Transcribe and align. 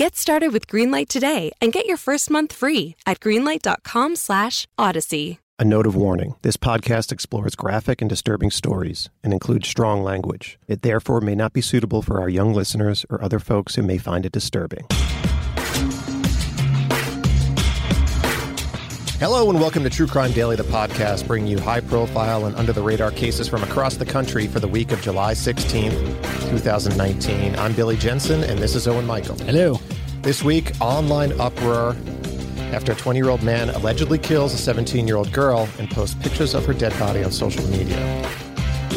Get 0.00 0.16
started 0.16 0.54
with 0.54 0.66
Greenlight 0.66 1.08
today 1.08 1.52
and 1.60 1.74
get 1.74 1.84
your 1.84 1.98
first 1.98 2.30
month 2.30 2.54
free 2.54 2.96
at 3.04 3.20
greenlight.com 3.20 4.16
slash 4.16 4.66
odyssey. 4.78 5.40
A 5.58 5.64
note 5.66 5.86
of 5.86 5.94
warning 5.94 6.36
this 6.40 6.56
podcast 6.56 7.12
explores 7.12 7.54
graphic 7.54 8.00
and 8.00 8.08
disturbing 8.08 8.50
stories 8.50 9.10
and 9.22 9.30
includes 9.30 9.68
strong 9.68 10.02
language. 10.02 10.58
It 10.66 10.80
therefore 10.80 11.20
may 11.20 11.34
not 11.34 11.52
be 11.52 11.60
suitable 11.60 12.00
for 12.00 12.18
our 12.18 12.30
young 12.30 12.54
listeners 12.54 13.04
or 13.10 13.22
other 13.22 13.38
folks 13.38 13.74
who 13.74 13.82
may 13.82 13.98
find 13.98 14.24
it 14.24 14.32
disturbing. 14.32 14.86
Hello 19.20 19.50
and 19.50 19.60
welcome 19.60 19.84
to 19.84 19.90
True 19.90 20.06
Crime 20.06 20.32
Daily, 20.32 20.56
the 20.56 20.62
podcast 20.62 21.26
bringing 21.26 21.46
you 21.46 21.58
high 21.58 21.82
profile 21.82 22.46
and 22.46 22.56
under 22.56 22.72
the 22.72 22.80
radar 22.80 23.10
cases 23.10 23.48
from 23.48 23.62
across 23.62 23.98
the 23.98 24.06
country 24.06 24.46
for 24.46 24.60
the 24.60 24.68
week 24.68 24.92
of 24.92 25.02
July 25.02 25.34
16th, 25.34 26.48
2019. 26.48 27.54
I'm 27.56 27.74
Billy 27.74 27.98
Jensen 27.98 28.42
and 28.42 28.58
this 28.58 28.74
is 28.74 28.88
Owen 28.88 29.06
Michael. 29.06 29.36
Hello. 29.40 29.78
This 30.22 30.44
week, 30.44 30.72
online 30.82 31.32
uproar 31.40 31.96
after 32.72 32.92
a 32.92 32.94
20 32.94 33.18
year 33.18 33.30
old 33.30 33.42
man 33.42 33.70
allegedly 33.70 34.18
kills 34.18 34.52
a 34.52 34.58
17 34.58 35.08
year 35.08 35.16
old 35.16 35.32
girl 35.32 35.66
and 35.78 35.90
posts 35.90 36.14
pictures 36.22 36.52
of 36.52 36.66
her 36.66 36.74
dead 36.74 36.96
body 36.98 37.24
on 37.24 37.32
social 37.32 37.66
media. 37.68 38.28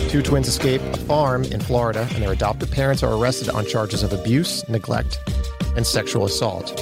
Two 0.09 0.21
twins 0.21 0.49
escape 0.49 0.81
a 0.81 0.97
farm 0.97 1.45
in 1.45 1.61
Florida 1.61 2.09
and 2.11 2.21
their 2.21 2.33
adoptive 2.33 2.69
parents 2.69 3.03
are 3.03 3.13
arrested 3.13 3.49
on 3.49 3.65
charges 3.65 4.03
of 4.03 4.11
abuse, 4.11 4.67
neglect, 4.67 5.21
and 5.77 5.87
sexual 5.87 6.25
assault. 6.25 6.77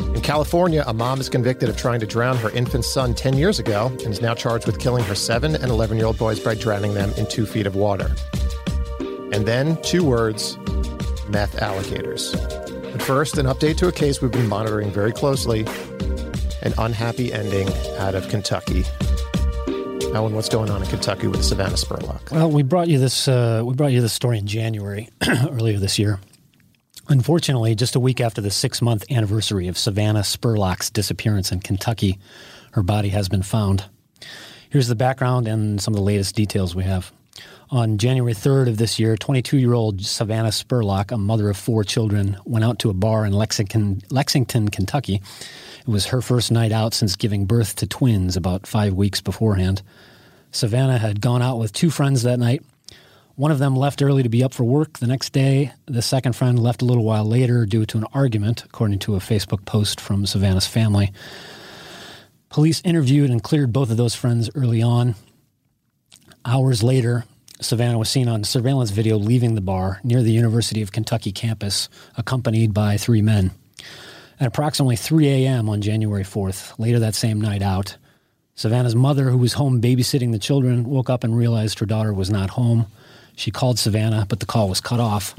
In 0.00 0.20
California, 0.22 0.82
a 0.88 0.92
mom 0.92 1.20
is 1.20 1.28
convicted 1.28 1.68
of 1.68 1.76
trying 1.76 2.00
to 2.00 2.06
drown 2.06 2.36
her 2.38 2.50
infant 2.50 2.84
son 2.84 3.14
10 3.14 3.34
years 3.34 3.60
ago 3.60 3.86
and 3.86 4.08
is 4.08 4.20
now 4.20 4.34
charged 4.34 4.66
with 4.66 4.80
killing 4.80 5.04
her 5.04 5.14
7 5.14 5.54
and 5.54 5.66
11 5.66 5.96
year 5.98 6.06
old 6.06 6.18
boys 6.18 6.40
by 6.40 6.56
drowning 6.56 6.94
them 6.94 7.12
in 7.16 7.28
two 7.28 7.46
feet 7.46 7.68
of 7.68 7.76
water. 7.76 8.10
And 9.32 9.46
then 9.46 9.80
two 9.82 10.04
words 10.04 10.58
meth 11.28 11.62
alligators. 11.62 12.34
But 12.92 13.02
first, 13.02 13.38
an 13.38 13.46
update 13.46 13.78
to 13.78 13.88
a 13.88 13.92
case 13.92 14.20
we've 14.20 14.30
been 14.30 14.48
monitoring 14.48 14.90
very 14.90 15.12
closely 15.12 15.66
an 16.62 16.74
unhappy 16.78 17.32
ending 17.32 17.68
out 17.98 18.14
of 18.14 18.28
Kentucky. 18.28 18.84
Alan, 20.14 20.34
what's 20.34 20.48
going 20.48 20.70
on 20.70 20.82
in 20.82 20.88
Kentucky 20.88 21.26
with 21.26 21.42
Savannah 21.42 21.74
Spurlock? 21.74 22.30
Well, 22.30 22.50
we 22.50 22.62
brought 22.62 22.88
you 22.88 22.98
this. 22.98 23.26
Uh, 23.26 23.62
we 23.64 23.74
brought 23.74 23.92
you 23.92 24.00
this 24.00 24.12
story 24.12 24.38
in 24.38 24.46
January 24.46 25.08
earlier 25.28 25.78
this 25.78 25.98
year. 25.98 26.20
Unfortunately, 27.08 27.74
just 27.74 27.96
a 27.96 28.00
week 28.00 28.20
after 28.20 28.40
the 28.40 28.50
six-month 28.50 29.10
anniversary 29.10 29.66
of 29.68 29.76
Savannah 29.76 30.20
Spurlock's 30.20 30.90
disappearance 30.90 31.50
in 31.50 31.60
Kentucky, 31.60 32.18
her 32.72 32.82
body 32.82 33.08
has 33.08 33.28
been 33.28 33.42
found. 33.42 33.84
Here's 34.70 34.88
the 34.88 34.94
background 34.94 35.48
and 35.48 35.80
some 35.80 35.94
of 35.94 35.96
the 35.98 36.04
latest 36.04 36.36
details 36.36 36.74
we 36.74 36.84
have. 36.84 37.10
On 37.72 37.96
January 37.96 38.34
3rd 38.34 38.68
of 38.68 38.76
this 38.76 38.98
year, 38.98 39.16
22-year-old 39.16 40.02
Savannah 40.02 40.50
Spurlock, 40.50 41.10
a 41.10 41.16
mother 41.16 41.48
of 41.48 41.56
four 41.56 41.84
children, 41.84 42.36
went 42.44 42.66
out 42.66 42.78
to 42.80 42.90
a 42.90 42.92
bar 42.92 43.24
in 43.24 43.32
Lexington, 43.32 44.02
Lexington, 44.10 44.68
Kentucky. 44.68 45.22
It 45.80 45.88
was 45.88 46.04
her 46.08 46.20
first 46.20 46.52
night 46.52 46.70
out 46.70 46.92
since 46.92 47.16
giving 47.16 47.46
birth 47.46 47.74
to 47.76 47.86
twins 47.86 48.36
about 48.36 48.66
five 48.66 48.92
weeks 48.92 49.22
beforehand. 49.22 49.80
Savannah 50.50 50.98
had 50.98 51.22
gone 51.22 51.40
out 51.40 51.58
with 51.58 51.72
two 51.72 51.88
friends 51.88 52.24
that 52.24 52.38
night. 52.38 52.62
One 53.36 53.50
of 53.50 53.58
them 53.58 53.74
left 53.74 54.02
early 54.02 54.22
to 54.22 54.28
be 54.28 54.44
up 54.44 54.52
for 54.52 54.64
work 54.64 54.98
the 54.98 55.06
next 55.06 55.32
day. 55.32 55.72
The 55.86 56.02
second 56.02 56.34
friend 56.34 56.58
left 56.58 56.82
a 56.82 56.84
little 56.84 57.04
while 57.04 57.24
later 57.24 57.64
due 57.64 57.86
to 57.86 57.96
an 57.96 58.04
argument, 58.12 58.64
according 58.66 58.98
to 58.98 59.14
a 59.14 59.18
Facebook 59.18 59.64
post 59.64 59.98
from 59.98 60.26
Savannah's 60.26 60.66
family. 60.66 61.10
Police 62.50 62.82
interviewed 62.84 63.30
and 63.30 63.42
cleared 63.42 63.72
both 63.72 63.90
of 63.90 63.96
those 63.96 64.14
friends 64.14 64.50
early 64.54 64.82
on. 64.82 65.14
Hours 66.44 66.82
later, 66.82 67.24
Savannah 67.62 67.98
was 67.98 68.10
seen 68.10 68.28
on 68.28 68.42
surveillance 68.42 68.90
video 68.90 69.16
leaving 69.16 69.54
the 69.54 69.60
bar 69.60 70.00
near 70.02 70.22
the 70.22 70.32
University 70.32 70.82
of 70.82 70.90
Kentucky 70.90 71.30
campus, 71.30 71.88
accompanied 72.16 72.74
by 72.74 72.96
three 72.96 73.22
men. 73.22 73.52
At 74.40 74.48
approximately 74.48 74.96
3 74.96 75.28
a.m. 75.28 75.68
on 75.68 75.80
January 75.80 76.24
4th, 76.24 76.76
later 76.78 76.98
that 76.98 77.14
same 77.14 77.40
night 77.40 77.62
out, 77.62 77.96
Savannah's 78.56 78.96
mother, 78.96 79.30
who 79.30 79.38
was 79.38 79.52
home 79.52 79.80
babysitting 79.80 80.32
the 80.32 80.38
children, 80.38 80.84
woke 80.84 81.08
up 81.08 81.22
and 81.22 81.36
realized 81.36 81.78
her 81.78 81.86
daughter 81.86 82.12
was 82.12 82.30
not 82.30 82.50
home. 82.50 82.86
She 83.36 83.52
called 83.52 83.78
Savannah, 83.78 84.26
but 84.28 84.40
the 84.40 84.46
call 84.46 84.68
was 84.68 84.80
cut 84.80 84.98
off. 85.00 85.34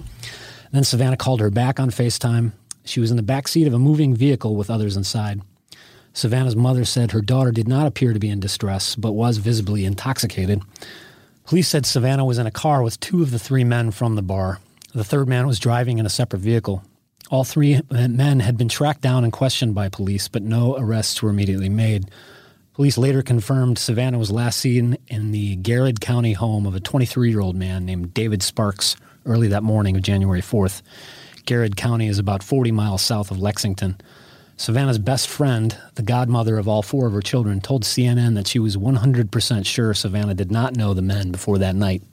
Then 0.71 0.85
Savannah 0.85 1.17
called 1.17 1.41
her 1.41 1.51
back 1.51 1.79
on 1.79 1.89
FaceTime. 1.89 2.53
She 2.85 3.01
was 3.01 3.11
in 3.11 3.17
the 3.17 3.23
back 3.23 3.49
seat 3.49 3.67
of 3.67 3.73
a 3.73 3.79
moving 3.79 4.15
vehicle 4.15 4.55
with 4.55 4.69
others 4.69 4.95
inside. 4.95 5.41
Savannah's 6.13 6.55
mother 6.55 6.85
said 6.85 7.11
her 7.11 7.21
daughter 7.21 7.51
did 7.51 7.67
not 7.67 7.85
appear 7.85 8.13
to 8.13 8.19
be 8.19 8.29
in 8.29 8.39
distress, 8.39 8.95
but 8.95 9.11
was 9.11 9.37
visibly 9.37 9.83
intoxicated. 9.83 10.61
Police 11.45 11.67
said 11.67 11.85
Savannah 11.85 12.25
was 12.25 12.37
in 12.37 12.47
a 12.47 12.51
car 12.51 12.81
with 12.81 12.99
two 12.99 13.21
of 13.21 13.31
the 13.31 13.39
three 13.39 13.63
men 13.63 13.91
from 13.91 14.15
the 14.15 14.21
bar. 14.21 14.59
The 14.93 15.03
third 15.03 15.27
man 15.27 15.45
was 15.45 15.59
driving 15.59 15.97
in 15.97 16.05
a 16.05 16.09
separate 16.09 16.39
vehicle. 16.39 16.83
All 17.29 17.43
three 17.43 17.81
men 17.89 18.39
had 18.39 18.57
been 18.57 18.69
tracked 18.69 19.01
down 19.01 19.23
and 19.23 19.33
questioned 19.33 19.75
by 19.75 19.89
police, 19.89 20.27
but 20.27 20.43
no 20.43 20.77
arrests 20.77 21.21
were 21.21 21.29
immediately 21.29 21.69
made. 21.69 22.09
Police 22.73 22.97
later 22.97 23.21
confirmed 23.21 23.77
Savannah 23.77 24.17
was 24.17 24.31
last 24.31 24.59
seen 24.59 24.97
in 25.07 25.31
the 25.31 25.55
Garrard 25.57 25.99
County 25.99 26.33
home 26.33 26.65
of 26.65 26.75
a 26.75 26.79
23 26.79 27.29
year 27.29 27.39
old 27.39 27.55
man 27.55 27.85
named 27.85 28.13
David 28.13 28.41
Sparks 28.41 28.95
early 29.25 29.47
that 29.49 29.63
morning 29.63 29.95
of 29.95 30.01
January 30.01 30.41
4th. 30.41 30.81
Garrard 31.45 31.75
County 31.75 32.07
is 32.07 32.19
about 32.19 32.41
40 32.41 32.71
miles 32.71 33.01
south 33.01 33.31
of 33.31 33.39
Lexington. 33.39 33.99
Savannah's 34.55 34.99
best 34.99 35.27
friend, 35.27 35.77
the 35.95 36.03
godmother 36.03 36.57
of 36.57 36.67
all 36.67 36.81
four 36.81 37.07
of 37.07 37.13
her 37.13 37.21
children, 37.21 37.59
told 37.59 37.83
CNN 37.83 38.35
that 38.35 38.47
she 38.47 38.59
was 38.59 38.77
100% 38.77 39.65
sure 39.65 39.93
Savannah 39.93 40.35
did 40.35 40.51
not 40.51 40.75
know 40.75 40.93
the 40.93 41.01
men 41.01 41.31
before 41.31 41.57
that 41.57 41.75
night. 41.75 42.03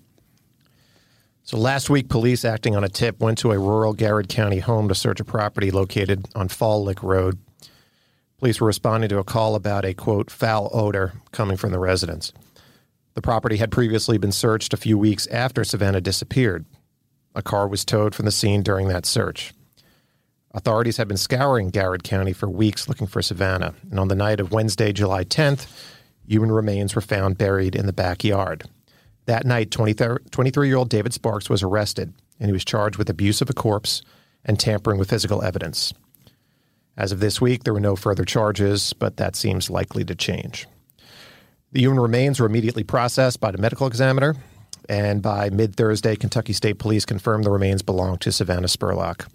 So 1.45 1.57
last 1.59 1.91
week, 1.91 2.09
police 2.09 2.45
acting 2.45 2.77
on 2.77 2.85
a 2.85 2.89
tip 2.89 3.21
went 3.21 3.39
to 3.39 3.53
a 3.53 3.59
rural 3.59 3.93
Garrard 3.93 4.29
County 4.29 4.61
home 4.61 4.89
to 4.89 4.95
search 4.95 5.21
a 5.21 5.25
property 5.25 5.71
located 5.71 6.27
on 6.35 6.49
Fall 6.49 6.85
Lick 6.85 7.03
Road. 7.03 7.39
Police 8.39 8.61
were 8.61 8.69
responding 8.69 9.09
to 9.11 9.19
a 9.19 9.25
call 9.25 9.55
about 9.55 9.85
a 9.85 9.93
quote 9.93 10.31
foul 10.31 10.71
odor 10.73 11.13
coming 11.33 11.57
from 11.57 11.73
the 11.73 11.79
residence. 11.79 12.33
The 13.15 13.23
property 13.23 13.57
had 13.57 13.71
previously 13.71 14.17
been 14.17 14.33
searched 14.33 14.73
a 14.73 14.79
few 14.79 14.97
weeks 14.97 15.27
after 15.27 15.65
Savannah 15.65 16.01
disappeared. 16.01 16.65
A 17.35 17.43
car 17.43 17.69
was 17.69 17.85
towed 17.85 18.15
from 18.15 18.25
the 18.27 18.33
scene 18.33 18.63
during 18.63 18.89
that 18.89 19.05
search. 19.05 19.53
Authorities 20.53 20.97
had 20.97 21.07
been 21.07 21.17
scouring 21.17 21.71
Garrard 21.71 22.03
County 22.03 22.33
for 22.33 22.49
weeks 22.49 22.89
looking 22.89 23.07
for 23.07 23.23
Savannah, 23.23 23.75
and 23.91 24.01
on 24.01 24.09
the 24.09 24.17
night 24.17 24.41
of 24.41 24.51
Wednesday, 24.51 24.93
July 24.93 25.23
10th, 25.23 25.67
human 26.27 26.51
remains 26.51 26.95
were 26.95 27.01
found 27.01 27.39
buried 27.39 27.77
in 27.77 27.87
the 27.87 27.93
backyard. 27.93 28.65
That 29.27 29.47
night, 29.47 29.71
23 29.71 30.67
year 30.67 30.77
old 30.77 30.91
David 30.91 31.15
Sparks 31.15 31.49
was 31.49 31.63
arrested, 31.63 32.13
and 32.41 32.49
he 32.49 32.53
was 32.53 32.65
charged 32.65 32.97
with 32.97 33.09
abuse 33.09 33.41
of 33.41 33.49
a 33.49 33.53
corpse 33.53 34.03
and 34.45 34.59
tampering 34.59 34.99
with 34.99 35.11
physical 35.11 35.43
evidence. 35.43 35.95
As 36.97 37.13
of 37.13 37.21
this 37.21 37.41
week, 37.41 37.63
there 37.63 37.73
were 37.73 37.79
no 37.79 37.95
further 37.95 38.25
charges, 38.25 38.93
but 38.93 39.19
that 39.19 39.37
seems 39.37 39.71
likely 39.71 40.05
to 40.05 40.17
change. 40.17 40.67
The 41.71 41.81
human 41.81 42.01
remains 42.01 42.41
were 42.41 42.47
immediately 42.47 42.83
processed 42.83 43.39
by 43.39 43.53
the 43.53 43.59
medical 43.59 43.87
examiner, 43.87 44.35
and 44.89 45.23
by 45.23 45.51
mid 45.51 45.77
Thursday, 45.77 46.17
Kentucky 46.17 46.53
State 46.53 46.81
Police 46.81 47.05
confirmed 47.05 47.45
the 47.45 47.51
remains 47.51 47.83
belonged 47.83 48.21
to 48.23 48.33
Savannah 48.33 48.67
Spurlock. 48.67 49.29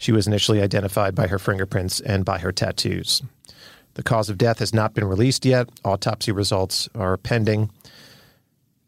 She 0.00 0.10
was 0.10 0.26
initially 0.26 0.60
identified 0.60 1.14
by 1.14 1.28
her 1.28 1.38
fingerprints 1.38 2.00
and 2.00 2.24
by 2.24 2.38
her 2.38 2.50
tattoos. 2.50 3.22
The 3.94 4.02
cause 4.02 4.28
of 4.28 4.38
death 4.38 4.58
has 4.58 4.74
not 4.74 4.94
been 4.94 5.04
released 5.04 5.44
yet. 5.44 5.68
Autopsy 5.84 6.32
results 6.32 6.88
are 6.96 7.16
pending. 7.16 7.70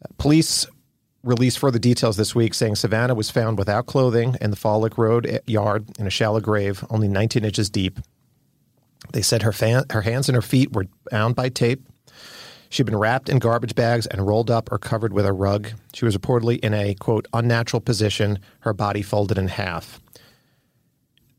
Uh, 0.03 0.07
police 0.17 0.65
released 1.23 1.59
further 1.59 1.79
details 1.79 2.17
this 2.17 2.35
week 2.35 2.53
saying 2.53 2.75
Savannah 2.75 3.15
was 3.15 3.29
found 3.29 3.57
without 3.57 3.85
clothing 3.85 4.35
in 4.41 4.49
the 4.49 4.57
Fall 4.57 4.81
Lick 4.81 4.97
Road 4.97 5.39
yard 5.45 5.85
in 5.97 6.07
a 6.07 6.09
shallow 6.09 6.41
grave, 6.41 6.83
only 6.89 7.07
19 7.07 7.45
inches 7.45 7.69
deep. 7.69 7.99
They 9.13 9.21
said 9.21 9.43
her, 9.43 9.53
fan, 9.53 9.85
her 9.91 10.01
hands 10.01 10.27
and 10.27 10.35
her 10.35 10.41
feet 10.41 10.73
were 10.73 10.87
bound 11.09 11.35
by 11.35 11.47
tape, 11.47 11.81
She'd 12.73 12.87
been 12.87 12.97
wrapped 12.97 13.29
in 13.29 13.37
garbage 13.37 13.75
bags 13.75 14.07
and 14.07 14.25
rolled 14.25 14.49
up 14.49 14.71
or 14.71 14.79
covered 14.79 15.13
with 15.13 15.27
a 15.27 15.31
rug. 15.31 15.67
She 15.93 16.05
was 16.05 16.17
reportedly 16.17 16.57
in 16.61 16.73
a, 16.73 16.95
quote, 16.95 17.27
unnatural 17.31 17.81
position, 17.81 18.39
her 18.61 18.73
body 18.73 19.03
folded 19.03 19.37
in 19.37 19.47
half. 19.47 20.01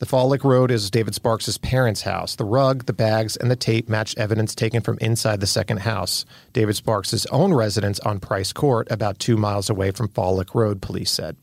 The 0.05 0.11
Fall 0.11 0.29
Lick 0.29 0.45
Road 0.45 0.71
is 0.71 0.91
David 0.91 1.15
Sparks' 1.15 1.57
parents' 1.57 2.03
house. 2.03 2.37
The 2.37 2.45
rug, 2.45 2.85
the 2.85 2.93
bags, 2.93 3.39
and 3.39 3.51
the 3.51 3.57
tape 3.57 3.89
matched 3.89 4.19
evidence 4.19 4.55
taken 4.55 4.83
from 4.83 4.99
inside 4.99 5.41
the 5.41 5.47
second 5.47 5.79
house, 5.79 6.27
David 6.53 6.77
Sparks' 6.77 7.25
own 7.33 7.55
residence 7.55 8.01
on 8.01 8.21
Price 8.21 8.53
Court, 8.53 8.87
about 8.91 9.19
two 9.19 9.39
miles 9.39 9.71
away 9.71 9.93
from 9.93 10.09
Fall 10.09 10.37
Lick 10.37 10.55
Road, 10.55 10.83
police 10.83 11.11
said. 11.11 11.39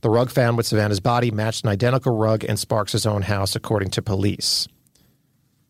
The 0.00 0.10
rug 0.10 0.28
found 0.28 0.56
with 0.56 0.66
Savannah's 0.66 0.98
body 0.98 1.30
matched 1.30 1.62
an 1.62 1.70
identical 1.70 2.16
rug 2.16 2.42
in 2.42 2.56
Sparks' 2.56 3.06
own 3.06 3.22
house, 3.22 3.54
according 3.54 3.90
to 3.90 4.02
police. 4.02 4.66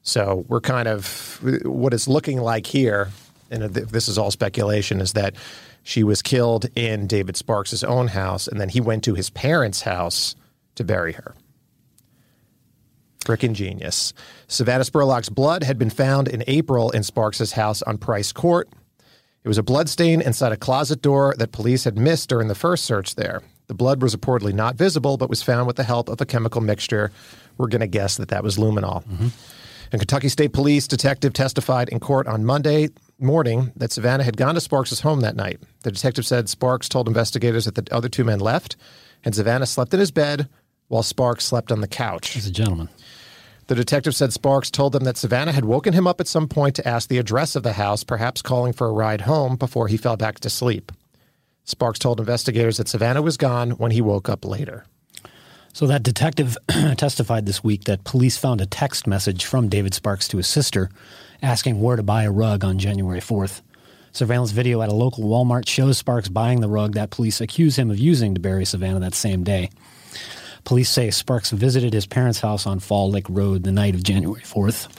So 0.00 0.46
we're 0.48 0.62
kind 0.62 0.88
of 0.88 1.40
what 1.66 1.92
it's 1.92 2.08
looking 2.08 2.40
like 2.40 2.64
here, 2.64 3.10
and 3.50 3.64
this 3.64 4.08
is 4.08 4.16
all 4.16 4.30
speculation, 4.30 5.02
is 5.02 5.12
that 5.12 5.34
she 5.82 6.02
was 6.02 6.22
killed 6.22 6.70
in 6.74 7.06
David 7.06 7.36
Sparks' 7.36 7.84
own 7.84 8.08
house, 8.08 8.48
and 8.48 8.58
then 8.58 8.70
he 8.70 8.80
went 8.80 9.04
to 9.04 9.12
his 9.12 9.28
parents' 9.28 9.82
house 9.82 10.34
to 10.76 10.84
bury 10.84 11.12
her. 11.12 11.34
Frickin' 13.28 13.52
genius. 13.52 14.14
Savannah 14.46 14.84
Spurlock's 14.84 15.28
blood 15.28 15.62
had 15.62 15.78
been 15.78 15.90
found 15.90 16.28
in 16.28 16.42
April 16.46 16.88
in 16.90 17.02
Sparks' 17.02 17.52
house 17.52 17.82
on 17.82 17.98
Price 17.98 18.32
Court. 18.32 18.70
It 19.44 19.48
was 19.48 19.58
a 19.58 19.62
blood 19.62 19.90
stain 19.90 20.22
inside 20.22 20.52
a 20.52 20.56
closet 20.56 21.02
door 21.02 21.34
that 21.36 21.52
police 21.52 21.84
had 21.84 21.98
missed 21.98 22.30
during 22.30 22.48
the 22.48 22.54
first 22.54 22.86
search 22.86 23.16
there. 23.16 23.42
The 23.66 23.74
blood 23.74 24.00
was 24.00 24.16
reportedly 24.16 24.54
not 24.54 24.76
visible, 24.76 25.18
but 25.18 25.28
was 25.28 25.42
found 25.42 25.66
with 25.66 25.76
the 25.76 25.84
help 25.84 26.08
of 26.08 26.22
a 26.22 26.24
chemical 26.24 26.62
mixture. 26.62 27.12
We're 27.58 27.68
going 27.68 27.82
to 27.82 27.86
guess 27.86 28.16
that 28.16 28.30
that 28.30 28.42
was 28.42 28.56
luminol. 28.56 29.04
Mm-hmm. 29.04 29.28
And 29.92 30.00
Kentucky 30.00 30.30
State 30.30 30.54
Police 30.54 30.88
detective 30.88 31.34
testified 31.34 31.90
in 31.90 32.00
court 32.00 32.26
on 32.26 32.46
Monday 32.46 32.88
morning 33.18 33.72
that 33.76 33.92
Savannah 33.92 34.24
had 34.24 34.38
gone 34.38 34.54
to 34.54 34.60
Sparks' 34.60 35.00
home 35.00 35.20
that 35.20 35.36
night. 35.36 35.60
The 35.82 35.92
detective 35.92 36.24
said 36.24 36.48
Sparks 36.48 36.88
told 36.88 37.08
investigators 37.08 37.66
that 37.66 37.74
the 37.74 37.86
other 37.94 38.08
two 38.08 38.24
men 38.24 38.40
left, 38.40 38.76
and 39.22 39.34
Savannah 39.34 39.66
slept 39.66 39.92
in 39.92 40.00
his 40.00 40.10
bed 40.10 40.48
while 40.88 41.02
Sparks 41.02 41.44
slept 41.44 41.70
on 41.70 41.82
the 41.82 41.88
couch. 41.88 42.30
He's 42.30 42.46
a 42.46 42.50
gentleman. 42.50 42.88
The 43.68 43.74
detective 43.74 44.14
said 44.16 44.32
Sparks 44.32 44.70
told 44.70 44.94
them 44.94 45.04
that 45.04 45.18
Savannah 45.18 45.52
had 45.52 45.66
woken 45.66 45.92
him 45.92 46.06
up 46.06 46.22
at 46.22 46.26
some 46.26 46.48
point 46.48 46.74
to 46.76 46.88
ask 46.88 47.06
the 47.10 47.18
address 47.18 47.54
of 47.54 47.62
the 47.62 47.74
house, 47.74 48.02
perhaps 48.02 48.40
calling 48.40 48.72
for 48.72 48.86
a 48.86 48.92
ride 48.92 49.20
home 49.20 49.56
before 49.56 49.88
he 49.88 49.98
fell 49.98 50.16
back 50.16 50.40
to 50.40 50.48
sleep. 50.48 50.90
Sparks 51.64 51.98
told 51.98 52.18
investigators 52.18 52.78
that 52.78 52.88
Savannah 52.88 53.20
was 53.20 53.36
gone 53.36 53.72
when 53.72 53.90
he 53.90 54.00
woke 54.00 54.30
up 54.30 54.46
later. 54.46 54.86
So 55.74 55.86
that 55.86 56.02
detective 56.02 56.56
testified 56.96 57.44
this 57.44 57.62
week 57.62 57.84
that 57.84 58.04
police 58.04 58.38
found 58.38 58.62
a 58.62 58.66
text 58.66 59.06
message 59.06 59.44
from 59.44 59.68
David 59.68 59.92
Sparks 59.92 60.28
to 60.28 60.38
his 60.38 60.46
sister 60.46 60.88
asking 61.42 61.82
where 61.82 61.96
to 61.96 62.02
buy 62.02 62.22
a 62.22 62.30
rug 62.30 62.64
on 62.64 62.78
January 62.78 63.20
4th. 63.20 63.60
Surveillance 64.12 64.50
video 64.50 64.80
at 64.80 64.88
a 64.88 64.94
local 64.94 65.24
Walmart 65.24 65.68
shows 65.68 65.98
Sparks 65.98 66.30
buying 66.30 66.62
the 66.62 66.68
rug 66.70 66.94
that 66.94 67.10
police 67.10 67.42
accuse 67.42 67.78
him 67.78 67.90
of 67.90 67.98
using 67.98 68.32
to 68.32 68.40
bury 68.40 68.64
Savannah 68.64 69.00
that 69.00 69.14
same 69.14 69.44
day. 69.44 69.68
Police 70.68 70.90
say 70.90 71.10
Sparks 71.10 71.50
visited 71.50 71.94
his 71.94 72.04
parents' 72.04 72.40
house 72.40 72.66
on 72.66 72.78
Fall 72.78 73.08
Lick 73.10 73.24
Road 73.30 73.62
the 73.62 73.72
night 73.72 73.94
of 73.94 74.02
January 74.02 74.42
4th. 74.42 74.94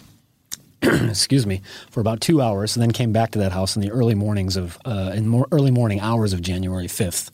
excuse 0.82 1.46
me, 1.46 1.62
for 1.92 2.02
about 2.02 2.22
two 2.22 2.42
hours, 2.42 2.76
and 2.76 2.82
then 2.82 2.90
came 2.90 3.12
back 3.14 3.30
to 3.30 3.38
that 3.38 3.52
house 3.52 3.76
in 3.76 3.84
the 3.84 3.92
early 3.92 4.16
mornings 4.16 4.58
of 4.58 4.80
uh, 4.86 5.12
in 5.14 5.28
more 5.28 5.48
early 5.52 5.70
morning 5.70 6.00
hours 6.00 6.34
of 6.34 6.42
January 6.42 6.88
fifth. 6.88 7.30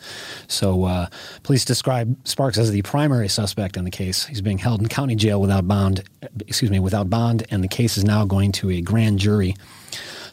So, 0.49 0.83
uh, 0.83 1.07
police 1.43 1.63
describe 1.63 2.13
Sparks 2.27 2.57
as 2.57 2.71
the 2.71 2.81
primary 2.81 3.29
suspect 3.29 3.77
in 3.77 3.85
the 3.85 3.89
case. 3.89 4.25
He's 4.25 4.41
being 4.41 4.57
held 4.57 4.81
in 4.81 4.89
county 4.89 5.15
jail 5.15 5.39
without 5.39 5.65
bond. 5.65 6.03
Excuse 6.45 6.69
me, 6.69 6.79
without 6.79 7.09
bond, 7.09 7.45
and 7.51 7.63
the 7.63 7.69
case 7.69 7.95
is 7.95 8.03
now 8.03 8.25
going 8.25 8.51
to 8.51 8.69
a 8.69 8.81
grand 8.81 9.17
jury. 9.17 9.55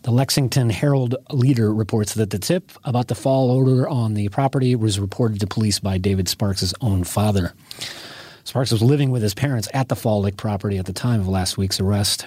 The 0.02 0.10
Lexington 0.10 0.70
Herald 0.70 1.14
Leader 1.30 1.72
reports 1.72 2.14
that 2.14 2.30
the 2.30 2.38
tip 2.40 2.72
about 2.82 3.06
the 3.06 3.14
fall 3.14 3.52
odor 3.52 3.88
on 3.88 4.14
the 4.14 4.28
property 4.30 4.74
was 4.74 4.98
reported 4.98 5.38
to 5.38 5.46
police 5.46 5.78
by 5.78 5.96
David 5.96 6.28
Sparks' 6.28 6.74
own 6.80 7.04
father. 7.04 7.54
Sparks 8.42 8.72
was 8.72 8.82
living 8.82 9.12
with 9.12 9.22
his 9.22 9.32
parents 9.32 9.68
at 9.72 9.88
the 9.88 9.94
Fall 9.94 10.20
Lick 10.20 10.36
property 10.36 10.76
at 10.76 10.86
the 10.86 10.92
time 10.92 11.20
of 11.20 11.28
last 11.28 11.56
week's 11.56 11.78
arrest. 11.78 12.26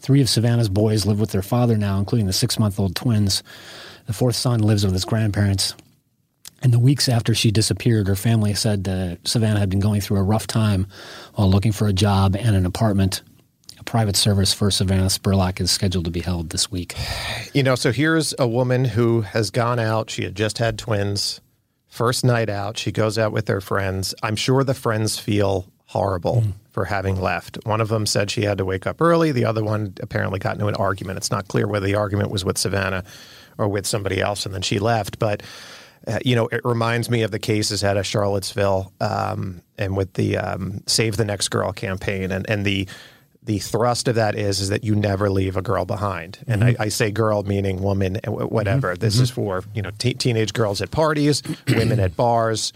Three 0.00 0.20
of 0.20 0.28
Savannah's 0.28 0.68
boys 0.68 1.06
live 1.06 1.20
with 1.20 1.30
their 1.30 1.42
father 1.42 1.76
now, 1.76 2.00
including 2.00 2.26
the 2.26 2.32
six 2.32 2.58
month 2.58 2.80
old 2.80 2.96
twins. 2.96 3.44
The 4.06 4.12
fourth 4.12 4.34
son 4.34 4.58
lives 4.58 4.84
with 4.84 4.94
his 4.94 5.04
grandparents. 5.04 5.74
In 6.60 6.72
the 6.72 6.80
weeks 6.80 7.08
after 7.08 7.36
she 7.36 7.52
disappeared, 7.52 8.08
her 8.08 8.16
family 8.16 8.52
said 8.54 9.20
Savannah 9.22 9.60
had 9.60 9.70
been 9.70 9.78
going 9.78 10.00
through 10.00 10.18
a 10.18 10.24
rough 10.24 10.48
time 10.48 10.88
while 11.36 11.48
looking 11.48 11.70
for 11.70 11.86
a 11.86 11.92
job 11.92 12.34
and 12.34 12.56
an 12.56 12.66
apartment 12.66 13.22
a 13.80 13.84
private 13.84 14.14
service 14.14 14.52
for 14.52 14.70
Savannah 14.70 15.06
Spurlock 15.06 15.60
is 15.60 15.70
scheduled 15.70 16.04
to 16.04 16.10
be 16.10 16.20
held 16.20 16.50
this 16.50 16.70
week. 16.70 16.94
You 17.54 17.62
know, 17.62 17.74
so 17.74 17.90
here's 17.90 18.34
a 18.38 18.46
woman 18.46 18.84
who 18.84 19.22
has 19.22 19.50
gone 19.50 19.78
out. 19.78 20.10
She 20.10 20.22
had 20.22 20.34
just 20.34 20.58
had 20.58 20.78
twins. 20.78 21.40
First 21.88 22.24
night 22.24 22.48
out, 22.48 22.78
she 22.78 22.92
goes 22.92 23.18
out 23.18 23.32
with 23.32 23.48
her 23.48 23.60
friends. 23.60 24.14
I'm 24.22 24.36
sure 24.36 24.62
the 24.62 24.74
friends 24.74 25.18
feel 25.18 25.66
horrible 25.86 26.42
mm. 26.42 26.52
for 26.70 26.84
having 26.84 27.20
left. 27.20 27.58
One 27.64 27.80
of 27.80 27.88
them 27.88 28.06
said 28.06 28.30
she 28.30 28.42
had 28.42 28.58
to 28.58 28.64
wake 28.64 28.86
up 28.86 29.00
early. 29.00 29.32
The 29.32 29.46
other 29.46 29.64
one 29.64 29.94
apparently 30.00 30.38
got 30.38 30.54
into 30.54 30.68
an 30.68 30.76
argument. 30.76 31.16
It's 31.16 31.30
not 31.30 31.48
clear 31.48 31.66
whether 31.66 31.86
the 31.86 31.96
argument 31.96 32.30
was 32.30 32.44
with 32.44 32.58
Savannah 32.58 33.02
or 33.58 33.66
with 33.66 33.86
somebody 33.86 34.20
else, 34.20 34.46
and 34.46 34.54
then 34.54 34.62
she 34.62 34.78
left. 34.78 35.18
But 35.18 35.42
uh, 36.06 36.18
you 36.24 36.36
know, 36.36 36.48
it 36.48 36.60
reminds 36.64 37.10
me 37.10 37.22
of 37.22 37.30
the 37.30 37.38
cases 37.38 37.82
out 37.82 37.96
of 37.96 38.06
Charlottesville 38.06 38.92
um, 39.00 39.62
and 39.76 39.96
with 39.96 40.14
the 40.14 40.36
um, 40.36 40.82
Save 40.86 41.16
the 41.16 41.24
Next 41.24 41.48
Girl 41.48 41.72
campaign 41.72 42.30
and, 42.30 42.48
and 42.48 42.64
the 42.64 42.88
the 43.42 43.58
thrust 43.58 44.08
of 44.08 44.16
that 44.16 44.34
is 44.34 44.60
is 44.60 44.68
that 44.68 44.84
you 44.84 44.94
never 44.94 45.30
leave 45.30 45.56
a 45.56 45.62
girl 45.62 45.84
behind, 45.84 46.38
and 46.46 46.62
mm-hmm. 46.62 46.80
I, 46.82 46.86
I, 46.86 46.88
say 46.88 47.10
girl 47.10 47.42
meaning 47.42 47.82
woman, 47.82 48.18
whatever. 48.26 48.92
Mm-hmm. 48.92 49.00
This 49.00 49.14
mm-hmm. 49.14 49.22
is 49.22 49.30
for 49.30 49.64
you 49.74 49.82
know 49.82 49.90
t- 49.98 50.14
teenage 50.14 50.52
girls 50.52 50.82
at 50.82 50.90
parties, 50.90 51.42
women 51.68 52.00
at 52.00 52.16
bars, 52.16 52.72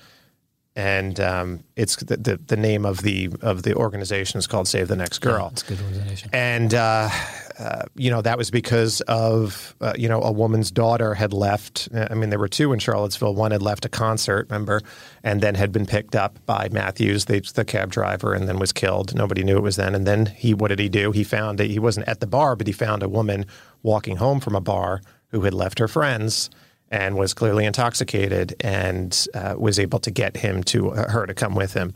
and 0.76 1.21
um, 1.21 1.62
it's 1.76 1.97
the, 1.97 2.17
the, 2.17 2.37
the 2.37 2.56
name 2.56 2.85
of 2.85 3.03
the 3.03 3.31
of 3.43 3.62
the 3.62 3.75
organization 3.75 4.38
is 4.38 4.47
called 4.47 4.67
Save 4.67 4.88
the 4.88 4.97
Next 4.97 5.21
Girl. 5.21 5.53
Yeah, 5.55 5.62
a 5.75 5.76
good 5.76 5.85
organization. 5.85 6.31
And 6.32 6.75
uh, 6.75 7.11
uh, 7.59 7.82
you 7.94 8.11
know 8.11 8.23
that 8.23 8.37
was 8.37 8.50
because 8.50 9.00
of 9.03 9.76
uh, 9.81 9.93
you 9.97 10.09
know 10.09 10.21
a 10.21 10.32
woman's 10.32 10.73
daughter 10.73 11.15
had 11.15 11.32
left. 11.32 11.88
I 11.94 12.15
mean, 12.15 12.31
there 12.31 12.41
were 12.41 12.49
two 12.49 12.73
in 12.73 12.81
Charlottesville. 12.81 13.35
One 13.35 13.53
had 13.53 13.62
left 13.62 13.85
a 13.85 13.88
concert, 13.88 14.49
remember, 14.50 14.82
and 15.23 15.41
then 15.41 15.55
had 15.55 15.71
been 15.71 15.87
picked 15.87 16.17
up 16.17 16.44
by 16.44 16.69
Matthews, 16.73 17.27
the, 17.27 17.41
the 17.55 17.65
cab 17.65 17.91
driver, 17.93 18.35
and 18.35 18.49
then 18.49 18.59
was 18.59 18.73
killed. 18.73 19.15
Nobody 19.15 19.44
knew 19.44 19.56
it 19.56 19.62
was 19.62 19.77
then. 19.77 19.94
And 19.94 20.06
then 20.06 20.27
he, 20.27 20.55
what 20.55 20.69
did 20.69 20.81
he 20.81 20.88
do? 20.88 21.12
He 21.12 21.23
found 21.23 21.59
that 21.59 21.70
he 21.70 21.79
wasn't 21.79 22.09
at 22.09 22.19
the 22.19 22.27
bar, 22.27 22.56
but 22.56 22.67
he 22.67 22.73
found 22.73 23.05
a 23.05 23.09
woman 23.09 23.47
walking 23.82 24.17
home 24.17 24.41
from 24.41 24.56
a 24.56 24.61
bar 24.61 25.03
who 25.29 25.43
had 25.43 25.55
left 25.55 25.79
her 25.79 25.88
friends 25.88 26.51
and 26.94 27.17
was 27.17 27.34
clearly 27.34 27.65
intoxicated 27.65 28.55
and 28.60 29.27
uh, 29.34 29.56
was 29.58 29.81
able 29.81 29.98
to 29.98 30.13
get 30.13 30.36
him 30.36 30.63
to 30.63 30.93
uh, 30.93 31.10
her 31.10 31.27
to 31.27 31.34
come 31.34 31.56
with 31.56 31.74
him. 31.74 31.93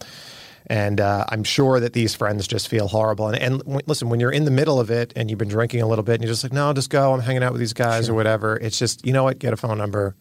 And 0.67 1.00
uh, 1.00 1.25
I'm 1.28 1.45
sure 1.45 1.78
that 1.78 1.93
these 1.93 2.17
friends 2.17 2.49
just 2.49 2.67
feel 2.67 2.88
horrible. 2.88 3.28
And, 3.28 3.38
and 3.38 3.59
w- 3.61 3.81
listen, 3.87 4.09
when 4.09 4.19
you're 4.19 4.33
in 4.33 4.45
the 4.45 4.50
middle 4.50 4.81
of 4.81 4.90
it 4.90 5.12
and 5.14 5.31
you've 5.31 5.38
been 5.38 5.49
drinking 5.49 5.83
a 5.83 5.87
little 5.87 6.02
bit 6.02 6.14
and 6.14 6.25
you're 6.25 6.33
just 6.33 6.43
like, 6.43 6.52
no, 6.52 6.73
just 6.73 6.90
go. 6.90 7.14
I'm 7.14 7.21
hanging 7.21 7.45
out 7.45 7.52
with 7.52 7.61
these 7.61 7.73
guys 7.73 8.07
sure. 8.07 8.14
or 8.14 8.17
whatever. 8.17 8.57
It's 8.57 8.76
just, 8.76 9.07
you 9.07 9.12
know 9.12 9.23
what? 9.23 9.38
Get 9.38 9.52
a 9.52 9.57
phone 9.57 9.78
number. 9.78 10.17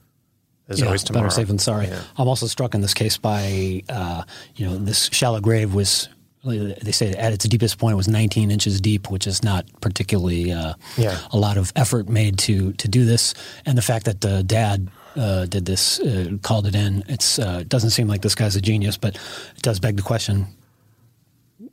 There's 0.68 0.80
yeah, 0.80 0.86
always 0.86 1.04
tomorrow. 1.04 1.26
Better 1.26 1.36
safe 1.36 1.48
than 1.48 1.58
sorry. 1.58 1.88
Yeah. 1.88 2.02
I'm 2.16 2.28
also 2.28 2.46
struck 2.46 2.76
in 2.76 2.82
this 2.82 2.94
case 2.94 3.18
by, 3.18 3.82
uh, 3.90 4.24
you 4.56 4.68
know, 4.68 4.78
this 4.78 5.10
shallow 5.12 5.42
grave 5.42 5.74
was 5.74 6.08
they 6.44 6.92
say 6.92 7.12
at 7.14 7.34
its 7.34 7.46
deepest 7.46 7.78
point 7.78 7.94
it 7.94 7.98
was 7.98 8.08
19 8.08 8.52
inches 8.52 8.80
deep, 8.80 9.10
which 9.10 9.28
is 9.28 9.44
not 9.44 9.66
particularly 9.82 10.52
uh, 10.52 10.74
yeah. 10.98 11.20
a 11.32 11.38
lot 11.38 11.58
of 11.58 11.74
effort 11.76 12.08
made 12.10 12.38
to 12.40 12.74
to 12.74 12.88
do 12.88 13.06
this. 13.06 13.34
And 13.66 13.78
the 13.78 13.82
fact 13.82 14.06
that 14.06 14.22
the 14.22 14.44
dad 14.44 14.90
uh, 15.16 15.46
did 15.46 15.66
this, 15.66 16.00
uh, 16.00 16.38
called 16.44 16.68
it 16.68 16.76
in, 16.76 17.04
it's 17.08 17.40
uh, 17.40 17.60
it 17.62 17.70
doesn't 17.70 17.90
seem 17.90 18.08
like 18.08 18.22
this 18.22 18.36
guy's 18.36 18.56
a 18.56 18.62
genius, 18.62 18.98
but 18.98 19.16
it 19.16 19.62
does 19.62 19.80
beg 19.80 19.98
the 19.98 20.04
question: 20.04 20.48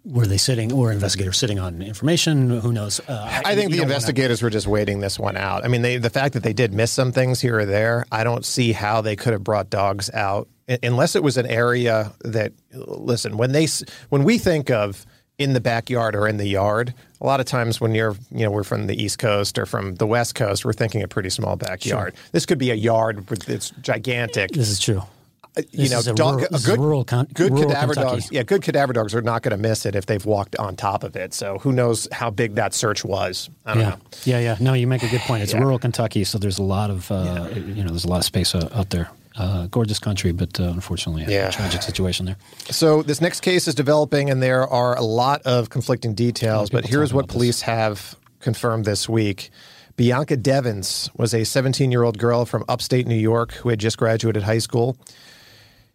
were 0.04 0.26
they 0.26 0.36
sitting 0.36 0.72
or 0.72 0.92
investigators 0.92 1.36
sitting 1.36 1.58
on 1.58 1.82
information? 1.82 2.50
Who 2.60 2.72
knows? 2.72 3.00
Uh, 3.06 3.42
I 3.44 3.54
think 3.54 3.72
the 3.72 3.82
investigators 3.82 4.40
wanna... 4.40 4.46
were 4.46 4.50
just 4.50 4.66
waiting 4.66 5.00
this 5.00 5.18
one 5.18 5.36
out. 5.36 5.64
I 5.64 5.68
mean, 5.68 5.82
they, 5.82 5.96
the 5.96 6.10
fact 6.10 6.34
that 6.34 6.42
they 6.42 6.52
did 6.52 6.72
miss 6.72 6.90
some 6.90 7.12
things 7.12 7.40
here 7.40 7.58
or 7.58 7.66
there, 7.66 8.06
I 8.10 8.24
don't 8.24 8.44
see 8.44 8.72
how 8.72 9.00
they 9.00 9.16
could 9.16 9.32
have 9.32 9.44
brought 9.44 9.70
dogs 9.70 10.10
out 10.10 10.48
unless 10.82 11.16
it 11.16 11.22
was 11.22 11.36
an 11.36 11.46
area 11.46 12.12
that. 12.20 12.52
Listen, 12.72 13.36
when 13.36 13.52
they 13.52 13.68
when 14.08 14.24
we 14.24 14.38
think 14.38 14.70
of 14.70 15.06
in 15.38 15.52
the 15.52 15.60
backyard 15.60 16.14
or 16.14 16.28
in 16.28 16.36
the 16.36 16.46
yard, 16.46 16.94
a 17.20 17.26
lot 17.26 17.40
of 17.40 17.46
times 17.46 17.80
when 17.80 17.94
you're 17.94 18.16
you 18.30 18.44
know 18.44 18.50
we're 18.50 18.64
from 18.64 18.86
the 18.86 19.00
East 19.00 19.18
Coast 19.18 19.58
or 19.58 19.66
from 19.66 19.96
the 19.96 20.06
West 20.06 20.34
Coast, 20.34 20.64
we're 20.64 20.72
thinking 20.72 21.02
a 21.02 21.08
pretty 21.08 21.30
small 21.30 21.56
backyard. 21.56 22.14
Sure. 22.14 22.24
This 22.32 22.46
could 22.46 22.58
be 22.58 22.70
a 22.70 22.74
yard 22.74 23.26
that's 23.26 23.70
gigantic. 23.80 24.52
This 24.52 24.68
is 24.68 24.78
true. 24.78 25.02
Uh, 25.56 25.62
you 25.70 25.88
know, 25.88 26.00
a, 26.00 26.14
dog, 26.14 26.40
rural, 26.40 26.54
a 26.54 26.58
good, 26.58 26.80
rural 26.80 27.04
con- 27.04 27.28
good 27.32 27.52
rural 27.52 27.70
cadaver 27.70 27.94
Kentucky. 27.94 28.16
dogs. 28.16 28.32
Yeah, 28.32 28.42
good 28.42 28.62
cadaver 28.62 28.92
dogs 28.92 29.14
are 29.14 29.22
not 29.22 29.42
going 29.42 29.56
to 29.56 29.56
miss 29.56 29.86
it 29.86 29.94
if 29.94 30.06
they've 30.06 30.24
walked 30.24 30.56
on 30.56 30.74
top 30.74 31.04
of 31.04 31.14
it. 31.14 31.32
So 31.32 31.58
who 31.58 31.70
knows 31.72 32.08
how 32.10 32.30
big 32.30 32.56
that 32.56 32.74
search 32.74 33.04
was? 33.04 33.48
I 33.64 33.74
don't 33.74 33.82
yeah. 33.82 33.88
know. 33.90 33.98
Yeah, 34.24 34.38
yeah. 34.40 34.56
No, 34.58 34.72
you 34.72 34.88
make 34.88 35.04
a 35.04 35.08
good 35.08 35.20
point. 35.20 35.44
It's 35.44 35.52
yeah. 35.52 35.60
rural 35.60 35.78
Kentucky, 35.78 36.24
so 36.24 36.38
there's 36.38 36.58
a 36.58 36.64
lot 36.64 36.90
of 36.90 37.08
uh, 37.10 37.50
yeah. 37.52 37.58
you 37.58 37.84
know, 37.84 37.90
there's 37.90 38.04
a 38.04 38.08
lot 38.08 38.18
of 38.18 38.24
space 38.24 38.52
uh, 38.52 38.68
out 38.74 38.90
there. 38.90 39.10
Uh, 39.36 39.66
gorgeous 39.66 39.98
country, 39.98 40.30
but 40.30 40.60
uh, 40.60 40.64
unfortunately, 40.64 41.24
yeah. 41.26 41.48
a 41.48 41.52
tragic 41.52 41.82
situation 41.82 42.24
there. 42.24 42.36
So 42.70 43.02
this 43.02 43.20
next 43.20 43.40
case 43.40 43.66
is 43.66 43.74
developing, 43.74 44.30
and 44.30 44.40
there 44.40 44.64
are 44.68 44.96
a 44.96 45.02
lot 45.02 45.42
of 45.42 45.70
conflicting 45.70 46.14
details. 46.14 46.70
But 46.70 46.86
here's 46.86 47.12
what 47.12 47.26
police 47.26 47.56
this. 47.56 47.62
have 47.62 48.16
confirmed 48.38 48.84
this 48.84 49.08
week. 49.08 49.50
Bianca 49.96 50.36
Devins 50.36 51.10
was 51.16 51.34
a 51.34 51.44
17 51.44 51.90
year 51.90 52.02
old 52.02 52.18
girl 52.18 52.44
from 52.44 52.64
upstate 52.68 53.06
New 53.06 53.14
York 53.16 53.52
who 53.52 53.68
had 53.70 53.78
just 53.78 53.98
graduated 53.98 54.42
high 54.42 54.58
school. 54.58 54.96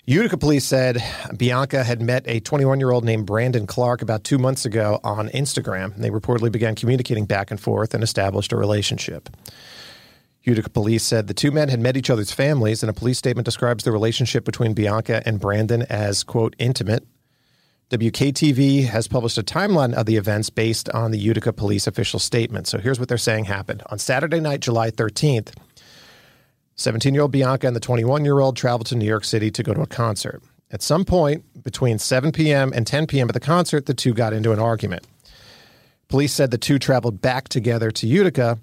Utica 0.05 0.37
police 0.37 0.65
said 0.65 1.03
Bianca 1.37 1.83
had 1.83 2.01
met 2.01 2.23
a 2.27 2.39
21 2.39 2.79
year 2.79 2.91
old 2.91 3.03
named 3.03 3.27
Brandon 3.27 3.67
Clark 3.67 4.01
about 4.01 4.23
two 4.23 4.37
months 4.37 4.65
ago 4.65 4.99
on 5.03 5.29
Instagram. 5.29 5.95
They 5.97 6.09
reportedly 6.09 6.51
began 6.51 6.75
communicating 6.75 7.25
back 7.25 7.51
and 7.51 7.59
forth 7.59 7.93
and 7.93 8.03
established 8.03 8.51
a 8.51 8.57
relationship. 8.57 9.29
Utica 10.43 10.69
police 10.69 11.03
said 11.03 11.27
the 11.27 11.33
two 11.33 11.51
men 11.51 11.69
had 11.69 11.79
met 11.79 11.97
each 11.97 12.09
other's 12.09 12.31
families, 12.31 12.81
and 12.81 12.89
a 12.89 12.93
police 12.93 13.17
statement 13.17 13.45
describes 13.45 13.83
the 13.83 13.91
relationship 13.91 14.45
between 14.45 14.73
Bianca 14.73 15.21
and 15.25 15.39
Brandon 15.39 15.83
as, 15.83 16.23
quote, 16.23 16.55
intimate. 16.57 17.05
WKTV 17.89 18.85
has 18.85 19.07
published 19.07 19.37
a 19.37 19.43
timeline 19.43 19.93
of 19.93 20.05
the 20.05 20.15
events 20.15 20.49
based 20.49 20.89
on 20.89 21.11
the 21.11 21.17
Utica 21.17 21.51
police 21.51 21.87
official 21.87 22.19
statement. 22.19 22.67
So 22.67 22.77
here's 22.77 22.99
what 22.99 23.09
they're 23.09 23.17
saying 23.17 23.45
happened. 23.45 23.83
On 23.87 23.97
Saturday 23.97 24.39
night, 24.39 24.59
July 24.61 24.91
13th, 24.91 25.55
17 26.75 27.13
year 27.13 27.23
old 27.23 27.31
Bianca 27.31 27.67
and 27.67 27.75
the 27.75 27.81
21 27.81 28.23
year 28.23 28.39
old 28.39 28.55
traveled 28.55 28.85
to 28.87 28.95
New 28.95 29.07
York 29.07 29.25
City 29.25 29.51
to 29.51 29.63
go 29.63 29.73
to 29.73 29.81
a 29.81 29.87
concert. 29.87 30.41
At 30.71 30.83
some 30.83 31.03
point 31.03 31.63
between 31.63 31.97
7 31.97 32.31
p.m. 32.31 32.71
and 32.73 32.85
10 32.85 33.07
p.m. 33.07 33.27
at 33.27 33.33
the 33.33 33.39
concert, 33.39 33.87
the 33.87 33.95
two 33.95 34.13
got 34.13 34.33
into 34.33 34.51
an 34.51 34.59
argument. 34.59 35.05
Police 36.09 36.33
said 36.33 36.51
the 36.51 36.57
two 36.57 36.79
traveled 36.79 37.21
back 37.21 37.49
together 37.49 37.91
to 37.91 38.07
Utica 38.07 38.59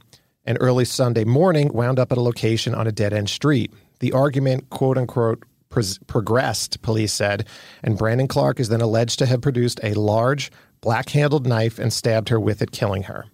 and 0.47 0.57
early 0.61 0.85
Sunday 0.85 1.25
morning 1.25 1.73
wound 1.73 1.99
up 1.99 2.13
at 2.13 2.19
a 2.19 2.23
location 2.23 2.75
on 2.75 2.87
a 2.87 2.93
dead 2.93 3.13
end 3.13 3.29
street. 3.29 3.73
The 4.01 4.13
argument, 4.13 4.71
quote 4.71 4.99
unquote, 4.99 5.43
progressed, 6.07 6.81
police 6.83 7.13
said, 7.13 7.47
and 7.83 7.99
Brandon 7.99 8.29
Clark 8.29 8.61
is 8.61 8.69
then 8.69 8.81
alleged 8.81 9.19
to 9.19 9.27
have 9.27 9.43
produced 9.43 9.81
a 9.83 9.95
large, 9.95 10.51
black 10.81 11.11
handled 11.11 11.47
knife 11.47 11.79
and 11.79 11.93
stabbed 11.93 12.29
her 12.29 12.41
with 12.41 12.63
it, 12.63 12.71
killing 12.71 13.05
her. 13.05 13.27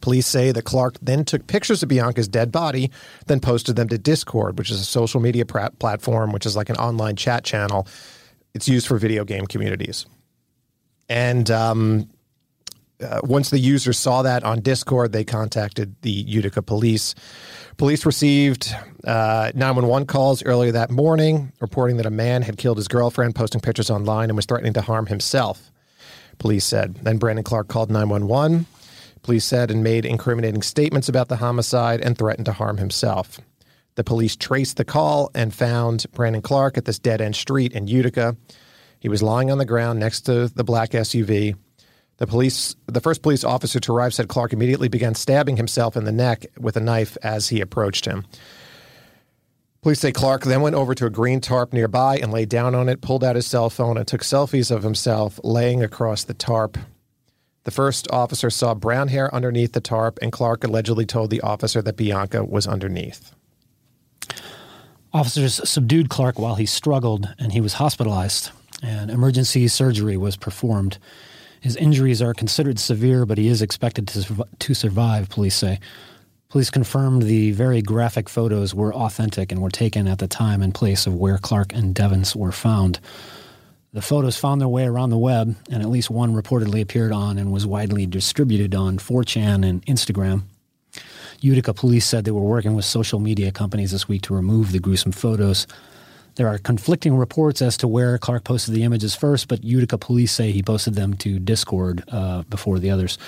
Police 0.00 0.26
say 0.26 0.52
that 0.52 0.64
Clark 0.64 0.96
then 1.02 1.24
took 1.24 1.46
pictures 1.46 1.82
of 1.82 1.88
Bianca's 1.88 2.26
dead 2.26 2.50
body, 2.50 2.90
then 3.26 3.40
posted 3.40 3.76
them 3.76 3.88
to 3.88 3.98
Discord, 3.98 4.58
which 4.58 4.70
is 4.70 4.80
a 4.80 4.84
social 4.84 5.20
media 5.20 5.44
platform, 5.44 6.32
which 6.32 6.46
is 6.46 6.56
like 6.56 6.70
an 6.70 6.76
online 6.76 7.14
chat 7.14 7.44
channel. 7.44 7.86
It's 8.54 8.68
used 8.68 8.86
for 8.86 8.96
video 8.96 9.24
game 9.24 9.46
communities. 9.46 10.06
And 11.08 11.50
um, 11.50 12.08
uh, 13.02 13.20
once 13.24 13.50
the 13.50 13.58
user 13.58 13.92
saw 13.92 14.22
that 14.22 14.44
on 14.44 14.60
Discord, 14.60 15.12
they 15.12 15.24
contacted 15.24 15.94
the 16.02 16.10
Utica 16.10 16.62
police. 16.62 17.14
Police 17.76 18.06
received 18.06 18.74
uh, 19.04 19.52
911 19.54 20.06
calls 20.06 20.44
earlier 20.44 20.72
that 20.72 20.90
morning 20.90 21.52
reporting 21.60 21.96
that 21.96 22.06
a 22.06 22.10
man 22.10 22.42
had 22.42 22.58
killed 22.58 22.76
his 22.76 22.88
girlfriend, 22.88 23.34
posting 23.34 23.60
pictures 23.60 23.90
online, 23.90 24.30
and 24.30 24.36
was 24.36 24.46
threatening 24.46 24.74
to 24.74 24.82
harm 24.82 25.06
himself. 25.06 25.70
Police 26.38 26.64
said. 26.64 26.96
Then 26.96 27.18
Brandon 27.18 27.44
Clark 27.44 27.68
called 27.68 27.90
911. 27.90 28.66
Police 29.22 29.44
said 29.44 29.70
and 29.70 29.84
made 29.84 30.04
incriminating 30.04 30.62
statements 30.62 31.08
about 31.08 31.28
the 31.28 31.36
homicide 31.36 32.00
and 32.00 32.18
threatened 32.18 32.46
to 32.46 32.52
harm 32.52 32.78
himself. 32.78 33.40
The 33.94 34.04
police 34.04 34.36
traced 34.36 34.76
the 34.78 34.84
call 34.84 35.30
and 35.34 35.54
found 35.54 36.06
Brandon 36.12 36.42
Clark 36.42 36.78
at 36.78 36.86
this 36.86 36.98
dead 36.98 37.20
end 37.20 37.36
street 37.36 37.72
in 37.72 37.86
Utica. 37.86 38.36
He 38.98 39.08
was 39.08 39.22
lying 39.22 39.50
on 39.50 39.58
the 39.58 39.64
ground 39.64 40.00
next 40.00 40.22
to 40.22 40.48
the 40.48 40.64
black 40.64 40.90
SUV. 40.90 41.56
The 42.22 42.28
police, 42.28 42.76
the 42.86 43.00
first 43.00 43.20
police 43.20 43.42
officer 43.42 43.80
to 43.80 43.92
arrive 43.92 44.14
said 44.14 44.28
Clark 44.28 44.52
immediately 44.52 44.86
began 44.86 45.16
stabbing 45.16 45.56
himself 45.56 45.96
in 45.96 46.04
the 46.04 46.12
neck 46.12 46.46
with 46.56 46.76
a 46.76 46.80
knife 46.80 47.18
as 47.20 47.48
he 47.48 47.60
approached 47.60 48.04
him. 48.04 48.26
Police 49.82 49.98
say 49.98 50.12
Clark 50.12 50.44
then 50.44 50.60
went 50.60 50.76
over 50.76 50.94
to 50.94 51.06
a 51.06 51.10
green 51.10 51.40
tarp 51.40 51.72
nearby 51.72 52.18
and 52.18 52.30
lay 52.30 52.44
down 52.44 52.76
on 52.76 52.88
it, 52.88 53.00
pulled 53.00 53.24
out 53.24 53.34
his 53.34 53.48
cell 53.48 53.68
phone, 53.70 53.98
and 53.98 54.06
took 54.06 54.20
selfies 54.20 54.70
of 54.70 54.84
himself 54.84 55.40
laying 55.42 55.82
across 55.82 56.22
the 56.22 56.32
tarp. 56.32 56.78
The 57.64 57.72
first 57.72 58.06
officer 58.12 58.50
saw 58.50 58.72
brown 58.76 59.08
hair 59.08 59.34
underneath 59.34 59.72
the 59.72 59.80
tarp, 59.80 60.20
and 60.22 60.30
Clark 60.30 60.62
allegedly 60.62 61.06
told 61.06 61.30
the 61.30 61.40
officer 61.40 61.82
that 61.82 61.96
Bianca 61.96 62.44
was 62.44 62.68
underneath. 62.68 63.34
Officers 65.12 65.68
subdued 65.68 66.08
Clark 66.08 66.38
while 66.38 66.54
he 66.54 66.66
struggled, 66.66 67.34
and 67.40 67.50
he 67.50 67.60
was 67.60 67.74
hospitalized, 67.74 68.52
and 68.80 69.10
emergency 69.10 69.66
surgery 69.66 70.16
was 70.16 70.36
performed. 70.36 70.98
His 71.62 71.76
injuries 71.76 72.20
are 72.20 72.34
considered 72.34 72.80
severe, 72.80 73.24
but 73.24 73.38
he 73.38 73.46
is 73.46 73.62
expected 73.62 74.08
to, 74.08 74.46
to 74.58 74.74
survive, 74.74 75.28
police 75.30 75.54
say. 75.54 75.78
Police 76.48 76.70
confirmed 76.70 77.22
the 77.22 77.52
very 77.52 77.80
graphic 77.80 78.28
photos 78.28 78.74
were 78.74 78.92
authentic 78.92 79.52
and 79.52 79.62
were 79.62 79.70
taken 79.70 80.08
at 80.08 80.18
the 80.18 80.26
time 80.26 80.60
and 80.60 80.74
place 80.74 81.06
of 81.06 81.14
where 81.14 81.38
Clark 81.38 81.72
and 81.72 81.94
Devins 81.94 82.34
were 82.34 82.50
found. 82.50 82.98
The 83.92 84.02
photos 84.02 84.36
found 84.36 84.60
their 84.60 84.68
way 84.68 84.86
around 84.86 85.10
the 85.10 85.18
web, 85.18 85.54
and 85.70 85.82
at 85.82 85.88
least 85.88 86.10
one 86.10 86.34
reportedly 86.34 86.82
appeared 86.82 87.12
on 87.12 87.38
and 87.38 87.52
was 87.52 87.64
widely 87.64 88.06
distributed 88.06 88.74
on 88.74 88.98
4chan 88.98 89.64
and 89.64 89.86
Instagram. 89.86 90.42
Utica 91.40 91.72
police 91.72 92.06
said 92.06 92.24
they 92.24 92.32
were 92.32 92.40
working 92.40 92.74
with 92.74 92.84
social 92.84 93.20
media 93.20 93.52
companies 93.52 93.92
this 93.92 94.08
week 94.08 94.22
to 94.22 94.34
remove 94.34 94.72
the 94.72 94.80
gruesome 94.80 95.12
photos. 95.12 95.68
There 96.36 96.48
are 96.48 96.56
conflicting 96.56 97.16
reports 97.16 97.60
as 97.60 97.76
to 97.78 97.88
where 97.88 98.16
Clark 98.16 98.44
posted 98.44 98.74
the 98.74 98.84
images 98.84 99.14
first, 99.14 99.48
but 99.48 99.62
Utica 99.62 99.98
police 99.98 100.32
say 100.32 100.50
he 100.50 100.62
posted 100.62 100.94
them 100.94 101.14
to 101.18 101.38
Discord 101.38 102.04
uh, 102.08 102.42
before 102.48 102.78
the 102.78 102.90
others. 102.90 103.18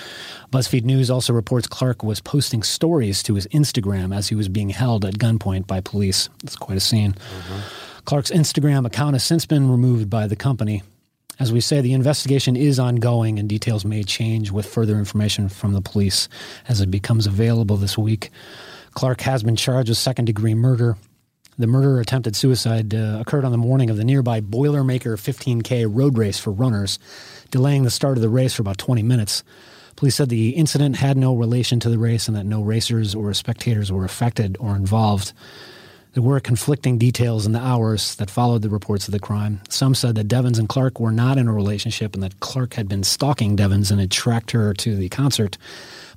BuzzFeed 0.51 0.85
News 0.85 1.11
also 1.11 1.31
reports 1.31 1.67
Clark 1.67 2.03
was 2.03 2.19
posting 2.19 2.63
stories 2.63 3.21
to 3.23 3.35
his 3.35 3.45
Instagram 3.47 4.15
as 4.15 4.29
he 4.29 4.35
was 4.35 4.49
being 4.49 4.69
held 4.69 5.05
at 5.05 5.19
gunpoint 5.19 5.67
by 5.67 5.81
police. 5.81 6.29
It's 6.43 6.55
quite 6.55 6.77
a 6.77 6.81
scene. 6.81 7.13
Mm-hmm. 7.13 7.59
Clark's 8.05 8.31
Instagram 8.31 8.87
account 8.87 9.13
has 9.13 9.23
since 9.23 9.45
been 9.45 9.69
removed 9.69 10.09
by 10.09 10.25
the 10.25 10.35
company. 10.35 10.81
As 11.39 11.51
we 11.51 11.59
say, 11.59 11.81
the 11.81 11.93
investigation 11.93 12.55
is 12.55 12.79
ongoing 12.79 13.37
and 13.37 13.47
details 13.47 13.85
may 13.85 14.03
change 14.03 14.51
with 14.51 14.65
further 14.65 14.97
information 14.97 15.49
from 15.49 15.73
the 15.73 15.81
police 15.81 16.27
as 16.67 16.81
it 16.81 16.89
becomes 16.89 17.27
available 17.27 17.77
this 17.77 17.97
week. 17.97 18.31
Clark 18.93 19.21
has 19.21 19.43
been 19.43 19.57
charged 19.57 19.89
with 19.89 19.97
second 19.97 20.25
degree 20.25 20.55
murder 20.55 20.97
the 21.57 21.67
murder 21.67 21.99
attempted 21.99 22.35
suicide 22.35 22.93
uh, 22.93 23.17
occurred 23.21 23.45
on 23.45 23.51
the 23.51 23.57
morning 23.57 23.89
of 23.89 23.97
the 23.97 24.03
nearby 24.03 24.41
Boilermaker 24.41 25.15
15K 25.15 25.87
road 25.89 26.17
race 26.17 26.37
for 26.37 26.51
runners, 26.51 26.99
delaying 27.49 27.83
the 27.83 27.89
start 27.89 28.17
of 28.17 28.21
the 28.21 28.29
race 28.29 28.53
for 28.53 28.61
about 28.61 28.77
20 28.77 29.03
minutes. 29.03 29.43
Police 29.95 30.15
said 30.15 30.27
the 30.29 30.49
incident 30.49 30.97
had 30.97 31.15
no 31.15 31.35
relation 31.35 31.79
to 31.79 31.89
the 31.89 31.97
race 31.97 32.27
and 32.27 32.35
that 32.35 32.45
no 32.45 32.61
racers 32.61 33.15
or 33.15 33.33
spectators 33.33 33.91
were 33.91 34.03
affected 34.03 34.57
or 34.59 34.75
involved. 34.75 35.31
There 36.15 36.23
were 36.23 36.39
conflicting 36.39 36.97
details 36.97 37.45
in 37.45 37.51
the 37.51 37.59
hours 37.59 38.15
that 38.15 38.29
followed 38.29 38.61
the 38.61 38.69
reports 38.69 39.05
of 39.05 39.11
the 39.11 39.19
crime. 39.19 39.59
Some 39.67 39.93
said 39.93 40.15
that 40.15 40.29
Devins 40.29 40.57
and 40.57 40.69
Clark 40.69 40.97
were 40.97 41.11
not 41.11 41.37
in 41.37 41.49
a 41.49 41.53
relationship 41.53 42.13
and 42.13 42.23
that 42.23 42.39
Clark 42.39 42.75
had 42.75 42.87
been 42.87 43.03
stalking 43.03 43.57
Devins 43.57 43.91
and 43.91 43.99
had 43.99 44.11
tracked 44.11 44.51
her 44.51 44.73
to 44.75 44.95
the 44.95 45.09
concert. 45.09 45.57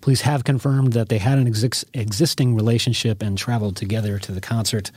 Police 0.01 0.21
have 0.21 0.45
confirmed 0.45 0.93
that 0.93 1.09
they 1.09 1.19
had 1.19 1.39
an 1.39 1.49
ex- 1.49 1.85
existing 1.95 2.55
relationship 2.55 3.25
and 3.25 3.37
traveled 3.37 3.75
together 3.75 4.21
to 4.21 4.31
the 4.31 4.41
concert. 4.41 4.93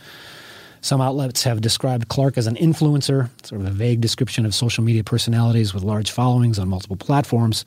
Some 0.82 1.02
outlets 1.02 1.46
have 1.46 1.62
described 1.62 2.08
Clark 2.08 2.38
as 2.38 2.46
an 2.46 2.56
influencer, 2.58 3.32
sort 3.42 3.62
of 3.62 3.68
a 3.68 3.72
vague 3.72 4.02
description 4.02 4.46
of 4.46 4.54
social 4.54 4.84
media 4.84 5.04
personalities 5.04 5.74
with 5.74 5.82
large 5.82 6.12
followings 6.12 6.60
on 6.60 6.70
multiple 6.70 6.96
platforms. 6.96 7.66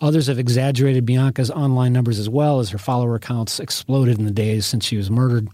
Others 0.00 0.28
have 0.28 0.38
exaggerated 0.38 1.04
Bianca's 1.04 1.50
online 1.50 1.92
numbers 1.92 2.20
as 2.20 2.28
well, 2.28 2.60
as 2.60 2.70
her 2.70 2.78
follower 2.78 3.16
accounts 3.16 3.58
exploded 3.58 4.20
in 4.20 4.26
the 4.26 4.30
days 4.30 4.64
since 4.64 4.84
she 4.84 4.96
was 4.96 5.10
murdered. 5.10 5.48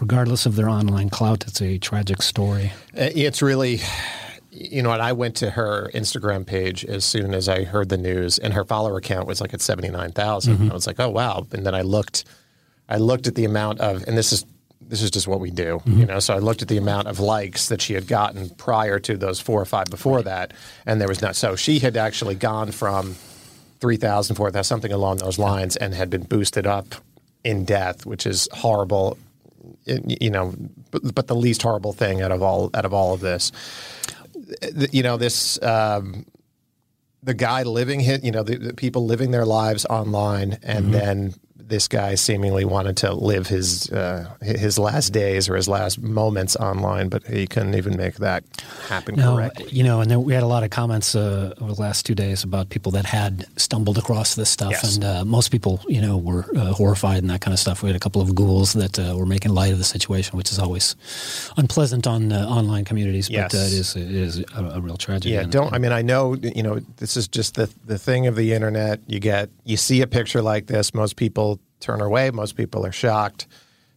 Regardless 0.00 0.46
of 0.46 0.56
their 0.56 0.68
online 0.68 1.08
clout, 1.08 1.46
it's 1.46 1.62
a 1.62 1.78
tragic 1.78 2.20
story. 2.22 2.72
Uh, 2.96 3.10
it's 3.14 3.42
really 3.42 3.80
you 4.54 4.82
know 4.82 4.90
what? 4.90 5.00
I 5.00 5.12
went 5.12 5.36
to 5.36 5.50
her 5.50 5.90
Instagram 5.94 6.46
page 6.46 6.84
as 6.84 7.04
soon 7.04 7.34
as 7.34 7.48
I 7.48 7.64
heard 7.64 7.88
the 7.88 7.96
news, 7.96 8.38
and 8.38 8.52
her 8.52 8.64
follower 8.64 9.00
count 9.00 9.26
was 9.26 9.40
like 9.40 9.52
at 9.52 9.60
seventy 9.60 9.88
nine 9.88 10.12
thousand. 10.12 10.54
mm 10.54 10.58
mm-hmm. 10.58 10.70
I 10.70 10.74
was 10.74 10.86
like, 10.86 11.00
oh 11.00 11.10
wow! 11.10 11.46
And 11.52 11.66
then 11.66 11.74
I 11.74 11.82
looked, 11.82 12.24
I 12.88 12.98
looked 12.98 13.26
at 13.26 13.34
the 13.34 13.44
amount 13.44 13.80
of, 13.80 14.04
and 14.06 14.16
this 14.16 14.32
is 14.32 14.46
this 14.80 15.02
is 15.02 15.10
just 15.10 15.26
what 15.26 15.40
we 15.40 15.50
do, 15.50 15.78
mm-hmm. 15.78 16.00
you 16.00 16.06
know. 16.06 16.20
So 16.20 16.34
I 16.34 16.38
looked 16.38 16.62
at 16.62 16.68
the 16.68 16.76
amount 16.76 17.08
of 17.08 17.18
likes 17.18 17.68
that 17.68 17.82
she 17.82 17.94
had 17.94 18.06
gotten 18.06 18.50
prior 18.50 18.98
to 19.00 19.16
those 19.16 19.40
four 19.40 19.60
or 19.60 19.64
five 19.64 19.86
before 19.86 20.16
right. 20.16 20.24
that, 20.26 20.52
and 20.86 21.00
there 21.00 21.08
was 21.08 21.20
not. 21.20 21.36
So 21.36 21.56
she 21.56 21.80
had 21.80 21.96
actually 21.96 22.36
gone 22.36 22.70
from 22.70 23.16
3,000, 23.80 24.36
4,000, 24.36 24.64
something 24.64 24.92
along 24.92 25.18
those 25.18 25.38
lines, 25.38 25.76
and 25.76 25.94
had 25.94 26.10
been 26.10 26.22
boosted 26.22 26.66
up 26.66 26.94
in 27.42 27.64
death, 27.64 28.06
which 28.06 28.26
is 28.26 28.48
horrible. 28.52 29.18
You 29.84 30.30
know, 30.30 30.54
but, 30.90 31.14
but 31.14 31.26
the 31.26 31.36
least 31.36 31.62
horrible 31.62 31.92
thing 31.92 32.22
out 32.22 32.32
of 32.32 32.42
all 32.42 32.70
out 32.74 32.84
of 32.84 32.92
all 32.92 33.14
of 33.14 33.20
this 33.20 33.52
you 34.90 35.02
know 35.02 35.16
this 35.16 35.62
um, 35.62 36.26
the 37.22 37.34
guy 37.34 37.62
living 37.62 38.00
you 38.00 38.30
know 38.30 38.42
the, 38.42 38.56
the, 38.56 38.74
people 38.74 39.06
living 39.06 39.30
their 39.30 39.46
lives 39.46 39.84
online 39.86 40.58
and 40.62 40.86
mm-hmm. 40.86 40.92
then 40.92 41.34
this 41.68 41.88
guy 41.88 42.14
seemingly 42.14 42.64
wanted 42.64 42.96
to 42.98 43.12
live 43.12 43.46
his 43.46 43.90
uh, 43.90 44.30
his 44.40 44.78
last 44.78 45.12
days 45.12 45.48
or 45.48 45.56
his 45.56 45.68
last 45.68 46.00
moments 46.00 46.56
online, 46.56 47.08
but 47.08 47.24
he 47.26 47.46
couldn't 47.46 47.74
even 47.74 47.96
make 47.96 48.16
that 48.16 48.44
happen 48.88 49.16
no, 49.16 49.34
correctly. 49.34 49.68
You 49.70 49.82
know, 49.82 50.00
and 50.00 50.10
then 50.10 50.22
we 50.24 50.34
had 50.34 50.42
a 50.42 50.46
lot 50.46 50.62
of 50.62 50.70
comments 50.70 51.14
uh, 51.14 51.54
over 51.60 51.74
the 51.74 51.80
last 51.80 52.06
two 52.06 52.14
days 52.14 52.44
about 52.44 52.68
people 52.68 52.92
that 52.92 53.06
had 53.06 53.46
stumbled 53.56 53.98
across 53.98 54.34
this 54.34 54.50
stuff, 54.50 54.72
yes. 54.72 54.96
and 54.96 55.04
uh, 55.04 55.24
most 55.24 55.50
people, 55.50 55.80
you 55.88 56.00
know, 56.00 56.16
were 56.16 56.46
uh, 56.56 56.72
horrified 56.72 57.18
and 57.18 57.30
that 57.30 57.40
kind 57.40 57.52
of 57.52 57.58
stuff. 57.58 57.82
We 57.82 57.88
had 57.88 57.96
a 57.96 58.00
couple 58.00 58.20
of 58.20 58.34
ghouls 58.34 58.74
that 58.74 58.98
uh, 58.98 59.14
were 59.16 59.26
making 59.26 59.52
light 59.52 59.72
of 59.72 59.78
the 59.78 59.84
situation, 59.84 60.36
which 60.36 60.50
is 60.50 60.58
always 60.58 60.96
unpleasant 61.56 62.06
on 62.06 62.32
uh, 62.32 62.46
online 62.46 62.84
communities, 62.84 63.28
but 63.28 63.52
yes. 63.52 63.54
it 63.54 63.72
is 63.72 63.96
it 63.96 64.10
is 64.10 64.44
a, 64.54 64.64
a 64.74 64.80
real 64.80 64.96
tragedy. 64.96 65.34
Yeah, 65.34 65.44
don't. 65.44 65.72
I 65.72 65.78
mean, 65.78 65.92
I 65.92 66.02
know 66.02 66.34
you 66.34 66.62
know 66.62 66.80
this 66.96 67.16
is 67.16 67.28
just 67.28 67.54
the 67.54 67.72
the 67.86 67.98
thing 67.98 68.26
of 68.26 68.36
the 68.36 68.52
internet. 68.52 69.00
You 69.06 69.20
get 69.20 69.50
you 69.64 69.76
see 69.76 70.02
a 70.02 70.06
picture 70.06 70.42
like 70.42 70.66
this, 70.66 70.92
most 70.94 71.16
people 71.16 71.53
turn 71.84 72.00
away. 72.00 72.30
Most 72.30 72.56
people 72.56 72.84
are 72.86 72.92
shocked. 72.92 73.46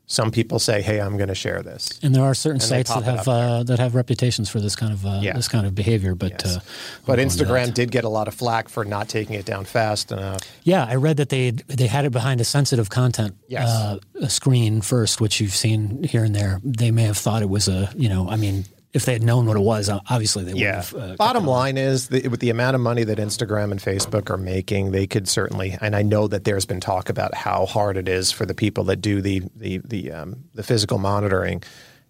Some 0.10 0.32
people 0.32 0.58
say, 0.60 0.82
"Hey, 0.82 1.02
I'm 1.02 1.18
going 1.18 1.28
to 1.28 1.36
share 1.36 1.62
this." 1.62 2.00
And 2.02 2.16
there 2.16 2.24
are 2.24 2.34
certain 2.34 2.60
they 2.60 2.66
sites 2.66 2.94
that 2.96 3.04
have 3.04 3.28
uh, 3.28 3.64
that 3.64 3.78
have 3.80 3.94
reputations 3.94 4.48
for 4.50 4.62
this 4.62 4.74
kind 4.74 4.94
of 4.94 5.06
uh, 5.06 5.20
Yeah. 5.22 5.34
this 5.34 5.50
kind 5.50 5.66
of 5.68 5.76
behavior. 5.76 6.16
But 6.16 6.32
Yes. 6.32 6.46
uh, 6.46 6.60
But 7.06 7.18
we'll 7.18 7.18
go 7.18 7.22
into 7.24 7.44
Instagram 7.44 7.74
did 7.74 7.92
get 7.92 8.06
a 8.06 8.10
lot 8.10 8.30
of 8.30 8.34
flack 8.34 8.70
for 8.70 8.86
not 8.86 9.10
taking 9.10 9.36
it 9.36 9.46
down 9.46 9.66
fast 9.66 10.12
enough. 10.14 10.40
Yeah, 10.64 10.86
I 10.90 10.96
read 10.96 11.18
that 11.18 11.28
they 11.28 11.52
they 11.68 11.88
had 11.88 12.06
it 12.06 12.12
behind 12.14 12.40
a 12.40 12.46
sensitive 12.46 12.90
content 12.90 13.36
Yes. 13.50 13.68
uh, 13.68 13.98
screen 14.30 14.80
first, 14.82 15.20
which 15.20 15.42
you've 15.42 15.56
seen 15.56 16.04
here 16.04 16.24
and 16.24 16.34
there. 16.34 16.62
They 16.64 16.92
may 16.92 17.04
have 17.04 17.18
thought 17.18 17.42
it 17.42 17.50
was 17.50 17.68
a 17.68 17.90
you 17.98 18.08
know, 18.08 18.30
I 18.30 18.38
mean, 18.38 18.64
if 18.98 19.06
they 19.06 19.14
had 19.14 19.24
known 19.24 19.46
what 19.46 19.56
it 19.56 19.62
was, 19.62 19.88
uh, 19.88 20.00
obviously 20.10 20.44
they 20.44 20.52
would 20.52 20.62
Yeah. 20.62 20.76
have. 20.76 20.94
Uh, 20.94 21.16
Bottom 21.16 21.46
line 21.46 21.78
is 21.78 22.10
that 22.10 22.30
with 22.30 22.42
the 22.42 22.50
amount 22.50 22.76
of 22.76 22.82
money 22.82 23.06
that 23.06 23.18
Instagram 23.18 23.72
and 23.72 23.80
Facebook 23.80 24.30
are 24.30 24.38
making, 24.38 24.92
they 24.92 25.08
could 25.08 25.28
certainly. 25.30 25.78
And 25.80 25.96
I 25.96 26.02
know 26.02 26.28
that 26.28 26.44
there's 26.44 26.66
been 26.66 26.82
talk 26.82 27.10
about 27.10 27.34
how 27.34 27.66
hard 27.66 27.96
it 27.96 28.10
is 28.10 28.32
for 28.32 28.46
the 28.46 28.54
people 28.54 28.84
that 28.86 28.98
do 28.98 29.22
the 29.22 29.44
the 29.56 29.78
the 29.86 30.12
um, 30.12 30.36
the 30.54 30.64
physical 30.64 30.98
monitoring. 30.98 31.64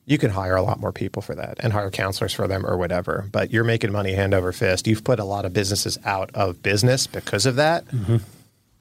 You 0.06 0.18
can 0.18 0.32
hire 0.32 0.56
a 0.56 0.62
lot 0.62 0.80
more 0.80 0.94
people 0.94 1.22
for 1.22 1.36
that 1.36 1.58
and 1.60 1.74
hire 1.74 1.92
counselors 1.92 2.34
for 2.34 2.48
them 2.48 2.66
or 2.66 2.78
whatever. 2.78 3.28
But 3.32 3.52
you're 3.52 3.66
making 3.66 3.92
money 3.92 4.14
hand 4.14 4.34
over 4.34 4.52
fist. 4.54 4.88
You've 4.88 5.04
put 5.04 5.20
a 5.20 5.26
lot 5.26 5.44
of 5.46 5.52
businesses 5.52 5.98
out 6.06 6.32
of 6.34 6.64
business 6.64 7.06
because 7.08 7.46
of 7.46 7.58
that. 7.58 7.86
Mm-hmm. 7.88 8.18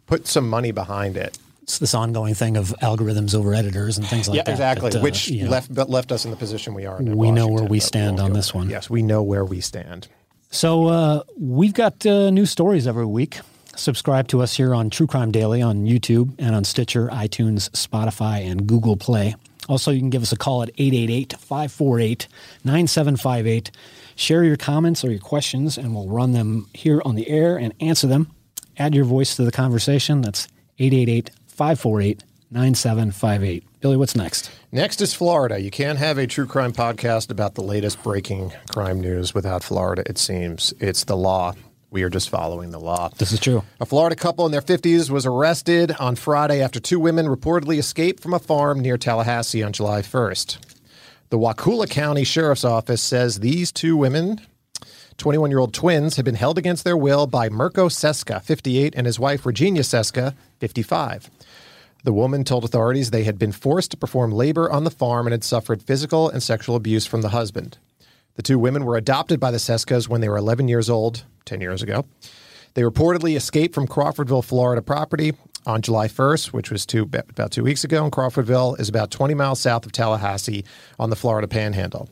Put 0.07 0.29
some 0.29 0.49
money 0.49 0.71
behind 0.71 1.17
it. 1.17 1.37
It's 1.67 1.81
this 1.81 1.95
ongoing 1.95 2.33
thing 2.35 2.57
of 2.57 2.73
algorithms 2.81 3.35
over 3.35 3.53
editors 3.53 3.99
and 3.99 4.07
things 4.07 4.29
like 4.29 4.37
yeah, 4.37 4.43
that. 4.45 4.51
Yeah, 4.51 4.55
exactly. 4.55 4.91
that, 4.91 4.99
uh, 5.01 5.03
Which 5.03 5.27
you 5.27 5.45
know, 5.47 5.51
left 5.51 5.75
but 5.75 5.91
left 5.91 6.13
us 6.13 6.25
in 6.25 6.31
the 6.31 6.37
position 6.37 6.75
we 6.75 6.87
are 6.87 7.03
We 7.03 7.33
know 7.33 7.49
where 7.49 7.65
we 7.65 7.81
stand 7.81 8.19
won't 8.19 8.31
on 8.31 8.33
this 8.35 8.55
one. 8.55 8.71
Yes, 8.71 8.89
we 8.89 9.03
know 9.03 9.21
where 9.21 9.45
we 9.45 9.61
stand. 9.61 10.07
So 10.51 10.87
uh, 10.87 11.23
we've 11.37 11.75
got 11.75 12.07
uh, 12.07 12.31
new 12.31 12.47
stories 12.47 12.87
every 12.87 13.05
week. 13.05 13.41
Subscribe 13.75 14.29
to 14.29 14.43
us 14.43 14.57
here 14.57 14.77
on 14.77 14.91
True 14.91 15.09
Crime 15.09 15.33
Daily 15.33 15.61
on 15.61 15.87
YouTube 15.87 16.37
and 16.39 16.55
on 16.55 16.63
Stitcher, 16.63 17.09
iTunes, 17.09 17.69
Spotify, 17.71 18.49
and 18.49 18.69
Google 18.69 18.97
Play. 18.97 19.35
Also, 19.69 19.91
you 19.91 19.99
can 19.99 20.09
give 20.09 20.23
us 20.23 20.31
a 20.31 20.37
call 20.37 20.63
at 20.63 20.69
888 20.79 21.33
548 21.33 22.29
9758. 22.63 23.73
Share 24.15 24.45
your 24.45 24.57
comments 24.57 25.05
or 25.05 25.11
your 25.11 25.19
questions, 25.19 25.77
and 25.77 25.97
we'll 25.97 26.09
run 26.09 26.31
them 26.31 26.69
here 26.75 27.03
on 27.05 27.17
the 27.17 27.29
air 27.29 27.57
and 27.57 27.75
answer 27.81 28.07
them. 28.07 28.31
Add 28.79 28.95
your 28.95 29.05
voice 29.05 29.35
to 29.35 29.45
the 29.45 29.51
conversation. 29.51 30.21
That's 30.21 30.47
888 30.79 31.31
548 31.57 32.23
9758. 32.51 33.65
Billy, 33.81 33.97
what's 33.97 34.15
next? 34.15 34.51
Next 34.71 35.01
is 35.01 35.15
Florida. 35.15 35.59
You 35.59 35.71
can't 35.71 35.99
have 35.99 36.19
a 36.19 36.27
true 36.27 36.47
crime 36.47 36.73
podcast 36.73 37.31
about 37.31 37.55
the 37.55 37.63
latest 37.63 38.03
breaking 38.03 38.53
crime 38.71 39.01
news 39.01 39.35
without 39.35 39.65
Florida, 39.65 40.03
it 40.07 40.19
seems. 40.19 40.75
It's 40.79 41.05
the 41.05 41.17
law. 41.17 41.55
We 41.91 42.03
are 42.03 42.11
just 42.11 42.29
following 42.29 42.73
the 42.73 42.79
law. 42.81 43.09
This 43.17 43.33
is 43.33 43.41
true. 43.41 43.63
A 43.81 43.87
Florida 43.87 44.17
couple 44.17 44.45
in 44.45 44.53
their 44.53 44.61
50s 44.61 45.09
was 45.09 45.25
arrested 45.25 45.93
on 45.99 46.15
Friday 46.17 46.61
after 46.61 46.79
two 46.79 47.01
women 47.01 47.27
reportedly 47.27 47.79
escaped 47.79 48.23
from 48.23 48.35
a 48.35 48.39
farm 48.39 48.81
near 48.81 48.99
Tallahassee 48.99 49.63
on 49.63 49.73
July 49.73 50.03
1st. 50.03 50.59
The 51.31 51.39
Wakulla 51.39 51.87
County 51.87 52.25
Sheriff's 52.25 52.65
Office 52.65 53.03
says 53.03 53.41
these 53.41 53.73
two 53.73 53.97
women, 53.97 54.41
21 55.17 55.51
year 55.51 55.59
old 55.59 55.73
twins, 55.73 56.17
had 56.17 56.25
been 56.25 56.35
held 56.35 56.59
against 56.59 56.85
their 56.85 56.97
will 56.97 57.27
by 57.27 57.49
Mirko 57.49 57.89
Seska, 57.89 58.43
58, 58.43 58.95
and 58.97 59.07
his 59.07 59.19
wife, 59.19 59.47
Regina 59.47 59.81
Seska, 59.81 60.35
55. 60.61 61.31
The 62.07 62.13
woman 62.13 62.45
told 62.45 62.63
authorities 62.63 63.11
they 63.11 63.25
had 63.25 63.37
been 63.37 63.51
forced 63.51 63.91
to 63.91 63.97
perform 63.97 64.31
labor 64.31 64.71
on 64.71 64.85
the 64.85 64.93
farm 64.93 65.27
and 65.27 65.33
had 65.33 65.43
suffered 65.43 65.83
physical 65.83 66.31
and 66.31 66.41
sexual 66.41 66.77
abuse 66.77 67.05
from 67.05 67.23
the 67.23 67.31
husband. 67.31 67.79
The 68.37 68.45
two 68.45 68.61
women 68.61 68.85
were 68.85 68.97
adopted 68.97 69.41
by 69.41 69.51
the 69.51 69.59
Seskas 69.59 70.09
when 70.09 70.21
they 70.21 70.29
were 70.29 70.37
11 70.37 70.69
years 70.69 70.89
old, 70.89 71.25
10 71.47 71.61
years 71.61 71.83
ago. 71.83 72.05
They 72.75 72.83
reportedly 72.83 73.35
escaped 73.35 73.75
from 73.75 73.89
Crawfordville, 73.89 74.45
Florida 74.45 74.83
property 74.83 75.33
on 75.67 75.83
July 75.83 76.07
1st, 76.07 76.53
which 76.53 76.71
was 76.71 76.87
two, 76.87 77.11
about 77.13 77.51
two 77.51 77.65
weeks 77.65 77.83
ago. 77.83 78.05
And 78.05 78.13
Crawfordville 78.13 78.79
is 78.79 78.89
about 78.89 79.11
20 79.11 79.35
miles 79.35 79.59
south 79.59 79.85
of 79.85 79.91
Tallahassee 79.91 80.65
on 81.01 81.11
the 81.11 81.17
Florida 81.17 81.49
Panhandle. 81.49 82.09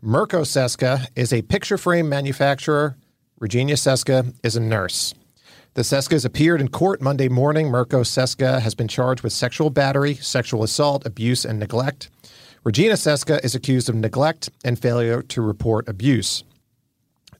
Mirko 0.00 0.42
Seska 0.42 1.08
is 1.16 1.32
a 1.32 1.42
picture 1.42 1.76
frame 1.76 2.08
manufacturer. 2.08 2.94
Regina 3.40 3.72
Seska 3.72 4.32
is 4.44 4.54
a 4.54 4.60
nurse. 4.60 5.12
The 5.74 5.82
Seskas 5.82 6.24
appeared 6.24 6.60
in 6.60 6.68
court 6.68 7.02
Monday 7.02 7.28
morning. 7.28 7.68
Mirko 7.68 8.04
Seska 8.04 8.60
has 8.60 8.76
been 8.76 8.86
charged 8.86 9.22
with 9.24 9.32
sexual 9.32 9.70
battery, 9.70 10.14
sexual 10.14 10.62
assault, 10.62 11.04
abuse, 11.04 11.44
and 11.44 11.58
neglect. 11.58 12.10
Regina 12.62 12.94
Seska 12.94 13.44
is 13.44 13.56
accused 13.56 13.88
of 13.88 13.96
neglect 13.96 14.50
and 14.64 14.78
failure 14.78 15.20
to 15.22 15.42
report 15.42 15.88
abuse. 15.88 16.44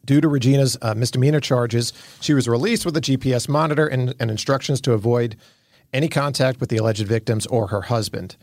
Due 0.05 0.21
to 0.21 0.27
Regina's 0.27 0.77
uh, 0.83 0.95
misdemeanor 0.97 1.39
charges, 1.39 1.93
she 2.21 2.35
was 2.35 2.49
released 2.49 2.85
with 2.85 2.97
a 2.97 3.01
GPS 3.01 3.49
monitor 3.49 3.87
and, 3.87 4.17
and 4.19 4.33
instructions 4.33 4.81
to 4.81 4.95
avoid 4.95 5.37
any 5.93 6.09
contact 6.09 6.59
with 6.59 6.71
the 6.71 6.77
alleged 6.79 7.07
victims 7.07 7.47
or 7.47 7.69
her 7.69 7.83
husband. 7.83 8.37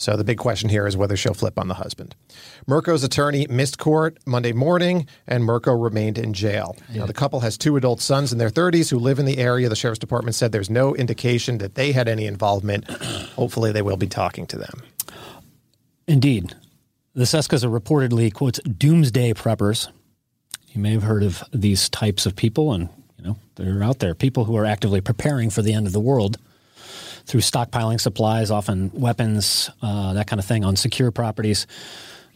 So 0.00 0.16
the 0.16 0.24
big 0.24 0.38
question 0.38 0.70
here 0.70 0.86
is 0.86 0.96
whether 0.96 1.14
she'll 1.14 1.34
flip 1.34 1.58
on 1.58 1.68
the 1.68 1.74
husband. 1.74 2.16
Mirko's 2.66 3.04
attorney 3.04 3.46
missed 3.50 3.76
court 3.76 4.16
Monday 4.24 4.54
morning, 4.54 5.06
and 5.26 5.44
Mirko 5.44 5.74
remained 5.74 6.16
in 6.16 6.32
jail. 6.32 6.74
Now, 6.94 7.04
the 7.04 7.12
couple 7.12 7.40
has 7.40 7.58
two 7.58 7.76
adult 7.76 8.00
sons 8.00 8.32
in 8.32 8.38
their 8.38 8.48
30s 8.48 8.88
who 8.88 8.98
live 8.98 9.18
in 9.18 9.26
the 9.26 9.36
area. 9.36 9.68
The 9.68 9.76
sheriff's 9.76 9.98
department 9.98 10.36
said 10.36 10.52
there's 10.52 10.70
no 10.70 10.96
indication 10.96 11.58
that 11.58 11.74
they 11.74 11.92
had 11.92 12.08
any 12.08 12.24
involvement. 12.24 12.90
Hopefully, 13.36 13.72
they 13.72 13.82
will 13.82 13.98
be 13.98 14.06
talking 14.06 14.46
to 14.46 14.56
them. 14.56 14.82
Indeed. 16.08 16.54
The 17.12 17.24
Seskas 17.24 17.62
are 17.62 17.68
reportedly, 17.68 18.32
quotes, 18.32 18.58
doomsday 18.60 19.34
preppers. 19.34 19.90
You 20.68 20.80
may 20.80 20.92
have 20.92 21.02
heard 21.02 21.22
of 21.22 21.44
these 21.52 21.90
types 21.90 22.24
of 22.24 22.34
people, 22.34 22.72
and, 22.72 22.88
you 23.18 23.24
know, 23.24 23.36
they're 23.56 23.82
out 23.82 23.98
there. 23.98 24.14
People 24.14 24.46
who 24.46 24.56
are 24.56 24.64
actively 24.64 25.02
preparing 25.02 25.50
for 25.50 25.60
the 25.60 25.74
end 25.74 25.86
of 25.86 25.92
the 25.92 26.00
world 26.00 26.38
through 27.30 27.40
stockpiling 27.40 28.00
supplies, 28.00 28.50
often 28.50 28.90
weapons, 28.92 29.70
uh, 29.82 30.12
that 30.14 30.26
kind 30.26 30.40
of 30.40 30.44
thing, 30.44 30.64
on 30.64 30.74
secure 30.74 31.12
properties. 31.12 31.68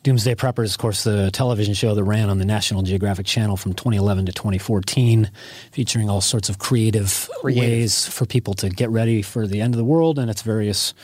Doomsday 0.05 0.37
Preppers, 0.37 0.71
of 0.71 0.79
course, 0.79 1.03
the 1.03 1.33
television 1.33 1.75
show 1.75 1.97
that 1.97 2.05
ran 2.05 2.31
on 2.31 2.39
the 2.39 2.45
National 2.45 2.83
Geographic 2.83 3.27
Channel 3.27 3.57
from 3.57 3.73
2011 3.73 4.27
to 4.27 4.33
2014, 4.33 5.31
featuring 5.73 6.09
all 6.09 6.21
sorts 6.21 6.49
of 6.49 6.59
creative, 6.59 7.29
ways 7.43 8.07
for 8.07 8.25
people 8.25 8.55
to 8.55 8.69
get 8.69 8.89
ready 8.91 9.21
for 9.21 9.49
the 9.49 9.61
end 9.61 9.75
of 9.75 9.79
the 9.79 9.85
world 9.85 10.17
and 10.17 10.31
its 10.31 10.43
various 10.43 10.95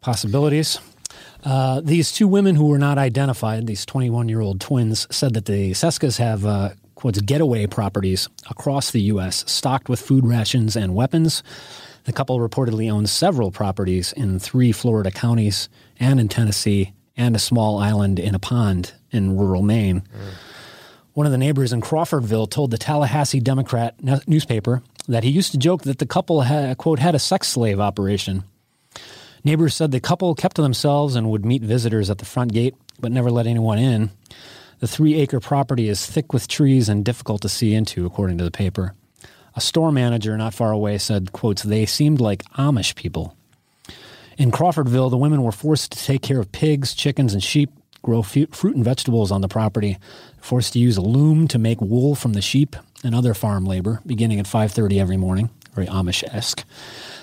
possibilities. 0.00 0.80
Uh, 1.44 1.80
these 1.82 2.10
two 2.10 2.26
women 2.26 2.56
who 2.56 2.66
were 2.66 2.78
not 2.78 2.98
identified, 2.98 3.64
these 3.68 3.86
21 3.86 4.28
year 4.28 4.40
old 4.40 4.60
twins, 4.60 5.06
said 5.14 5.34
that 5.34 5.44
the 5.44 5.70
Seskas 5.70 6.18
have, 6.18 6.44
uh, 6.44 6.70
quotes, 6.96 7.20
getaway 7.20 7.68
properties 7.68 8.28
across 8.50 8.90
the 8.90 9.02
U.S. 9.02 9.44
stocked 9.46 9.88
with 9.88 10.00
food 10.00 10.26
rations 10.26 10.74
and 10.74 10.96
weapons. 10.96 11.44
The 12.04 12.12
couple 12.12 12.38
reportedly 12.38 12.90
owns 12.90 13.12
several 13.12 13.50
properties 13.50 14.12
in 14.12 14.38
three 14.38 14.72
Florida 14.72 15.10
counties 15.10 15.68
and 16.00 16.18
in 16.18 16.28
Tennessee 16.28 16.92
and 17.16 17.36
a 17.36 17.38
small 17.38 17.78
island 17.78 18.18
in 18.18 18.34
a 18.34 18.38
pond 18.38 18.94
in 19.10 19.36
rural 19.36 19.62
Maine. 19.62 20.02
One 21.12 21.26
of 21.26 21.32
the 21.32 21.38
neighbors 21.38 21.72
in 21.72 21.80
Crawfordville 21.80 22.50
told 22.50 22.70
the 22.70 22.78
Tallahassee 22.78 23.40
Democrat 23.40 24.02
ne- 24.02 24.20
newspaper 24.26 24.82
that 25.06 25.24
he 25.24 25.30
used 25.30 25.52
to 25.52 25.58
joke 25.58 25.82
that 25.82 25.98
the 25.98 26.06
couple 26.06 26.42
had, 26.42 26.78
quote, 26.78 26.98
had 26.98 27.14
a 27.14 27.18
sex 27.18 27.48
slave 27.48 27.78
operation. 27.78 28.44
Neighbors 29.44 29.74
said 29.74 29.90
the 29.90 30.00
couple 30.00 30.34
kept 30.34 30.56
to 30.56 30.62
themselves 30.62 31.14
and 31.14 31.30
would 31.30 31.44
meet 31.44 31.62
visitors 31.62 32.08
at 32.08 32.18
the 32.18 32.24
front 32.24 32.52
gate, 32.52 32.74
but 32.98 33.12
never 33.12 33.30
let 33.30 33.46
anyone 33.46 33.78
in. 33.78 34.10
The 34.78 34.88
three 34.88 35.14
acre 35.14 35.40
property 35.40 35.88
is 35.88 36.06
thick 36.06 36.32
with 36.32 36.48
trees 36.48 36.88
and 36.88 37.04
difficult 37.04 37.42
to 37.42 37.48
see 37.48 37.74
into, 37.74 38.06
according 38.06 38.38
to 38.38 38.44
the 38.44 38.50
paper. 38.50 38.94
A 39.54 39.60
store 39.60 39.92
manager 39.92 40.36
not 40.36 40.54
far 40.54 40.72
away 40.72 40.98
said, 40.98 41.32
quotes, 41.32 41.62
they 41.62 41.86
seemed 41.86 42.20
like 42.20 42.44
Amish 42.54 42.94
people. 42.94 43.36
In 44.38 44.50
Crawfordville, 44.50 45.10
the 45.10 45.18
women 45.18 45.42
were 45.42 45.52
forced 45.52 45.92
to 45.92 46.04
take 46.04 46.22
care 46.22 46.40
of 46.40 46.52
pigs, 46.52 46.94
chickens, 46.94 47.34
and 47.34 47.42
sheep, 47.42 47.70
grow 48.02 48.22
fruit 48.22 48.74
and 48.74 48.84
vegetables 48.84 49.30
on 49.30 49.42
the 49.42 49.48
property, 49.48 49.98
forced 50.40 50.72
to 50.72 50.78
use 50.78 50.96
a 50.96 51.02
loom 51.02 51.46
to 51.48 51.58
make 51.58 51.80
wool 51.80 52.14
from 52.14 52.32
the 52.32 52.42
sheep 52.42 52.74
and 53.04 53.14
other 53.14 53.34
farm 53.34 53.64
labor, 53.64 54.00
beginning 54.06 54.40
at 54.40 54.46
5.30 54.46 54.98
every 54.98 55.16
morning, 55.16 55.50
very 55.74 55.86
Amish-esque. 55.86 56.64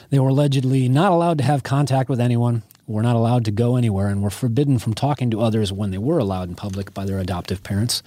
They 0.10 0.20
were 0.20 0.30
allegedly 0.30 0.88
not 0.88 1.12
allowed 1.12 1.38
to 1.40 1.44
have 1.44 1.64
contact 1.64 2.10
with 2.10 2.22
anyone, 2.22 2.64
were 2.88 3.04
not 3.04 3.16
allowed 3.16 3.46
to 3.46 3.52
go 3.52 3.76
anywhere, 3.76 4.08
and 4.08 4.22
were 4.22 4.30
forbidden 4.30 4.80
from 4.80 4.94
talking 4.94 5.30
to 5.32 5.42
others 5.42 5.74
when 5.74 5.92
they 5.92 5.98
were 5.98 6.18
allowed 6.18 6.50
in 6.50 6.56
public 6.56 6.94
by 6.94 7.06
their 7.06 7.20
adoptive 7.20 7.64
parents. 7.64 8.02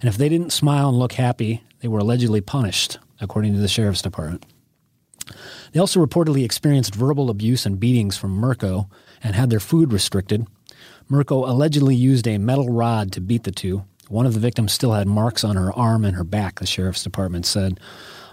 And 0.00 0.08
if 0.08 0.16
they 0.16 0.28
didn't 0.28 0.50
smile 0.50 0.90
and 0.90 0.98
look 0.98 1.14
happy, 1.14 1.62
they 1.80 1.88
were 1.88 1.98
allegedly 2.00 2.40
punished, 2.40 2.98
according 3.20 3.54
to 3.54 3.60
the 3.60 3.68
sheriff's 3.68 4.02
department. 4.02 4.44
They 5.72 5.80
also 5.80 6.04
reportedly 6.04 6.44
experienced 6.44 6.94
verbal 6.94 7.30
abuse 7.30 7.66
and 7.66 7.78
beatings 7.80 8.16
from 8.16 8.30
Mirko 8.32 8.88
and 9.22 9.34
had 9.34 9.50
their 9.50 9.60
food 9.60 9.92
restricted. 9.92 10.46
Mirko 11.08 11.44
allegedly 11.44 11.94
used 11.94 12.26
a 12.26 12.38
metal 12.38 12.70
rod 12.70 13.12
to 13.12 13.20
beat 13.20 13.44
the 13.44 13.52
two. 13.52 13.84
One 14.08 14.26
of 14.26 14.34
the 14.34 14.40
victims 14.40 14.72
still 14.72 14.92
had 14.92 15.06
marks 15.06 15.44
on 15.44 15.56
her 15.56 15.72
arm 15.72 16.04
and 16.04 16.16
her 16.16 16.24
back, 16.24 16.60
the 16.60 16.66
sheriff's 16.66 17.02
department 17.02 17.44
said. 17.44 17.78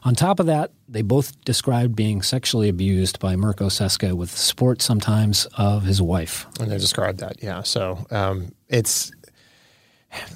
On 0.04 0.14
top 0.14 0.40
of 0.40 0.46
that, 0.46 0.72
they 0.88 1.02
both 1.02 1.44
described 1.46 1.96
being 1.96 2.22
sexually 2.22 2.70
abused 2.70 3.20
by 3.20 3.36
Mirko 3.36 3.68
Seska 3.68 4.14
with 4.14 4.30
support 4.30 4.82
sometimes 4.82 5.48
of 5.58 5.84
his 5.84 6.02
wife. 6.02 6.46
And 6.60 6.72
they 6.72 6.78
described 6.78 7.20
that, 7.22 7.42
yeah. 7.42 7.64
So 7.64 8.06
um, 8.12 8.54
it's 8.70 9.12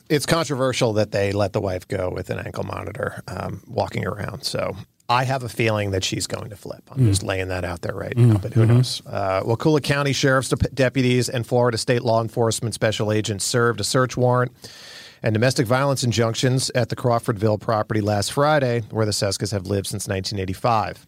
it's 0.09 0.25
controversial 0.25 0.93
that 0.93 1.11
they 1.11 1.31
let 1.31 1.53
the 1.53 1.61
wife 1.61 1.87
go 1.87 2.09
with 2.09 2.29
an 2.29 2.39
ankle 2.39 2.63
monitor 2.63 3.21
um, 3.27 3.61
walking 3.67 4.05
around. 4.05 4.43
So 4.43 4.75
I 5.07 5.23
have 5.23 5.43
a 5.43 5.49
feeling 5.49 5.91
that 5.91 6.03
she's 6.03 6.27
going 6.27 6.49
to 6.51 6.55
flip. 6.55 6.83
I'm 6.91 7.05
just 7.07 7.23
laying 7.23 7.47
that 7.47 7.65
out 7.65 7.81
there 7.81 7.95
right 7.95 8.15
now, 8.15 8.37
but 8.37 8.53
who 8.53 8.65
knows? 8.65 9.01
Uh, 9.05 9.41
Wakulla 9.43 9.81
County 9.81 10.13
Sheriff's 10.13 10.49
Dep- 10.49 10.73
deputies 10.73 11.29
and 11.29 11.47
Florida 11.47 11.77
State 11.77 12.03
Law 12.03 12.21
Enforcement 12.21 12.75
special 12.75 13.11
agents 13.11 13.43
served 13.45 13.79
a 13.79 13.83
search 13.83 14.15
warrant 14.15 14.51
and 15.23 15.33
domestic 15.33 15.65
violence 15.67 16.03
injunctions 16.03 16.69
at 16.75 16.89
the 16.89 16.95
Crawfordville 16.95 17.59
property 17.59 18.01
last 18.01 18.31
Friday, 18.31 18.81
where 18.91 19.05
the 19.05 19.11
Seskas 19.11 19.51
have 19.51 19.65
lived 19.67 19.87
since 19.87 20.07
1985. 20.07 21.07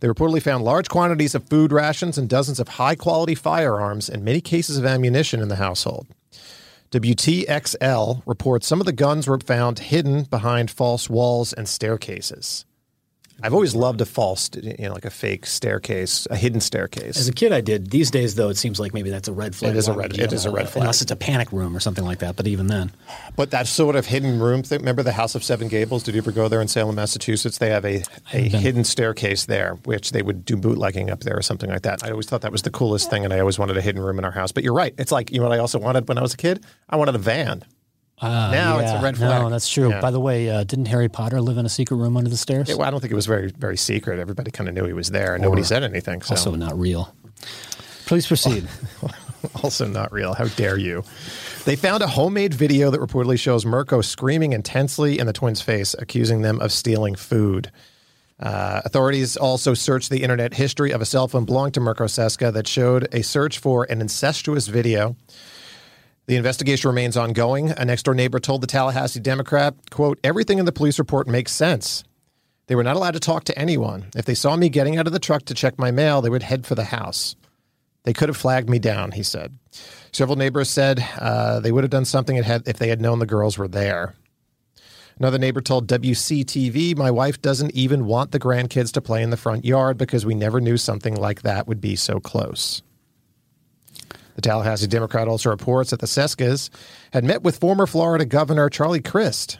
They 0.00 0.08
reportedly 0.08 0.42
found 0.42 0.64
large 0.64 0.88
quantities 0.88 1.34
of 1.34 1.48
food 1.48 1.72
rations 1.72 2.18
and 2.18 2.28
dozens 2.28 2.60
of 2.60 2.68
high 2.68 2.94
quality 2.94 3.34
firearms 3.34 4.08
and 4.08 4.24
many 4.24 4.40
cases 4.40 4.78
of 4.78 4.84
ammunition 4.84 5.40
in 5.40 5.48
the 5.48 5.56
household. 5.56 6.06
WTXL 6.90 8.22
reports 8.24 8.66
some 8.66 8.80
of 8.80 8.86
the 8.86 8.92
guns 8.92 9.26
were 9.26 9.38
found 9.38 9.78
hidden 9.78 10.22
behind 10.22 10.70
false 10.70 11.10
walls 11.10 11.52
and 11.52 11.68
staircases. 11.68 12.64
I've 13.40 13.54
always 13.54 13.74
loved 13.74 14.00
a 14.00 14.04
false, 14.04 14.50
you 14.60 14.74
know, 14.80 14.92
like 14.92 15.04
a 15.04 15.10
fake 15.10 15.46
staircase, 15.46 16.26
a 16.30 16.36
hidden 16.36 16.60
staircase. 16.60 17.16
As 17.16 17.28
a 17.28 17.32
kid, 17.32 17.52
I 17.52 17.60
did. 17.60 17.90
These 17.90 18.10
days, 18.10 18.34
though, 18.34 18.48
it 18.48 18.56
seems 18.56 18.80
like 18.80 18.92
maybe 18.92 19.10
that's 19.10 19.28
a 19.28 19.32
red 19.32 19.54
flag. 19.54 19.74
It 19.74 19.78
is 19.78 19.86
a 19.86 19.92
red- 19.92 20.18
it 20.18 20.32
is 20.32 20.44
a 20.44 20.50
red 20.50 20.68
flag. 20.68 20.82
Unless 20.82 21.02
it's 21.02 21.12
a 21.12 21.16
panic 21.16 21.52
room 21.52 21.76
or 21.76 21.80
something 21.80 22.04
like 22.04 22.18
that. 22.18 22.34
But 22.34 22.46
even 22.48 22.66
then, 22.66 22.90
But 23.36 23.50
that 23.52 23.68
sort 23.68 23.94
of 23.94 24.06
hidden 24.06 24.40
room 24.40 24.62
thing. 24.64 24.80
Remember 24.80 25.02
the 25.04 25.12
House 25.12 25.34
of 25.36 25.44
Seven 25.44 25.68
Gables? 25.68 26.02
Did 26.02 26.14
you 26.16 26.20
ever 26.20 26.32
go 26.32 26.48
there 26.48 26.60
in 26.60 26.66
Salem, 26.68 26.96
Massachusetts? 26.96 27.58
They 27.58 27.70
have 27.70 27.84
a, 27.84 28.02
a 28.32 28.48
hidden 28.48 28.82
staircase 28.82 29.44
there, 29.44 29.74
which 29.84 30.10
they 30.10 30.22
would 30.22 30.44
do 30.44 30.56
bootlegging 30.56 31.08
up 31.10 31.20
there 31.20 31.36
or 31.36 31.42
something 31.42 31.70
like 31.70 31.82
that. 31.82 32.02
I 32.02 32.10
always 32.10 32.26
thought 32.26 32.40
that 32.40 32.50
was 32.52 32.62
the 32.62 32.70
coolest 32.70 33.08
thing, 33.08 33.24
and 33.24 33.32
I 33.32 33.38
always 33.38 33.58
wanted 33.58 33.76
a 33.76 33.80
hidden 33.82 34.02
room 34.02 34.18
in 34.18 34.24
our 34.24 34.32
house. 34.32 34.50
But 34.50 34.64
you're 34.64 34.74
right. 34.74 34.94
It's 34.98 35.12
like, 35.12 35.30
you 35.30 35.38
know 35.38 35.48
what 35.48 35.54
I 35.56 35.60
also 35.60 35.78
wanted 35.78 36.08
when 36.08 36.18
I 36.18 36.22
was 36.22 36.34
a 36.34 36.38
kid? 36.38 36.64
I 36.90 36.96
wanted 36.96 37.14
a 37.14 37.18
van. 37.18 37.64
Uh, 38.20 38.50
Now 38.50 38.78
it's 38.78 38.90
a 38.90 38.94
yeah, 38.94 39.02
red 39.02 39.16
flag. 39.16 39.42
No, 39.42 39.50
that's 39.50 39.68
true. 39.68 39.90
Yeah. 39.90 40.00
By 40.00 40.10
the 40.10 40.20
way, 40.20 40.50
uh, 40.50 40.64
didn't 40.64 40.86
Harry 40.86 41.08
Potter 41.08 41.40
live 41.40 41.58
in 41.58 41.66
a 41.66 41.68
secret 41.68 41.96
room 41.96 42.16
under 42.16 42.30
the 42.30 42.36
stairs? 42.36 42.68
It- 42.68 42.78
well, 42.78 42.86
I 42.86 42.90
don't 42.90 43.00
think 43.00 43.12
it 43.12 43.16
was 43.16 43.26
very, 43.26 43.50
very 43.50 43.76
secret. 43.76 44.18
Everybody 44.18 44.50
kind 44.50 44.68
of 44.68 44.74
knew 44.74 44.84
he 44.84 44.92
was 44.92 45.10
there, 45.10 45.34
and 45.34 45.42
nobody 45.42 45.62
said 45.62 45.82
anything. 45.82 46.22
So. 46.22 46.32
Also 46.34 46.54
not 46.54 46.78
real. 46.78 47.14
Please 48.06 48.26
proceed. 48.26 48.68
also 49.62 49.86
not 49.86 50.12
real. 50.12 50.34
How 50.34 50.46
dare 50.46 50.78
you? 50.78 51.04
They 51.64 51.76
found 51.76 52.02
a 52.02 52.06
homemade 52.06 52.54
video 52.54 52.90
that 52.90 53.00
reportedly 53.00 53.38
shows 53.38 53.66
Mirko 53.66 54.00
screaming 54.00 54.52
intensely 54.52 55.18
in 55.18 55.26
the 55.26 55.32
twins' 55.32 55.60
face, 55.60 55.94
accusing 55.98 56.40
them 56.42 56.60
of 56.60 56.72
stealing 56.72 57.14
food. 57.14 57.70
Uh, 58.40 58.80
authorities 58.84 59.36
also 59.36 59.74
searched 59.74 60.10
the 60.10 60.22
internet 60.22 60.54
history 60.54 60.92
of 60.92 61.00
a 61.00 61.04
cell 61.04 61.28
phone 61.28 61.44
belonging 61.44 61.72
to 61.72 61.80
Mirko 61.80 62.04
Seska 62.04 62.52
that 62.52 62.66
showed 62.68 63.08
a 63.12 63.22
search 63.22 63.58
for 63.58 63.84
an 63.90 64.00
incestuous 64.00 64.68
video. 64.68 65.16
The 66.28 66.36
investigation 66.36 66.90
remains 66.90 67.16
ongoing. 67.16 67.70
A 67.70 67.86
next 67.86 68.02
door 68.02 68.14
neighbor 68.14 68.38
told 68.38 68.60
the 68.60 68.66
Tallahassee 68.66 69.18
Democrat, 69.18 69.74
quote, 69.88 70.20
everything 70.22 70.58
in 70.58 70.66
the 70.66 70.72
police 70.72 70.98
report 70.98 71.26
makes 71.26 71.52
sense. 71.52 72.04
They 72.66 72.74
were 72.74 72.84
not 72.84 72.96
allowed 72.96 73.14
to 73.14 73.20
talk 73.20 73.44
to 73.44 73.58
anyone. 73.58 74.08
If 74.14 74.26
they 74.26 74.34
saw 74.34 74.54
me 74.54 74.68
getting 74.68 74.98
out 74.98 75.06
of 75.06 75.14
the 75.14 75.18
truck 75.18 75.46
to 75.46 75.54
check 75.54 75.78
my 75.78 75.90
mail, 75.90 76.20
they 76.20 76.28
would 76.28 76.42
head 76.42 76.66
for 76.66 76.74
the 76.74 76.84
house. 76.84 77.34
They 78.04 78.12
could 78.12 78.28
have 78.28 78.36
flagged 78.36 78.68
me 78.68 78.78
down, 78.78 79.12
he 79.12 79.22
said. 79.22 79.58
Several 80.12 80.36
neighbors 80.36 80.68
said 80.68 81.02
uh, 81.18 81.60
they 81.60 81.72
would 81.72 81.84
have 81.84 81.90
done 81.90 82.04
something 82.04 82.36
if 82.36 82.76
they 82.76 82.88
had 82.88 83.00
known 83.00 83.20
the 83.20 83.26
girls 83.26 83.56
were 83.56 83.66
there. 83.66 84.14
Another 85.18 85.38
neighbor 85.38 85.62
told 85.62 85.88
WCTV, 85.88 86.94
My 86.94 87.10
wife 87.10 87.40
doesn't 87.40 87.74
even 87.74 88.04
want 88.04 88.32
the 88.32 88.38
grandkids 88.38 88.92
to 88.92 89.00
play 89.00 89.22
in 89.22 89.30
the 89.30 89.38
front 89.38 89.64
yard 89.64 89.96
because 89.96 90.26
we 90.26 90.34
never 90.34 90.60
knew 90.60 90.76
something 90.76 91.16
like 91.16 91.40
that 91.40 91.66
would 91.66 91.80
be 91.80 91.96
so 91.96 92.20
close. 92.20 92.82
The 94.38 94.42
Tallahassee 94.42 94.86
Democrat 94.86 95.26
also 95.26 95.50
reports 95.50 95.90
that 95.90 95.98
the 95.98 96.06
Seskas 96.06 96.70
had 97.12 97.24
met 97.24 97.42
with 97.42 97.58
former 97.58 97.88
Florida 97.88 98.24
Governor 98.24 98.70
Charlie 98.70 99.02
Crist 99.02 99.58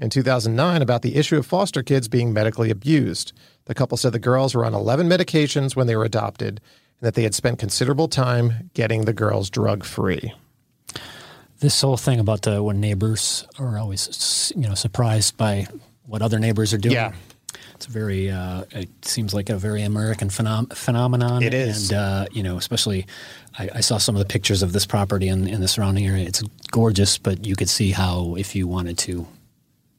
in 0.00 0.10
2009 0.10 0.82
about 0.82 1.02
the 1.02 1.14
issue 1.14 1.38
of 1.38 1.46
foster 1.46 1.80
kids 1.80 2.08
being 2.08 2.32
medically 2.32 2.68
abused. 2.68 3.32
The 3.66 3.74
couple 3.74 3.96
said 3.96 4.10
the 4.10 4.18
girls 4.18 4.52
were 4.52 4.64
on 4.64 4.74
11 4.74 5.08
medications 5.08 5.76
when 5.76 5.86
they 5.86 5.94
were 5.94 6.04
adopted 6.04 6.60
and 6.98 7.06
that 7.06 7.14
they 7.14 7.22
had 7.22 7.36
spent 7.36 7.60
considerable 7.60 8.08
time 8.08 8.68
getting 8.74 9.04
the 9.04 9.12
girls 9.12 9.48
drug 9.48 9.84
free. 9.84 10.34
this 11.60 11.80
whole 11.80 11.96
thing 11.96 12.18
about 12.18 12.42
the, 12.42 12.60
when 12.64 12.80
neighbors 12.80 13.46
are 13.60 13.78
always, 13.78 14.52
you 14.56 14.66
know, 14.66 14.74
surprised 14.74 15.36
by 15.36 15.68
what 16.02 16.20
other 16.20 16.40
neighbors 16.40 16.74
are 16.74 16.78
doing. 16.78 16.94
Yeah. 16.96 17.12
It's 17.76 17.86
very, 17.86 18.30
uh, 18.30 18.64
it 18.72 18.88
seems 19.04 19.34
like 19.34 19.50
a 19.50 19.56
very 19.56 19.82
American 19.82 20.28
phenom- 20.28 20.74
phenomenon. 20.74 21.42
It 21.42 21.54
is. 21.54 21.90
And, 21.90 21.98
uh, 21.98 22.26
you 22.32 22.42
know, 22.42 22.56
especially, 22.56 23.06
I, 23.58 23.68
I 23.76 23.80
saw 23.80 23.98
some 23.98 24.16
of 24.16 24.18
the 24.18 24.26
pictures 24.26 24.62
of 24.62 24.72
this 24.72 24.86
property 24.86 25.28
in, 25.28 25.46
in 25.46 25.60
the 25.60 25.68
surrounding 25.68 26.06
area. 26.06 26.24
It's 26.26 26.42
gorgeous, 26.70 27.18
but 27.18 27.46
you 27.46 27.54
could 27.54 27.68
see 27.68 27.92
how 27.92 28.34
if 28.36 28.56
you 28.56 28.66
wanted 28.66 28.98
to 28.98 29.26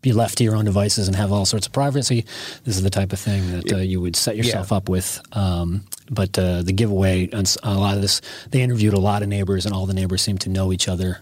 be 0.01 0.11
left 0.13 0.37
to 0.37 0.43
your 0.43 0.55
own 0.55 0.65
devices 0.65 1.07
and 1.07 1.15
have 1.15 1.31
all 1.31 1.45
sorts 1.45 1.67
of 1.67 1.73
privacy, 1.73 2.25
this 2.63 2.77
is 2.77 2.83
the 2.83 2.89
type 2.89 3.13
of 3.13 3.19
thing 3.19 3.51
that 3.51 3.73
uh, 3.73 3.77
you 3.77 3.99
would 3.99 4.15
set 4.15 4.35
yourself 4.37 4.71
up 4.71 4.89
with. 4.89 5.21
Um, 5.33 5.85
but 6.09 6.37
uh, 6.37 6.61
the 6.61 6.71
giveaway, 6.73 7.29
a 7.31 7.73
lot 7.73 7.95
of 7.95 8.01
this, 8.01 8.21
they 8.51 8.61
interviewed 8.61 8.93
a 8.93 8.99
lot 8.99 9.21
of 9.23 9.27
neighbors, 9.27 9.65
and 9.65 9.73
all 9.73 9.85
the 9.85 9.93
neighbors 9.93 10.21
seemed 10.21 10.41
to 10.41 10.49
know 10.49 10.71
each 10.71 10.87
other, 10.87 11.21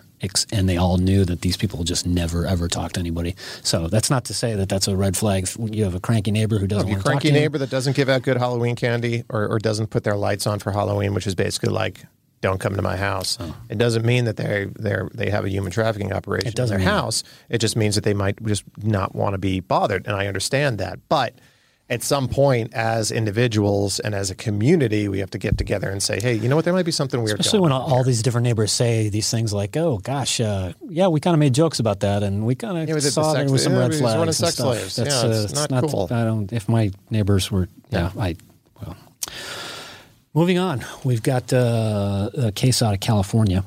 and 0.52 0.68
they 0.68 0.78
all 0.78 0.98
knew 0.98 1.26
that 1.26 1.42
these 1.42 1.58
people 1.58 1.84
just 1.84 2.06
never 2.06 2.46
ever 2.46 2.68
talk 2.68 2.94
to 2.94 3.00
anybody. 3.00 3.36
So 3.64 3.88
that's 3.88 4.10
not 4.10 4.26
to 4.26 4.34
say 4.34 4.56
that 4.56 4.70
that's 4.70 4.88
a 4.88 4.96
red 4.96 5.16
flag. 5.18 5.44
If 5.44 5.58
you 5.60 5.84
have 5.84 5.96
a 5.96 6.00
cranky 6.00 6.32
neighbor 6.32 6.58
who 6.58 6.68
doesn't 6.68 6.88
If 6.88 6.90
your 6.90 6.96
want 6.98 7.06
to 7.06 7.12
talk 7.12 7.22
cranky 7.22 7.30
to 7.30 7.34
you, 7.36 7.40
neighbor 7.42 7.58
that 7.58 7.70
doesn't 7.70 7.96
give 7.96 8.10
out 8.10 8.22
good 8.24 8.38
Halloween 8.38 8.76
candy 8.76 9.24
or, 9.30 9.48
or 9.48 9.60
doesn't 9.60 9.88
put 9.88 10.04
their 10.04 10.16
lights 10.16 10.48
on 10.48 10.60
for 10.60 10.72
Halloween, 10.72 11.14
which 11.14 11.28
is 11.28 11.36
basically 11.36 11.70
like, 11.72 12.06
don't 12.42 12.60
come 12.60 12.76
to 12.76 12.82
my 12.82 12.96
house. 12.96 13.38
Oh. 13.40 13.56
It 13.70 13.78
doesn't 13.78 14.06
mean 14.06 14.26
that 14.26 14.38
they 14.38 14.68
they 14.78 14.96
they 15.14 15.30
have 15.30 15.46
a 15.46 15.50
human 15.50 15.72
trafficking 15.72 16.14
operation 16.14 16.48
Oh. 16.48 16.50
It 16.50 16.56
doesn't 16.56 16.76
in 16.76 16.82
their 16.82 16.88
mean 16.92 16.96
that. 16.96 17.02
house. 17.02 17.24
It 17.50 17.58
just 17.60 17.76
means 17.76 17.96
that 17.96 18.04
they 18.04 18.14
might 18.14 18.44
just 18.46 18.64
not 18.84 19.16
want 19.16 19.34
to 19.34 19.38
be 19.38 19.60
bothered, 19.62 20.06
and 20.06 20.16
I 20.16 20.28
understand 20.28 20.78
that. 20.78 21.00
But 21.10 21.34
at 21.88 22.02
some 22.02 22.28
point, 22.28 22.74
as 22.74 23.12
individuals 23.12 24.00
and 24.00 24.16
as 24.16 24.32
a 24.32 24.36
community, 24.36 25.08
we 25.08 25.20
have 25.20 25.30
to 25.30 25.38
get 25.38 25.56
together 25.58 25.90
and 25.90 26.02
say, 26.02 26.20
hey, 26.20 26.34
you 26.34 26.50
know 26.50 26.56
what? 26.56 26.66
There 26.66 26.74
might 26.74 26.86
be 26.86 26.92
something 26.92 27.22
weird. 27.22 27.40
Especially 27.40 27.60
when 27.60 27.72
all, 27.72 27.82
all 27.94 28.04
these 28.04 28.24
different 28.24 28.46
neighbors 28.46 28.72
say 28.72 29.10
these 29.10 29.30
things 29.30 29.54
like, 29.54 29.78
"Oh 29.78 30.00
gosh, 30.00 30.40
uh, 30.42 30.74
yeah, 30.90 31.08
we 31.08 31.20
kind 31.20 31.36
of 31.36 31.40
made 31.40 31.54
jokes 31.54 31.80
about 31.80 32.00
that, 32.00 32.24
and 32.24 32.46
we 32.46 32.56
kind 32.56 32.78
of 32.78 32.88
Yeah, 32.90 32.96
the 32.96 33.02
saw 33.02 33.34
there 33.34 33.48
was 33.50 33.64
some 33.64 33.74
yeah, 33.74 33.80
red 33.80 33.92
we 33.92 34.02
was 34.02 34.16
running 34.16 34.34
flags 34.34 34.42
and 34.42 34.48
sex 34.48 34.54
stuff." 34.56 34.78
slaves. 34.78 34.96
That's, 34.96 35.24
Yeah, 35.24 35.30
uh, 35.30 35.44
it's 35.44 35.70
not 35.70 35.88
cool. 35.88 36.08
I 36.10 36.24
don't. 36.24 36.52
If 36.52 36.68
my 36.68 36.90
neighbors 37.12 37.52
were, 37.52 37.68
yeah, 37.92 38.12
I 38.18 38.36
well. 38.82 38.98
Moving 40.34 40.58
on, 40.58 40.84
we've 41.04 41.24
got 41.24 41.54
uh, 41.54 42.30
a 42.36 42.52
case 42.52 42.82
out 42.82 42.94
of 42.96 43.00
California. 43.00 43.64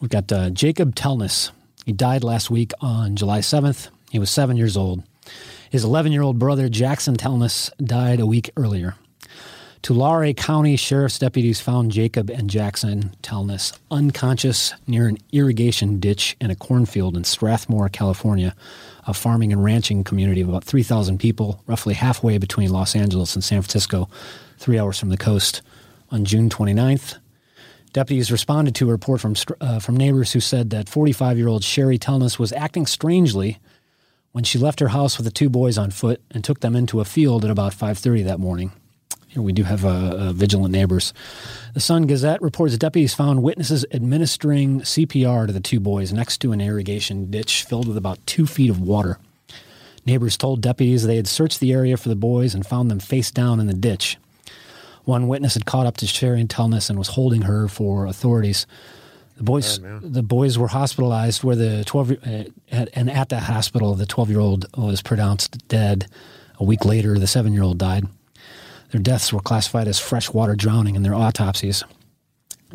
We've 0.00 0.10
got 0.10 0.30
uh, 0.32 0.50
Jacob 0.50 0.94
Telness. 0.94 1.50
He 1.84 1.92
died 1.92 2.22
last 2.22 2.48
week 2.48 2.72
on 2.80 3.16
July 3.16 3.40
seventh. 3.40 3.88
He 4.10 4.20
was 4.20 4.30
seven 4.30 4.56
years 4.56 4.76
old. 4.76 5.02
His 5.70 5.84
11 5.84 6.10
year 6.10 6.22
old 6.22 6.40
brother, 6.40 6.68
Jackson 6.68 7.16
Telness, 7.16 7.70
died 7.78 8.18
a 8.18 8.26
week 8.26 8.50
earlier. 8.56 8.96
Tulare 9.82 10.34
County 10.34 10.74
Sheriff's 10.74 11.20
deputies 11.20 11.60
found 11.60 11.92
Jacob 11.92 12.28
and 12.28 12.50
Jackson 12.50 13.14
Telness 13.22 13.78
unconscious 13.88 14.74
near 14.88 15.06
an 15.06 15.16
irrigation 15.30 16.00
ditch 16.00 16.36
in 16.40 16.50
a 16.50 16.56
cornfield 16.56 17.16
in 17.16 17.22
Strathmore, 17.22 17.88
California, 17.88 18.56
a 19.06 19.14
farming 19.14 19.52
and 19.52 19.62
ranching 19.62 20.02
community 20.02 20.40
of 20.40 20.48
about 20.48 20.64
3,000 20.64 21.18
people, 21.18 21.62
roughly 21.68 21.94
halfway 21.94 22.36
between 22.36 22.70
Los 22.70 22.96
Angeles 22.96 23.36
and 23.36 23.44
San 23.44 23.62
Francisco, 23.62 24.08
three 24.58 24.78
hours 24.78 24.98
from 24.98 25.08
the 25.10 25.16
coast. 25.16 25.62
On 26.10 26.24
June 26.24 26.50
29th, 26.50 27.16
deputies 27.92 28.32
responded 28.32 28.74
to 28.74 28.88
a 28.88 28.92
report 28.92 29.20
from, 29.20 29.36
uh, 29.60 29.78
from 29.78 29.96
neighbors 29.96 30.32
who 30.32 30.40
said 30.40 30.70
that 30.70 30.88
45 30.88 31.38
year 31.38 31.46
old 31.46 31.62
Sherry 31.62 31.96
Telness 31.96 32.40
was 32.40 32.52
acting 32.52 32.86
strangely 32.86 33.60
when 34.32 34.44
she 34.44 34.58
left 34.58 34.80
her 34.80 34.88
house 34.88 35.16
with 35.16 35.24
the 35.24 35.32
two 35.32 35.48
boys 35.48 35.76
on 35.76 35.90
foot 35.90 36.20
and 36.30 36.44
took 36.44 36.60
them 36.60 36.76
into 36.76 37.00
a 37.00 37.04
field 37.04 37.44
at 37.44 37.50
about 37.50 37.74
5:30 37.74 38.24
that 38.24 38.40
morning. 38.40 38.72
Here 39.28 39.42
we 39.42 39.52
do 39.52 39.62
have 39.62 39.84
uh, 39.84 39.88
uh, 39.88 40.32
vigilant 40.32 40.72
neighbors. 40.72 41.12
The 41.74 41.80
Sun 41.80 42.08
Gazette 42.08 42.42
reports 42.42 42.76
deputies 42.76 43.14
found 43.14 43.44
witnesses 43.44 43.84
administering 43.92 44.80
CPR 44.80 45.46
to 45.46 45.52
the 45.52 45.60
two 45.60 45.78
boys 45.78 46.12
next 46.12 46.38
to 46.38 46.50
an 46.50 46.60
irrigation 46.60 47.30
ditch 47.30 47.62
filled 47.62 47.86
with 47.86 47.96
about 47.96 48.18
two 48.26 48.44
feet 48.44 48.70
of 48.70 48.80
water. 48.80 49.18
Neighbors 50.04 50.36
told 50.36 50.62
deputies 50.62 51.04
they 51.04 51.14
had 51.14 51.28
searched 51.28 51.60
the 51.60 51.72
area 51.72 51.96
for 51.96 52.08
the 52.08 52.16
boys 52.16 52.54
and 52.54 52.66
found 52.66 52.90
them 52.90 52.98
face 52.98 53.30
down 53.30 53.60
in 53.60 53.68
the 53.68 53.74
ditch. 53.74 54.18
One 55.04 55.28
witness 55.28 55.54
had 55.54 55.66
caught 55.66 55.86
up 55.86 55.96
to 55.98 56.06
Sherry 56.06 56.44
Telness 56.44 56.90
and 56.90 56.98
was 56.98 57.08
holding 57.08 57.42
her 57.42 57.68
for 57.68 58.06
authorities. 58.06 58.66
The 59.40 59.44
boys, 59.44 59.80
the 60.02 60.22
boys 60.22 60.58
were 60.58 60.68
hospitalized 60.68 61.42
where 61.42 61.56
the 61.56 61.82
12, 61.86 62.10
uh, 62.10 62.44
at, 62.70 62.90
and 62.92 63.10
at 63.10 63.30
that 63.30 63.44
hospital, 63.44 63.94
the 63.94 64.04
12 64.04 64.28
year 64.28 64.38
old 64.38 64.66
was 64.76 65.00
pronounced 65.00 65.66
dead. 65.66 66.08
A 66.58 66.64
week 66.64 66.84
later, 66.84 67.18
the 67.18 67.26
seven 67.26 67.54
year 67.54 67.62
old 67.62 67.78
died. 67.78 68.04
Their 68.90 69.00
deaths 69.00 69.32
were 69.32 69.40
classified 69.40 69.88
as 69.88 69.98
freshwater 69.98 70.54
drowning 70.54 70.94
in 70.94 71.04
their 71.04 71.14
autopsies. 71.14 71.84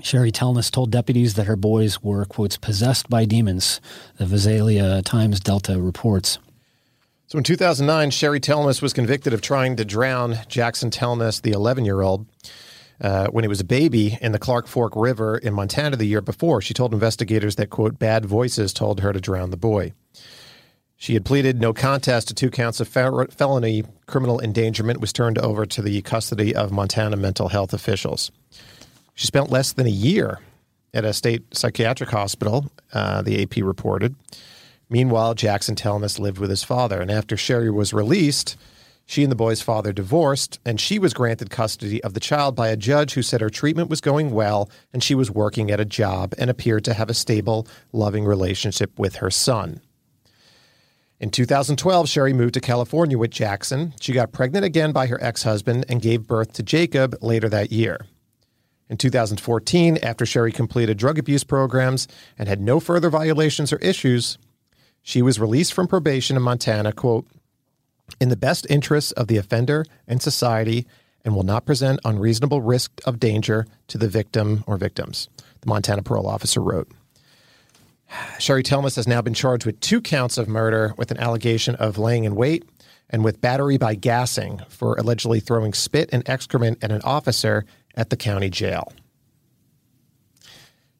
Sherry 0.02 0.32
Telness 0.32 0.72
told 0.72 0.90
deputies 0.90 1.36
that 1.36 1.46
her 1.46 1.56
boys 1.56 2.02
were, 2.02 2.26
quotes, 2.26 2.58
possessed 2.58 3.12
by 3.12 3.26
demons, 3.26 3.80
the 4.18 4.26
Visalia 4.26 5.04
Times 5.04 5.40
Delta 5.40 5.80
reports. 5.80 6.40
So 7.28 7.38
in 7.38 7.44
2009, 7.44 8.10
Sherry 8.10 8.40
Telness 8.40 8.82
was 8.82 8.92
convicted 8.92 9.34
of 9.34 9.42
trying 9.42 9.76
to 9.76 9.86
drown 9.86 10.40
Jackson 10.48 10.90
Telness, 10.90 11.44
the 11.44 11.52
11 11.52 11.86
year 11.86 12.02
old, 12.02 12.26
uh, 13.02 13.28
when 13.28 13.44
he 13.44 13.48
was 13.48 13.60
a 13.60 13.66
baby 13.66 14.18
in 14.22 14.32
the 14.32 14.40
Clark 14.40 14.68
Fork 14.68 14.94
River 14.96 15.38
in 15.38 15.54
Montana 15.54 15.96
the 15.96 16.06
year 16.06 16.22
before. 16.22 16.62
She 16.62 16.74
told 16.74 16.94
investigators 16.94 17.56
that, 17.56 17.70
quote, 17.70 18.00
bad 18.00 18.26
voices 18.26 18.74
told 18.74 19.02
her 19.02 19.14
to 19.14 19.20
drown 19.20 19.50
the 19.50 19.58
boy. 19.58 19.94
She 20.98 21.14
had 21.14 21.26
pleaded 21.26 21.60
no 21.60 21.74
contest 21.74 22.30
to 22.30 22.34
two 22.34 22.50
counts 22.50 22.80
of 22.80 22.88
fel- 22.88 23.28
felony 23.30 23.84
criminal 24.08 24.40
endangerment, 24.40 25.02
was 25.02 25.12
turned 25.12 25.38
over 25.38 25.66
to 25.66 25.82
the 25.82 26.02
custody 26.02 26.56
of 26.56 26.72
Montana 26.72 27.18
mental 27.18 27.50
health 27.50 27.74
officials. 27.74 28.32
She 29.14 29.28
spent 29.28 29.50
less 29.50 29.74
than 29.74 29.88
a 29.88 29.92
year 29.92 30.40
at 30.94 31.04
a 31.04 31.14
state 31.14 31.44
psychiatric 31.54 32.10
hospital, 32.10 32.72
uh, 32.94 33.22
the 33.22 33.44
AP 33.44 33.58
reported. 33.58 34.16
Meanwhile, 34.90 35.34
Jackson 35.34 35.76
Telmis 35.76 36.20
lived 36.20 36.38
with 36.38 36.50
his 36.50 36.64
father, 36.64 37.02
and 37.02 37.12
after 37.12 37.36
Sherry 37.36 37.70
was 37.70 37.94
released, 37.94 38.56
she 39.06 39.22
and 39.24 39.32
the 39.32 39.36
boy's 39.36 39.62
father 39.62 39.94
divorced, 39.94 40.60
and 40.66 40.82
she 40.82 40.98
was 40.98 41.14
granted 41.14 41.50
custody 41.50 42.04
of 42.04 42.14
the 42.14 42.20
child 42.20 42.56
by 42.56 42.70
a 42.70 42.78
judge 42.78 43.14
who 43.14 43.22
said 43.22 43.40
her 43.40 43.52
treatment 43.52 43.90
was 43.90 44.02
going 44.02 44.32
well 44.32 44.70
and 44.92 45.04
she 45.04 45.14
was 45.14 45.30
working 45.30 45.70
at 45.70 45.80
a 45.80 45.86
job 45.86 46.34
and 46.40 46.50
appeared 46.50 46.84
to 46.86 46.94
have 46.94 47.10
a 47.10 47.14
stable, 47.14 47.68
loving 47.94 48.26
relationship 48.26 48.98
with 48.98 49.18
her 49.18 49.30
son. 49.30 49.80
In 51.20 51.30
2012, 51.30 52.10
Sherry 52.10 52.34
moved 52.34 52.56
to 52.56 52.62
California 52.62 53.18
with 53.18 53.32
Jackson. 53.32 53.94
She 54.02 54.12
got 54.12 54.34
pregnant 54.34 54.66
again 54.66 54.92
by 54.92 55.08
her 55.08 55.24
ex 55.24 55.44
husband 55.44 55.86
and 55.88 56.02
gave 56.02 56.28
birth 56.28 56.54
to 56.54 56.64
Jacob 56.64 57.16
later 57.22 57.48
that 57.48 57.72
year. 57.72 58.06
In 58.90 58.98
2014, 58.98 59.98
after 60.04 60.26
Sherry 60.26 60.52
completed 60.52 60.98
drug 60.98 61.18
abuse 61.18 61.44
programs 61.44 62.08
and 62.38 62.50
had 62.50 62.60
no 62.60 62.80
further 62.80 63.10
violations 63.10 63.72
or 63.72 63.78
issues, 63.78 64.38
she 65.02 65.22
was 65.22 65.40
released 65.40 65.74
from 65.74 65.88
probation 65.88 66.36
in 66.36 66.42
Montana, 66.42 66.92
quote, 66.92 67.28
in 68.20 68.30
the 68.30 68.38
best 68.38 68.66
interests 68.70 69.12
of 69.12 69.28
the 69.28 69.38
offender 69.38 69.86
and 70.08 70.22
society 70.22 70.86
and 71.24 71.36
will 71.36 71.44
not 71.44 71.66
present 71.66 72.00
unreasonable 72.06 72.62
risk 72.62 72.92
of 73.06 73.20
danger 73.20 73.66
to 73.88 73.98
the 73.98 74.08
victim 74.08 74.64
or 74.68 74.78
victims, 74.78 75.28
the 75.62 75.68
Montana 75.68 76.04
parole 76.04 76.28
officer 76.28 76.62
wrote. 76.62 76.92
Sherry 78.38 78.64
Telmis 78.64 78.96
has 78.96 79.08
now 79.08 79.22
been 79.22 79.34
charged 79.34 79.66
with 79.66 79.80
two 79.80 80.00
counts 80.00 80.38
of 80.38 80.48
murder 80.48 80.94
with 80.98 81.12
an 81.12 81.18
allegation 81.18 81.76
of 81.76 81.98
laying 81.98 82.24
in 82.24 82.36
wait 82.36 82.64
and 83.10 83.24
with 83.24 83.42
battery 83.42 83.78
by 83.78 83.96
gassing 83.96 84.62
for 84.70 84.96
allegedly 84.96 85.40
throwing 85.40 85.74
spit 85.74 86.10
and 86.14 86.28
excrement 86.30 86.84
at 86.84 86.92
an 86.92 87.02
officer 87.04 87.66
at 87.96 88.10
the 88.10 88.18
county 88.18 88.50
jail. 88.50 88.94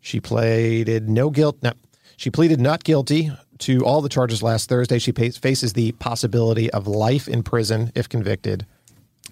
She 0.02 0.20
pleaded 0.20 1.10
no 1.10 1.30
guilt. 1.30 1.58
No, 1.64 1.74
she 2.18 2.30
pleaded 2.30 2.60
not 2.60 2.84
guilty 2.84 3.32
to 3.60 3.86
all 3.86 4.02
the 4.02 4.10
charges 4.10 4.42
last 4.44 4.70
Thursday. 4.70 5.00
She 5.00 5.12
faces 5.12 5.74
the 5.74 5.92
possibility 5.94 6.70
of 6.72 6.88
life 6.88 7.28
in 7.28 7.44
prison 7.44 7.92
if 7.96 8.10
convicted 8.10 8.66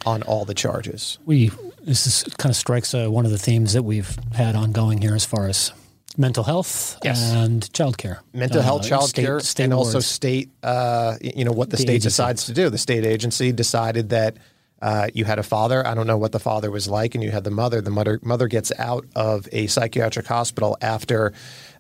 on 0.06 0.24
all 0.24 0.46
the 0.46 0.54
charges. 0.54 1.20
We 1.26 1.52
this 1.84 2.08
is, 2.08 2.24
kind 2.38 2.50
of 2.50 2.56
strikes 2.56 2.94
uh, 2.94 3.08
one 3.10 3.26
of 3.26 3.32
the 3.32 3.38
themes 3.38 3.74
that 3.74 3.84
we've 3.84 4.18
had 4.34 4.56
ongoing 4.56 5.02
here 5.02 5.16
as 5.16 5.26
far 5.26 5.48
as 5.48 5.72
mental 6.18 6.44
health 6.44 6.98
Yes. 7.04 7.22
and 7.34 7.62
childcare. 7.74 8.20
Mental 8.34 8.62
health, 8.62 8.86
Uh, 8.86 8.90
child 8.90 9.10
state- 9.10 9.26
care, 9.26 9.40
state 9.42 9.64
and 9.66 9.74
also 9.74 10.00
state, 10.00 10.50
uh, 10.64 11.16
you 11.22 11.44
know, 11.44 11.52
what 11.52 11.70
the, 11.72 11.78
The 11.78 11.82
state 11.84 11.90
agency. 11.96 12.08
decides 12.08 12.46
to 12.46 12.54
do. 12.54 12.70
The 12.70 12.78
state 12.78 13.06
agency 13.06 13.52
decided 13.52 14.10
that 14.10 14.38
uh, 14.82 15.08
you 15.14 15.26
had 15.26 15.40
a 15.40 15.44
father. 15.44 15.86
I 15.88 15.94
don't 15.94 16.08
know 16.08 16.18
what 16.18 16.32
the 16.34 16.40
father 16.40 16.70
was 16.70 16.88
like, 16.90 17.16
and 17.16 17.24
you 17.24 17.32
had 17.32 17.44
the 17.46 17.52
mother. 17.52 17.80
The 17.82 17.90
mother 17.90 18.20
mother 18.22 18.48
gets 18.48 18.72
out 18.78 19.06
of 19.16 19.48
a 19.52 19.68
psychiatric 19.68 20.28
hospital 20.28 20.78
after 20.82 21.32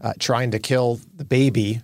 uh, 0.02 0.14
trying 0.20 0.52
to 0.52 0.60
kill 0.60 1.00
the 1.16 1.26
baby 1.26 1.82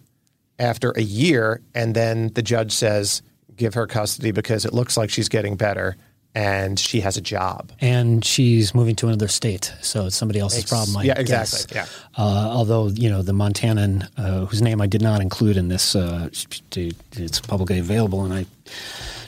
after 0.60 0.92
a 0.92 1.02
year, 1.02 1.62
and 1.74 1.96
then 1.96 2.30
the 2.34 2.42
judge 2.42 2.72
says, 2.72 3.22
"Give 3.56 3.74
her 3.74 3.88
custody 3.88 4.32
because 4.32 4.66
it 4.66 4.74
looks 4.74 4.98
like 4.98 5.10
she's 5.10 5.30
getting 5.30 5.56
better." 5.56 5.96
And 6.36 6.80
she 6.80 7.02
has 7.02 7.18
a 7.18 7.22
job. 7.22 7.72
and 7.82 8.24
she's 8.24 8.76
moving 8.76 8.96
to 8.98 9.08
another 9.08 9.28
state, 9.28 9.74
so 9.82 10.06
it's 10.06 10.16
somebody 10.16 10.40
else's 10.40 10.60
Ex- 10.60 10.70
problem. 10.70 10.96
I 10.98 11.04
yeah, 11.04 11.24
guess. 11.24 11.66
exactly, 11.66 11.78
yeah. 11.78 11.86
Uh, 12.24 12.50
although 12.52 12.88
you 12.90 13.10
know 13.10 13.24
the 13.24 13.32
Montanan, 13.34 14.08
uh, 14.16 14.46
whose 14.46 14.62
name 14.62 14.80
I 14.80 14.86
did 14.86 15.02
not 15.02 15.22
include 15.22 15.58
in 15.58 15.70
this, 15.70 15.96
uh, 15.96 16.30
it's 16.32 17.40
publicly 17.42 17.80
available, 17.80 18.24
and 18.24 18.32
I 18.34 18.46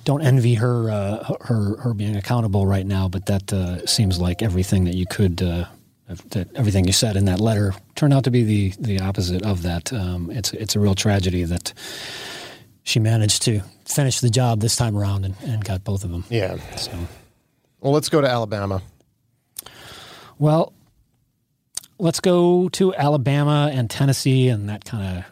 don't 0.06 0.22
envy 0.22 0.54
her 0.56 0.92
uh, 0.92 1.34
her 1.42 1.78
her 1.78 1.94
being 1.96 2.16
accountable 2.16 2.68
right 2.68 2.86
now. 2.86 3.08
But 3.10 3.26
that 3.26 3.52
uh, 3.52 3.84
seems 3.88 4.20
like 4.20 4.44
everything 4.44 4.84
that 4.86 4.94
you 4.96 5.08
could. 5.08 5.42
That 6.30 6.56
everything 6.56 6.86
you 6.86 6.94
said 6.94 7.16
in 7.16 7.26
that 7.26 7.40
letter 7.40 7.74
turned 7.96 8.14
out 8.14 8.24
to 8.26 8.32
be 8.32 8.44
the 8.44 8.74
the 8.80 9.00
opposite 9.00 9.44
of 9.44 9.64
that. 9.64 9.92
Um, 9.94 10.30
it's 10.32 10.54
it's 10.54 10.76
a 10.76 10.80
real 10.80 10.96
tragedy 10.96 11.44
that 11.44 11.74
she 12.84 13.00
managed 13.00 13.44
to 13.44 13.62
finish 13.86 14.20
the 14.20 14.30
job 14.30 14.60
this 14.60 14.76
time 14.76 14.98
around 14.98 15.26
and, 15.26 15.36
and 15.44 15.64
got 15.64 15.84
both 15.84 16.04
of 16.04 16.12
them. 16.12 16.24
Yeah. 16.30 16.58
So. 16.76 16.92
Well, 17.80 17.94
let's 17.94 18.10
go 18.10 18.22
to 18.22 18.28
Alabama. 18.28 18.82
Well, 20.38 20.74
let's 22.00 22.20
go 22.20 22.70
to 22.70 22.94
Alabama 22.96 23.70
and 23.72 23.90
Tennessee 23.90 24.50
and 24.50 24.70
that 24.70 24.86
kind 24.86 25.18
of 25.18 25.26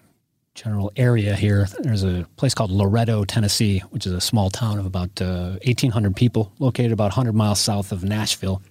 general 0.54 0.92
area 0.96 1.36
here. 1.36 1.68
There's 1.80 2.04
a 2.04 2.28
place 2.36 2.54
called 2.54 2.70
Loretto, 2.70 3.24
Tennessee, 3.24 3.80
which 3.92 4.06
is 4.06 4.13
a 4.13 4.22
small 4.22 4.50
town 4.50 4.78
of 4.78 4.86
about 4.86 5.22
uh, 5.22 5.58
1,800 5.65 6.15
people, 6.15 6.52
located 6.60 6.92
about 6.92 7.06
100 7.06 7.34
miles 7.34 7.60
south 7.60 7.92
of 7.92 8.04
Nashville. 8.04 8.62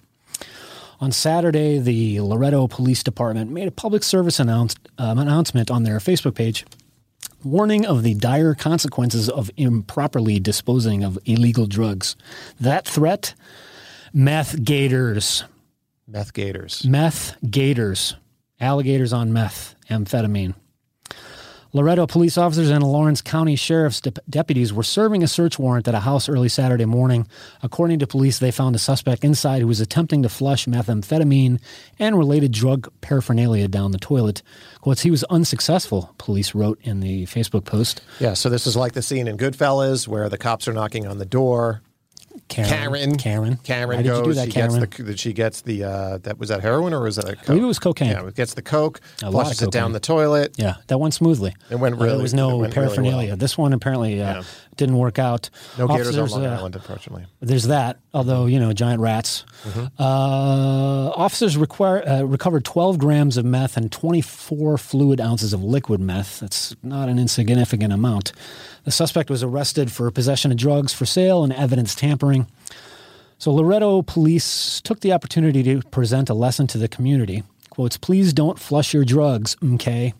On 1.01 1.11
Saturday, 1.11 1.79
the 1.79 2.19
Loretto 2.19 2.67
Police 2.67 3.03
Department 3.03 3.51
made 3.51 3.67
a 3.67 3.71
public 3.71 4.03
service 4.03 4.39
announce, 4.39 4.75
um, 4.97 5.17
announcement 5.17 5.71
on 5.71 5.83
their 5.83 5.99
Facebook 5.99 6.35
page 6.35 6.65
warning 7.43 7.85
of 7.85 8.03
the 8.03 8.13
dire 8.15 8.53
consequences 8.53 9.29
of 9.29 9.49
improperly 9.57 10.39
disposing 10.39 11.03
of 11.03 11.17
illegal 11.25 11.67
drugs. 11.67 12.15
That 12.59 12.85
threat 12.85 13.33
meth 14.13 14.63
gators. 14.63 15.43
Meth 16.07 16.33
Gators. 16.33 16.83
Meth 16.85 17.37
gators, 17.47 18.15
alligators 18.59 19.13
on 19.13 19.31
meth, 19.31 19.75
amphetamine. 19.91 20.55
Loretto 21.71 22.07
police 22.07 22.35
officers 22.35 22.71
and 22.71 22.83
Lawrence 22.83 23.21
County 23.21 23.55
Sheriff's 23.55 24.01
dep- 24.01 24.17
deputies 24.27 24.73
were 24.73 24.81
serving 24.81 25.21
a 25.21 25.27
search 25.27 25.59
warrant 25.59 25.87
at 25.87 25.93
a 25.93 25.99
house 25.99 26.27
early 26.27 26.49
Saturday 26.49 26.85
morning. 26.85 27.27
According 27.61 27.99
to 27.99 28.07
police, 28.07 28.39
they 28.39 28.49
found 28.49 28.75
a 28.75 28.79
suspect 28.79 29.23
inside 29.23 29.61
who 29.61 29.67
was 29.67 29.79
attempting 29.79 30.23
to 30.23 30.29
flush 30.29 30.65
methamphetamine 30.65 31.59
and 31.99 32.17
related 32.17 32.53
drug 32.53 32.91
paraphernalia 33.01 33.67
down 33.67 33.91
the 33.91 33.99
toilet. 33.99 34.41
Quotes, 34.81 35.01
he 35.01 35.11
was 35.11 35.23
unsuccessful, 35.25 36.15
police 36.17 36.55
wrote 36.55 36.79
in 36.81 37.01
the 37.01 37.27
Facebook 37.27 37.65
post. 37.65 38.01
Yeah, 38.19 38.33
so 38.33 38.49
this 38.49 38.65
is 38.65 38.75
like 38.75 38.93
the 38.93 39.03
scene 39.03 39.27
in 39.27 39.37
Goodfellas 39.37 40.07
where 40.07 40.27
the 40.27 40.39
cops 40.39 40.67
are 40.67 40.73
knocking 40.73 41.05
on 41.05 41.19
the 41.19 41.25
door. 41.25 41.81
Karen, 42.47 43.15
Karen. 43.17 43.57
Karen 43.63 43.89
Why 43.97 44.01
did 44.01 44.05
goes. 44.09 44.35
that, 44.35 44.47
she 44.47 44.51
Karen? 44.51 44.79
gets 44.79 44.97
the. 44.97 45.17
She 45.17 45.33
gets 45.33 45.61
the. 45.61 45.83
Uh, 45.83 46.17
that 46.19 46.37
was 46.39 46.49
that 46.49 46.61
heroin 46.61 46.93
or 46.93 47.01
was 47.01 47.15
that? 47.17 47.25
Coke? 47.25 47.45
believe 47.45 47.63
it 47.63 47.67
was 47.67 47.79
cocaine. 47.79 48.09
Yeah, 48.11 48.25
it 48.27 48.35
gets 48.35 48.53
the 48.55 48.61
coke, 48.61 49.01
A 49.23 49.31
flushes 49.31 49.61
it 49.61 49.71
down 49.71 49.91
the 49.93 49.99
toilet. 49.99 50.53
Yeah, 50.57 50.75
that 50.87 50.97
went 50.99 51.13
smoothly. 51.13 51.55
It 51.69 51.75
went 51.75 51.95
Uh, 51.95 51.97
really- 51.99 52.09
there 52.09 52.21
was 52.21 52.33
no 52.33 52.57
went 52.57 52.75
really 52.75 52.87
paraphernalia. 52.87 53.27
well. 53.29 53.37
This 53.37 53.57
one 53.57 53.73
apparently 53.73 54.21
uh, 54.21 54.35
Yeah. 54.35 54.43
Didn't 54.79 54.97
work 54.97 55.19
out. 55.19 55.49
No 55.77 55.87
gators 55.87 56.17
on 56.17 56.29
Long 56.29 56.45
uh, 56.45 56.57
Island, 56.57 56.75
unfortunately. 56.75 57.25
There's 57.39 57.65
that, 57.65 57.99
although, 58.13 58.47
you 58.47 58.59
know, 58.59 58.73
giant 58.73 59.01
rats. 59.01 59.45
Mm-hmm. 59.63 60.01
Uh, 60.01 61.09
officers 61.09 61.57
require, 61.57 62.07
uh, 62.07 62.23
recovered 62.23 62.65
12 62.65 62.97
grams 62.97 63.37
of 63.37 63.45
meth 63.45 63.77
and 63.77 63.91
24 63.91 64.77
fluid 64.77 65.21
ounces 65.21 65.53
of 65.53 65.63
liquid 65.63 65.99
meth. 65.99 66.39
That's 66.39 66.75
not 66.81 67.09
an 67.09 67.19
insignificant 67.19 67.93
amount. 67.93 68.31
The 68.85 68.91
suspect 68.91 69.29
was 69.29 69.43
arrested 69.43 69.91
for 69.91 70.09
possession 70.09 70.51
of 70.51 70.57
drugs 70.57 70.93
for 70.93 71.05
sale 71.05 71.43
and 71.43 71.53
evidence 71.53 71.93
tampering. 71.93 72.47
So 73.37 73.53
Loretto 73.53 74.01
police 74.01 74.81
took 74.81 75.01
the 75.01 75.13
opportunity 75.13 75.63
to 75.63 75.81
present 75.89 76.29
a 76.29 76.33
lesson 76.33 76.67
to 76.67 76.77
the 76.77 76.87
community. 76.87 77.43
Quotes, 77.69 77.97
please 77.97 78.33
don't 78.33 78.59
flush 78.59 78.93
your 78.93 79.05
drugs, 79.05 79.55
okay? 79.75 80.13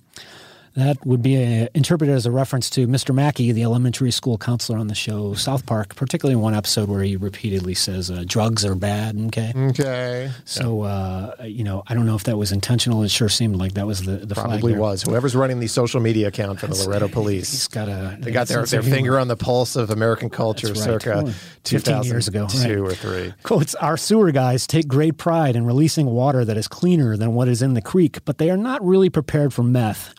That 0.75 1.05
would 1.05 1.21
be 1.21 1.38
uh 1.38 1.67
interpreted 1.73 2.15
as 2.15 2.25
a 2.25 2.32
reference 2.32 2.69
to 2.71 2.88
Mr. 2.88 3.13
Mackey, 3.13 3.51
the 3.51 3.63
elementary 3.63 4.12
school 4.12 4.38
counselor 4.38 4.77
on 4.77 4.88
the 4.88 4.95
show 4.95 5.34
South 5.34 5.65
Park, 5.65 5.95
particularly 5.95 6.34
in 6.34 6.41
one 6.41 6.53
episode 6.53 6.89
where 6.89 7.03
he 7.03 7.15
repeatedly 7.15 7.73
says 7.73 8.10
uh, 8.12 8.23
drugs 8.25 8.65
are 8.65 8.75
bad. 8.75 9.19
Okay, 9.27 9.53
Okay, 9.55 10.32
so 10.45 10.82
uh, 10.82 11.36
you 11.43 11.63
know 11.63 11.84
I 11.88 11.93
don't 11.93 12.05
know 12.05 12.15
if 12.15 12.23
that 12.25 12.38
was 12.38 12.51
intentional. 12.51 13.03
It 13.03 13.10
sure 13.12 13.29
seemed 13.29 13.55
like 13.55 13.73
that 13.73 13.88
was 13.88 14.03
the 14.03 14.17
the 14.17 14.36
probably 14.36 14.73
was. 14.73 15.03
Whoever's 15.03 15.36
running 15.36 15.60
the 15.60 15.67
social 15.67 15.99
media 15.99 16.27
account 16.27 16.60
for 16.60 16.67
the 16.67 16.75
Loretto 16.75 17.08
He's 17.08 17.13
Police, 17.13 17.67
got 17.67 17.88
a 17.89 18.17
they 18.19 18.32
got 18.32 18.47
their, 18.47 18.65
their 18.65 18.84
finger 18.84 19.19
on 19.19 19.27
the 19.27 19.38
pulse 19.38 19.75
of 19.75 19.89
American 19.89 20.29
culture, 20.29 20.67
right. 20.67 20.77
circa 20.77 21.21
Well, 21.23 21.34
15 21.65 22.03
years 22.03 22.27
ago, 22.27 22.47
2002 22.47 22.84
right. 22.84 22.91
or 22.91 22.95
three. 22.95 23.34
Quotes, 23.43 23.75
our 23.75 23.97
sewer 23.97 24.32
guys 24.32 24.67
take 24.67 24.88
great 24.88 25.17
pride 25.17 25.55
in 25.55 25.65
releasing 25.65 26.08
water 26.08 26.45
that 26.45 26.58
is 26.58 26.67
cleaner 26.67 27.17
than 27.17 27.34
what 27.34 27.47
is 27.47 27.62
in 27.62 27.73
the 27.73 27.82
creek, 27.82 28.23
but 28.25 28.38
they 28.38 28.49
are 28.49 28.58
not 28.58 28.84
really 28.86 29.10
prepared 29.10 29.53
for 29.53 29.63
meth. 29.63 30.13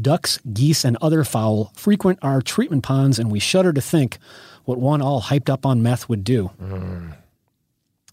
Ducks, 0.00 0.38
geese, 0.52 0.84
and 0.84 0.96
other 1.00 1.24
fowl 1.24 1.72
frequent 1.74 2.18
our 2.22 2.40
treatment 2.40 2.84
ponds, 2.84 3.18
and 3.18 3.30
we 3.30 3.38
shudder 3.40 3.72
to 3.72 3.80
think 3.80 4.18
what 4.64 4.78
one 4.78 5.02
all 5.02 5.22
hyped 5.22 5.48
up 5.48 5.66
on 5.66 5.82
meth 5.82 6.08
would 6.08 6.22
do. 6.24 6.50
Mm. 6.62 7.14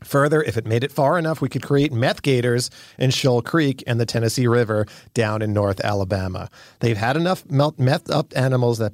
Further, 0.04 0.44
if 0.44 0.56
it 0.58 0.66
made 0.68 0.84
it 0.84 0.92
far 0.92 1.18
enough, 1.18 1.42
we 1.42 1.50
could 1.50 1.64
create 1.64 1.92
meth 1.92 2.22
gators 2.22 2.70
in 3.00 3.10
Shoal 3.12 3.42
Creek 3.42 3.84
and 3.88 4.00
the 4.00 4.06
Tennessee 4.06 4.46
River 4.46 4.86
down 5.14 5.42
in 5.42 5.52
North 5.54 5.80
Alabama. 5.80 6.50
They've 6.80 6.98
had 6.98 7.16
enough 7.18 7.44
melt, 7.50 7.80
meth 7.80 8.10
up 8.12 8.32
animals 8.36 8.78
that. 8.80 8.92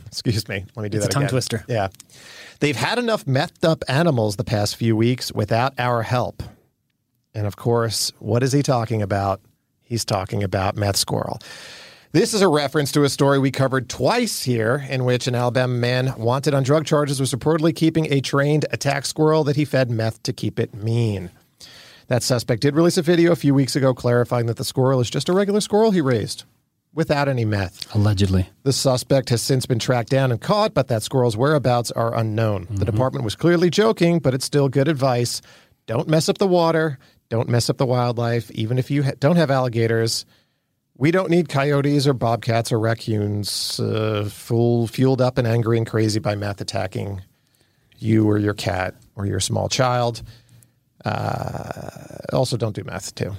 Excuse 0.06 0.48
me. 0.48 0.64
Let 0.76 0.82
me 0.82 0.88
do 0.88 0.98
It's 0.98 1.06
a 1.06 1.08
that 1.08 1.12
tongue 1.14 1.22
again. 1.24 1.30
twister. 1.30 1.64
Yeah, 1.68 1.88
they've 2.60 2.76
had 2.76 2.98
enough 2.98 3.24
methed 3.24 3.64
up 3.68 3.82
animals 3.88 4.36
the 4.36 4.44
past 4.44 4.76
few 4.76 4.94
weeks 4.94 5.32
without 5.32 5.72
our 5.78 6.02
help. 6.02 6.42
And 7.34 7.46
of 7.46 7.56
course, 7.56 8.12
what 8.18 8.42
is 8.42 8.52
he 8.52 8.62
talking 8.62 9.00
about? 9.02 9.40
He's 9.80 10.04
talking 10.04 10.42
about 10.44 10.76
meth 10.76 10.96
squirrel. 10.96 11.40
This 12.14 12.34
is 12.34 12.42
a 12.42 12.48
reference 12.48 12.92
to 12.92 13.04
a 13.04 13.08
story 13.08 13.38
we 13.38 13.50
covered 13.50 13.88
twice 13.88 14.42
here, 14.42 14.84
in 14.90 15.06
which 15.06 15.26
an 15.26 15.34
Alabama 15.34 15.72
man 15.72 16.12
wanted 16.18 16.52
on 16.52 16.62
drug 16.62 16.84
charges 16.84 17.18
was 17.18 17.32
reportedly 17.32 17.74
keeping 17.74 18.12
a 18.12 18.20
trained 18.20 18.66
attack 18.70 19.06
squirrel 19.06 19.44
that 19.44 19.56
he 19.56 19.64
fed 19.64 19.90
meth 19.90 20.22
to 20.24 20.34
keep 20.34 20.60
it 20.60 20.74
mean. 20.74 21.30
That 22.08 22.22
suspect 22.22 22.60
did 22.60 22.76
release 22.76 22.98
a 22.98 23.02
video 23.02 23.32
a 23.32 23.36
few 23.36 23.54
weeks 23.54 23.76
ago 23.76 23.94
clarifying 23.94 24.44
that 24.44 24.58
the 24.58 24.64
squirrel 24.64 25.00
is 25.00 25.08
just 25.08 25.30
a 25.30 25.32
regular 25.32 25.62
squirrel 25.62 25.90
he 25.90 26.02
raised 26.02 26.44
without 26.92 27.30
any 27.30 27.46
meth. 27.46 27.94
Allegedly. 27.94 28.50
The 28.64 28.74
suspect 28.74 29.30
has 29.30 29.40
since 29.40 29.64
been 29.64 29.78
tracked 29.78 30.10
down 30.10 30.30
and 30.32 30.38
caught, 30.38 30.74
but 30.74 30.88
that 30.88 31.02
squirrel's 31.02 31.38
whereabouts 31.38 31.90
are 31.92 32.14
unknown. 32.14 32.66
The 32.66 32.74
mm-hmm. 32.74 32.84
department 32.84 33.24
was 33.24 33.36
clearly 33.36 33.70
joking, 33.70 34.18
but 34.18 34.34
it's 34.34 34.44
still 34.44 34.68
good 34.68 34.88
advice. 34.88 35.40
Don't 35.86 36.08
mess 36.08 36.28
up 36.28 36.36
the 36.36 36.46
water. 36.46 36.98
Don't 37.30 37.48
mess 37.48 37.70
up 37.70 37.78
the 37.78 37.86
wildlife. 37.86 38.50
Even 38.50 38.78
if 38.78 38.90
you 38.90 39.02
ha- 39.02 39.12
don't 39.18 39.36
have 39.36 39.50
alligators, 39.50 40.26
we 40.96 41.10
don't 41.10 41.30
need 41.30 41.48
coyotes 41.48 42.06
or 42.06 42.12
bobcats 42.12 42.70
or 42.70 42.78
raccoons 42.78 43.80
uh, 43.80 44.28
full, 44.30 44.86
fueled 44.86 45.20
up 45.20 45.38
and 45.38 45.46
angry 45.46 45.78
and 45.78 45.86
crazy 45.86 46.20
by 46.20 46.34
meth 46.34 46.60
attacking 46.60 47.22
you 47.98 48.28
or 48.28 48.38
your 48.38 48.54
cat 48.54 48.94
or 49.16 49.26
your 49.26 49.40
small 49.40 49.68
child. 49.68 50.22
Uh, 51.04 51.90
also, 52.32 52.56
don't 52.56 52.76
do 52.76 52.84
meth 52.84 53.14
too. 53.14 53.32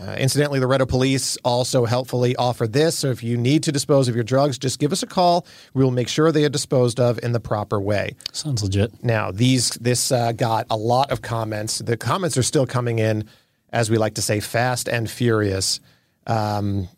Uh, 0.00 0.16
incidentally, 0.18 0.58
the 0.58 0.66
Loretto 0.66 0.86
Police 0.86 1.36
also 1.44 1.84
helpfully 1.84 2.34
offer 2.34 2.66
this. 2.66 2.98
So 2.98 3.10
if 3.10 3.22
you 3.22 3.36
need 3.36 3.62
to 3.64 3.72
dispose 3.72 4.08
of 4.08 4.16
your 4.16 4.24
drugs, 4.24 4.58
just 4.58 4.80
give 4.80 4.90
us 4.90 5.04
a 5.04 5.06
call. 5.06 5.46
We 5.72 5.84
will 5.84 5.92
make 5.92 6.08
sure 6.08 6.32
they 6.32 6.44
are 6.44 6.48
disposed 6.48 6.98
of 6.98 7.20
in 7.22 7.30
the 7.30 7.38
proper 7.38 7.80
way. 7.80 8.16
Sounds 8.32 8.62
legit. 8.62 9.04
Now, 9.04 9.30
these 9.30 9.70
this 9.70 10.10
uh, 10.10 10.32
got 10.32 10.66
a 10.68 10.76
lot 10.76 11.12
of 11.12 11.22
comments. 11.22 11.78
The 11.78 11.96
comments 11.96 12.36
are 12.36 12.42
still 12.42 12.66
coming 12.66 12.98
in, 12.98 13.28
as 13.72 13.88
we 13.88 13.96
like 13.96 14.14
to 14.14 14.22
say, 14.22 14.40
fast 14.40 14.88
and 14.88 15.08
furious. 15.08 15.78
Um, 16.26 16.88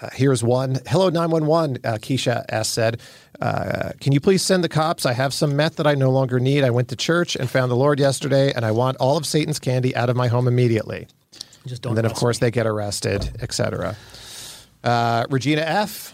uh, 0.00 0.10
here's 0.12 0.42
one. 0.42 0.80
Hello, 0.86 1.08
911. 1.08 1.78
Uh, 1.84 1.98
Keisha 1.98 2.44
S. 2.48 2.68
said, 2.68 3.00
uh, 3.40 3.92
Can 4.00 4.12
you 4.12 4.20
please 4.20 4.42
send 4.42 4.64
the 4.64 4.68
cops? 4.68 5.06
I 5.06 5.12
have 5.12 5.32
some 5.32 5.56
meth 5.56 5.76
that 5.76 5.86
I 5.86 5.94
no 5.94 6.10
longer 6.10 6.40
need. 6.40 6.64
I 6.64 6.70
went 6.70 6.88
to 6.88 6.96
church 6.96 7.36
and 7.36 7.48
found 7.48 7.70
the 7.70 7.76
Lord 7.76 8.00
yesterday, 8.00 8.52
and 8.52 8.64
I 8.64 8.72
want 8.72 8.96
all 8.98 9.16
of 9.16 9.24
Satan's 9.26 9.58
candy 9.58 9.94
out 9.94 10.10
of 10.10 10.16
my 10.16 10.28
home 10.28 10.48
immediately. 10.48 11.06
Just 11.66 11.82
don't. 11.82 11.90
And 11.90 11.98
then, 11.98 12.04
of 12.06 12.14
course, 12.14 12.40
me. 12.40 12.46
they 12.46 12.50
get 12.50 12.66
arrested, 12.66 13.30
etc. 13.40 13.96
Uh, 14.82 15.24
Regina 15.30 15.62
F. 15.62 16.12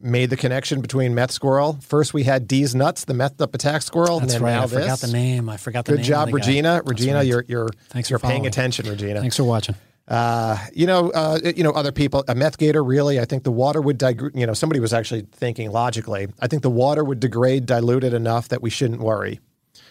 made 0.00 0.30
the 0.30 0.36
connection 0.36 0.80
between 0.80 1.14
meth 1.14 1.32
squirrel. 1.32 1.78
First, 1.82 2.14
we 2.14 2.22
had 2.24 2.46
Deez 2.48 2.74
Nuts, 2.74 3.04
the 3.04 3.14
methed 3.14 3.40
up 3.40 3.54
attack 3.54 3.82
squirrel, 3.82 4.20
That's 4.20 4.34
and 4.34 4.44
then 4.44 4.46
right. 4.46 4.56
now 4.56 4.62
I 4.62 4.66
this. 4.66 4.78
forgot 4.80 4.98
the 5.00 5.12
name. 5.12 5.48
I 5.48 5.56
forgot 5.56 5.84
the 5.86 5.92
Good 5.92 5.96
name. 5.98 6.04
Good 6.04 6.08
job. 6.08 6.32
Regina. 6.34 6.82
Regina, 6.84 7.14
right. 7.14 7.26
you're 7.26 7.44
you're 7.48 7.68
Thanks 7.88 8.08
for 8.08 8.12
you're 8.12 8.18
paying 8.20 8.46
attention, 8.46 8.88
Regina. 8.88 9.20
Thanks 9.20 9.36
for 9.36 9.44
watching. 9.44 9.74
Uh, 10.08 10.56
you 10.72 10.86
know, 10.86 11.10
uh, 11.10 11.38
you 11.54 11.62
know, 11.62 11.70
other 11.72 11.92
people. 11.92 12.24
A 12.28 12.34
meth 12.34 12.56
gator, 12.58 12.82
really. 12.82 13.20
I 13.20 13.26
think 13.26 13.44
the 13.44 13.52
water 13.52 13.80
would, 13.80 13.98
dig- 13.98 14.30
you 14.34 14.46
know, 14.46 14.54
somebody 14.54 14.80
was 14.80 14.94
actually 14.94 15.26
thinking 15.32 15.70
logically. 15.70 16.28
I 16.40 16.46
think 16.46 16.62
the 16.62 16.70
water 16.70 17.04
would 17.04 17.20
degrade 17.20 17.66
diluted 17.66 18.14
enough 18.14 18.48
that 18.48 18.62
we 18.62 18.70
shouldn't 18.70 19.00
worry. 19.00 19.38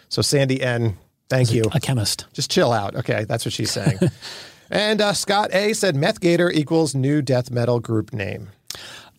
So, 0.09 0.21
Sandy 0.23 0.61
N, 0.61 0.97
thank 1.29 1.53
you. 1.53 1.63
A 1.73 1.79
chemist. 1.79 2.25
Just 2.33 2.49
chill 2.49 2.73
out. 2.73 2.95
Okay, 2.95 3.25
that's 3.25 3.45
what 3.45 3.53
she's 3.53 3.71
saying. 3.71 3.99
and 4.71 5.01
uh, 5.01 5.13
Scott 5.13 5.53
A 5.53 5.73
said 5.73 5.95
meth 5.95 6.19
gator 6.19 6.49
equals 6.49 6.95
new 6.95 7.21
death 7.21 7.51
metal 7.51 7.79
group 7.79 8.11
name. 8.11 8.49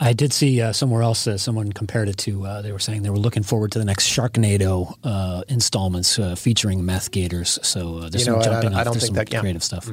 I 0.00 0.12
did 0.12 0.32
see 0.32 0.60
uh, 0.62 0.72
somewhere 0.72 1.02
else 1.02 1.26
uh, 1.26 1.36
someone 1.38 1.72
compared 1.72 2.08
it 2.08 2.16
to. 2.18 2.46
Uh, 2.46 2.62
they 2.62 2.70
were 2.70 2.78
saying 2.78 3.02
they 3.02 3.10
were 3.10 3.18
looking 3.18 3.42
forward 3.42 3.72
to 3.72 3.78
the 3.80 3.84
next 3.84 4.06
Sharknado 4.06 4.94
uh, 5.02 5.42
installments 5.48 6.18
uh, 6.18 6.36
featuring 6.36 6.84
meth 6.84 7.10
gators. 7.10 7.58
So 7.62 7.98
uh, 7.98 8.08
there's 8.08 8.24
You 8.26 8.32
know 8.32 8.40
some 8.40 8.52
I 8.52 8.54
jumping 8.54 8.70
don't- 8.70 8.78
I 8.80 8.84
don't 8.84 8.92
There's 8.94 9.02
think 9.04 9.06
some 9.08 9.14
that- 9.16 9.32
yeah. 9.32 9.40
creative 9.40 9.64
stuff. 9.64 9.88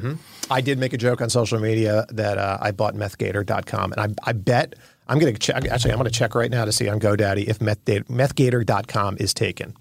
I 0.52 0.62
did 0.62 0.78
make 0.78 0.94
a 0.94 0.98
joke 0.98 1.22
on 1.22 1.30
social 1.32 1.60
media 1.60 2.06
that 2.10 2.38
uh, 2.38 2.58
I 2.62 2.70
bought 2.72 2.94
methgator.com, 2.94 3.94
and 3.94 4.00
I, 4.24 4.30
I 4.30 4.34
bet 4.34 4.76
I'm 5.08 5.18
going 5.18 5.34
to 5.34 5.40
check. 5.40 5.66
Actually, 5.66 5.92
I'm 5.94 5.98
going 5.98 6.12
to 6.12 6.18
check 6.18 6.36
right 6.36 6.52
now 6.52 6.66
to 6.66 6.72
see 6.72 6.88
on 6.88 7.00
GoDaddy 7.00 7.48
if 7.48 7.60
meth, 7.62 7.84
methgator.com 7.86 9.18
is 9.20 9.34
taken. 9.34 9.74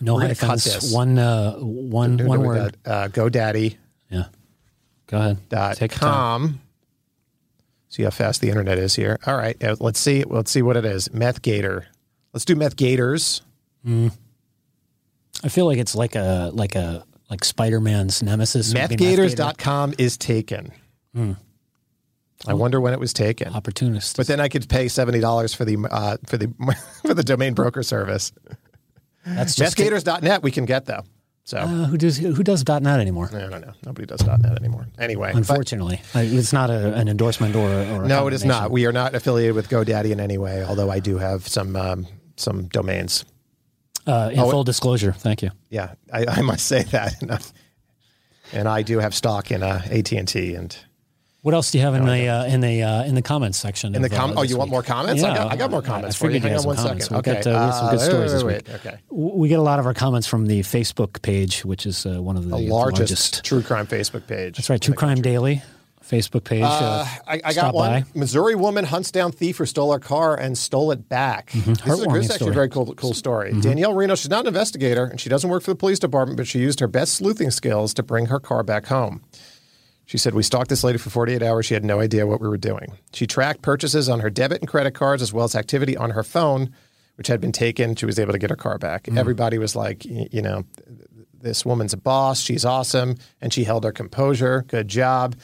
No 0.00 0.14
We're 0.14 0.28
hyphens. 0.28 0.64
this. 0.64 0.92
One 0.94 1.18
uh, 1.18 1.52
one 1.56 2.18
one 2.24 2.42
word. 2.42 2.76
uh, 2.86 3.08
GoDaddy. 3.08 3.76
Yeah. 4.10 4.24
Go 5.08 5.18
ahead. 5.18 5.48
dot 5.50 5.76
Take 5.76 5.90
com. 5.92 6.60
See 7.88 8.02
how 8.02 8.10
fast 8.10 8.40
the 8.40 8.48
internet 8.50 8.78
is 8.78 8.94
here. 8.94 9.18
All 9.26 9.36
right, 9.36 9.56
let's 9.80 9.98
see. 9.98 10.24
Let's 10.24 10.50
see 10.50 10.62
what 10.62 10.76
it 10.76 10.84
is. 10.84 11.12
Meth 11.12 11.40
Gator. 11.42 11.86
Let's 12.32 12.44
do 12.44 12.54
Meth 12.54 12.76
Gators. 12.76 13.42
I 13.86 15.48
feel 15.48 15.66
like 15.66 15.78
it's 15.78 15.94
like 15.94 16.14
a 16.14 16.50
like 16.52 16.74
a 16.74 17.04
like 17.30 17.44
Spider 17.44 17.80
Man's 17.80 18.22
nemesis. 18.22 18.72
be 18.72 18.78
Meth 18.78 18.90
Methgators.com 18.90 19.94
is 19.98 20.16
taken. 20.16 20.72
I 22.46 22.54
wonder 22.54 22.80
when 22.80 22.92
it 22.92 23.00
was 23.00 23.12
taken. 23.12 23.48
Opportunist. 23.54 24.16
But 24.16 24.26
then 24.26 24.40
I 24.40 24.48
could 24.48 24.68
pay 24.68 24.88
seventy 24.88 25.20
dollars 25.20 25.54
for 25.54 25.64
the 25.64 25.78
uh, 25.90 26.18
for 26.26 26.36
the 26.36 26.52
for 27.02 27.14
the 27.14 27.24
domain 27.24 27.54
broker 27.54 27.82
service. 27.82 28.32
that's 29.24 29.54
just 29.54 29.76
Methgators.net 29.76 30.42
we 30.42 30.50
can 30.50 30.64
get 30.64 30.84
though. 30.84 31.02
So 31.48 31.56
Uh, 31.56 31.66
who 31.86 31.96
does 31.96 32.18
who 32.18 32.42
does 32.42 32.62
.net 32.68 33.00
anymore? 33.00 33.30
I 33.32 33.38
don't 33.48 33.62
know. 33.62 33.72
Nobody 33.86 34.04
does 34.04 34.22
.net 34.22 34.44
anymore. 34.60 34.86
Anyway, 34.98 35.32
Unfortunately, 35.34 35.98
I- 36.14 36.24
it's 36.24 36.52
not 36.52 36.68
a, 36.68 36.92
an 36.92 37.08
endorsement 37.08 37.56
or, 37.56 37.70
or 37.70 38.04
no, 38.04 38.26
it 38.26 38.34
is 38.34 38.44
not. 38.44 38.70
We 38.70 38.84
are 38.84 38.92
not 38.92 39.14
affiliated 39.14 39.54
with 39.54 39.70
GoDaddy 39.70 40.10
in 40.10 40.20
any 40.20 40.36
way. 40.36 40.62
Although 40.62 40.90
I 40.90 41.00
do 41.00 41.16
have 41.16 41.48
some 41.48 41.74
um, 41.74 42.06
some 42.36 42.66
domains. 42.68 43.24
Uh, 44.06 44.28
in 44.30 44.40
Oh, 44.40 44.50
full 44.50 44.64
disclosure, 44.64 45.12
thank 45.12 45.40
you. 45.40 45.50
Yeah, 45.70 45.94
I, 46.12 46.26
I 46.26 46.42
must 46.42 46.66
say 46.66 46.82
that. 46.82 47.22
And, 47.22 47.32
I- 47.36 47.40
and 48.52 48.68
I 48.68 48.82
do 48.82 48.98
have 48.98 49.14
stock 49.14 49.50
in 49.50 49.62
uh, 49.62 49.80
AT 49.90 50.12
and 50.12 50.28
T, 50.28 50.54
and 50.54 50.76
What 51.42 51.54
else 51.54 51.70
do 51.70 51.78
you 51.78 51.84
have 51.84 51.94
in 51.94 52.04
the 52.04 52.26
uh, 52.28 52.44
in 52.46 52.60
the 52.60 52.82
uh, 52.82 53.04
in 53.04 53.14
the 53.14 53.22
comments 53.22 53.58
section? 53.58 53.94
in 53.94 54.02
the 54.02 54.06
of, 54.06 54.12
uh, 54.12 54.16
com- 54.16 54.34
oh, 54.36 54.42
this 54.42 54.50
you 54.50 54.56
want 54.58 54.70
more 54.70 54.82
comments? 54.82 55.22
I, 55.22 55.28
Yeah, 55.28 55.36
got, 55.36 55.52
I 55.52 55.56
got 55.56 55.70
more 55.70 55.82
comments 55.82 56.16
I 56.16 56.26
for 56.26 56.30
you. 56.32 56.40
Hang 56.40 56.56
on 56.56 56.64
one 56.64 56.76
comments. 56.76 57.04
second. 57.06 57.16
We 57.26 57.32
Okay, 57.32 57.42
got, 57.42 57.46
uh, 57.46 57.66
we 57.66 57.72
some 57.78 57.90
good 57.90 58.00
Uh, 58.00 58.04
stories 58.10 58.32
this 58.32 58.42
wait, 58.44 58.66
week. 58.68 58.74
Okay, 58.76 58.98
We 59.08 59.48
get 59.48 59.60
a 59.60 59.62
lot 59.62 59.78
of 59.78 59.86
our 59.86 59.94
comments 59.94 60.26
from 60.26 60.46
the 60.46 60.60
Facebook 60.60 61.22
page, 61.22 61.64
which 61.64 61.86
is 61.86 62.04
uh, 62.06 62.20
one 62.20 62.36
of 62.36 62.42
the, 62.48 62.56
the 62.56 62.62
the 62.64 62.68
largest, 62.74 63.44
true 63.44 63.62
crime 63.62 63.86
Facebook 63.86 64.26
page. 64.26 64.56
That's 64.56 64.68
right, 64.68 64.80
True 64.80 64.94
Crime 64.94 65.22
Daily 65.22 65.62
Facebook 66.04 66.42
page. 66.42 66.64
Uh, 66.64 67.04
I, 67.28 67.40
I 67.44 67.52
got 67.52 67.72
one. 67.72 68.02
by. 68.02 68.04
Missouri 68.18 68.56
woman 68.56 68.84
hunts 68.84 69.12
down 69.12 69.30
thief 69.30 69.58
who 69.58 69.66
stole 69.66 69.92
her 69.92 70.00
car 70.00 70.34
and 70.36 70.58
stole 70.58 70.90
it 70.90 71.08
back. 71.08 71.52
This, 71.52 71.62
is 71.62 71.68
a, 71.68 71.70
Mm-hmm. 71.70 72.14
This 72.14 72.24
is 72.24 72.30
actually 72.32 72.34
story. 72.34 72.38
Mm-hmm. 72.40 72.48
a 72.48 72.52
very 72.52 72.68
cool, 72.68 72.94
cool 72.96 73.14
story. 73.14 73.52
Danielle 73.60 73.94
Reno, 73.94 74.16
she's 74.16 74.28
not 74.30 74.40
an 74.40 74.48
investigator 74.48 75.04
and 75.04 75.20
she 75.20 75.28
doesn't 75.28 75.48
work 75.48 75.62
for 75.62 75.70
the 75.70 75.76
police 75.76 76.00
department, 76.00 76.36
but 76.36 76.48
she 76.48 76.58
used 76.58 76.80
her 76.80 76.88
best 76.88 77.14
sleuthing 77.14 77.52
skills 77.52 77.94
to 77.94 78.02
bring 78.02 78.26
her 78.26 78.40
car 78.40 78.64
back 78.64 78.86
home. 78.86 79.22
She 80.08 80.16
said, 80.16 80.32
We 80.32 80.42
stalked 80.42 80.70
this 80.70 80.82
lady 80.82 80.96
for 80.96 81.10
48 81.10 81.42
hours. 81.42 81.66
She 81.66 81.74
had 81.74 81.84
no 81.84 82.00
idea 82.00 82.26
what 82.26 82.40
we 82.40 82.48
were 82.48 82.56
doing. 82.56 82.96
She 83.12 83.26
tracked 83.26 83.60
purchases 83.60 84.08
on 84.08 84.20
her 84.20 84.30
debit 84.30 84.62
and 84.62 84.66
credit 84.66 84.94
cards 84.94 85.20
as 85.20 85.34
well 85.34 85.44
as 85.44 85.54
activity 85.54 85.98
on 85.98 86.12
her 86.12 86.22
phone, 86.22 86.72
which 87.16 87.26
had 87.26 87.42
been 87.42 87.52
taken. 87.52 87.94
She 87.94 88.06
was 88.06 88.18
able 88.18 88.32
to 88.32 88.38
get 88.38 88.48
her 88.48 88.56
car 88.56 88.78
back. 88.78 89.04
Mm. 89.04 89.18
Everybody 89.18 89.58
was 89.58 89.76
like, 89.76 90.06
You 90.06 90.40
know, 90.40 90.64
this 91.38 91.66
woman's 91.66 91.92
a 91.92 91.98
boss. 91.98 92.40
She's 92.40 92.64
awesome. 92.64 93.16
And 93.42 93.52
she 93.52 93.64
held 93.64 93.84
her 93.84 93.92
composure. 93.92 94.64
Good 94.66 94.88
job. 94.88 95.36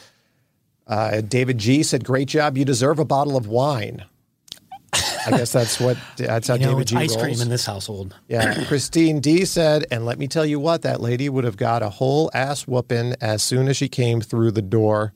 Uh, 0.87 1.21
David 1.21 1.59
G 1.59 1.83
said, 1.83 2.03
"Great 2.03 2.29
job. 2.29 2.57
You 2.57 2.65
deserve 2.65 2.99
a 2.99 3.05
bottle 3.05 3.37
of 3.37 3.47
wine." 3.47 4.05
I 5.27 5.31
guess 5.31 5.53
that's 5.53 5.81
what 5.81 5.97
that's 6.17 6.49
how 6.49 6.55
You 6.55 6.61
know, 6.61 6.67
David 6.73 6.83
it's 6.83 6.91
G 6.93 6.97
ice 6.97 7.11
rolls. 7.17 7.23
cream 7.23 7.41
in 7.41 7.49
this 7.49 7.65
household. 7.67 8.15
Yeah, 8.29 8.65
Christine 8.69 9.21
D 9.21 9.45
said, 9.45 9.87
and 9.91 10.05
let 10.05 10.19
me 10.19 10.27
tell 10.29 10.45
you 10.47 10.59
what, 10.61 10.83
that 10.83 11.01
lady 11.01 11.29
would 11.29 11.45
have 11.45 11.57
got 11.57 11.83
a 11.83 11.89
whole 11.91 12.31
ass 12.35 12.67
whooping 12.67 13.15
as 13.21 13.43
soon 13.43 13.69
as 13.69 13.77
she 13.77 13.89
came 13.89 14.21
through 14.21 14.51
the 14.53 14.63
door. 14.63 15.13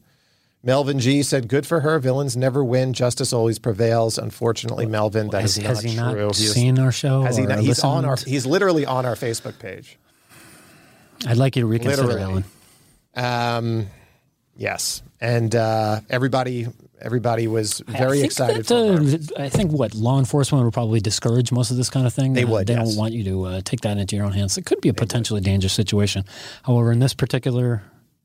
Melvin 0.62 0.98
G 0.98 1.22
said, 1.22 1.48
"Good 1.48 1.66
for 1.66 1.80
her. 1.80 1.98
Villains 2.00 2.36
never 2.36 2.64
win. 2.64 2.92
Justice 2.92 3.32
always 3.32 3.58
prevails." 3.58 4.18
Unfortunately, 4.18 4.86
Melvin, 4.86 5.28
that 5.30 5.42
Has, 5.42 5.56
is 5.56 5.64
has 5.64 5.84
not 5.84 5.90
he 5.90 5.96
true. 5.96 6.26
not 6.26 6.36
He 6.36 6.46
seen 6.46 6.78
our 6.80 6.90
show? 6.92 7.22
has 7.22 7.36
he 7.36 7.46
not? 7.46 7.60
He's 7.60 7.84
on 7.84 8.04
our. 8.04 8.16
He's 8.16 8.44
literally 8.44 8.84
on 8.84 9.06
our 9.06 9.14
Facebook 9.14 9.58
page. 9.60 9.98
I'd 11.26 11.36
like 11.36 11.54
you 11.56 11.62
to 11.62 11.66
reconsider, 11.66 12.02
Literally. 12.08 12.44
Alan. 13.14 13.58
Um, 13.78 13.86
yes, 14.56 15.02
and 15.20 15.54
uh, 15.54 16.00
everybody, 16.10 16.66
everybody 17.00 17.46
was 17.48 17.82
I 17.88 17.92
very 17.98 18.18
think 18.20 18.24
excited. 18.26 18.66
that, 18.66 19.32
uh, 19.38 19.42
I 19.42 19.48
think 19.48 19.72
what 19.72 19.94
law 19.94 20.18
enforcement 20.18 20.64
would 20.64 20.72
probably 20.72 21.00
discourage 21.00 21.52
most 21.52 21.70
of 21.70 21.76
this 21.76 21.90
kind 21.90 22.06
of 22.06 22.12
thing. 22.14 22.32
They 22.34 22.44
Uh, 22.44 22.48
would, 22.48 22.66
They 22.66 22.74
yes. 22.74 22.88
don't 22.88 22.96
want 22.96 23.12
you 23.14 23.24
to 23.24 23.44
uh, 23.44 23.60
take 23.64 23.80
that 23.82 23.98
into 23.98 24.16
your 24.16 24.24
own 24.24 24.32
hands. 24.32 24.56
It 24.58 24.64
could 24.64 24.80
be 24.80 24.88
a 24.88 24.94
potentially 24.94 25.40
dangerous 25.40 25.72
situation. 25.72 26.24
However, 26.64 26.92
in 26.92 26.98
this 26.98 27.14
particular 27.14 27.82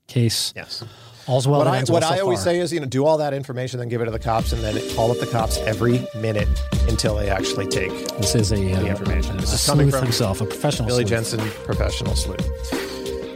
case, 0.08 0.54
Yes. 0.56 0.84
all's 1.28 1.48
well 1.48 1.60
what 1.60 1.68
I, 1.68 1.80
what 1.82 1.90
well 1.90 2.02
so 2.02 2.08
I 2.16 2.20
always 2.20 2.42
say 2.42 2.60
is, 2.60 2.74
you 2.74 2.80
know, 2.80 2.86
do 2.86 3.06
all 3.06 3.18
that 3.20 3.34
information, 3.34 3.80
then 3.80 3.90
give 3.90 4.02
it 4.02 4.06
to 4.06 4.12
the 4.12 4.20
cops, 4.20 4.52
and 4.52 4.62
then 4.62 4.76
call 4.96 5.12
up 5.12 5.20
the 5.20 5.28
cops 5.28 5.58
every 5.60 6.06
minute 6.20 6.50
until 6.90 7.16
they 7.16 7.30
actually 7.30 7.68
take 7.68 7.92
this 8.18 8.36
is 8.36 8.52
a, 8.52 8.56
uh, 8.74 8.84
information. 8.86 9.38
This 9.38 9.54
is 9.54 9.66
coming 9.66 9.90
from 9.92 10.04
himself, 10.04 10.42
a 10.42 10.46
professional 10.46 10.88
Billy 10.88 11.04
sleuth. 11.06 11.10
Jensen, 11.10 11.40
professional 11.66 12.16
sleuth. 12.16 12.93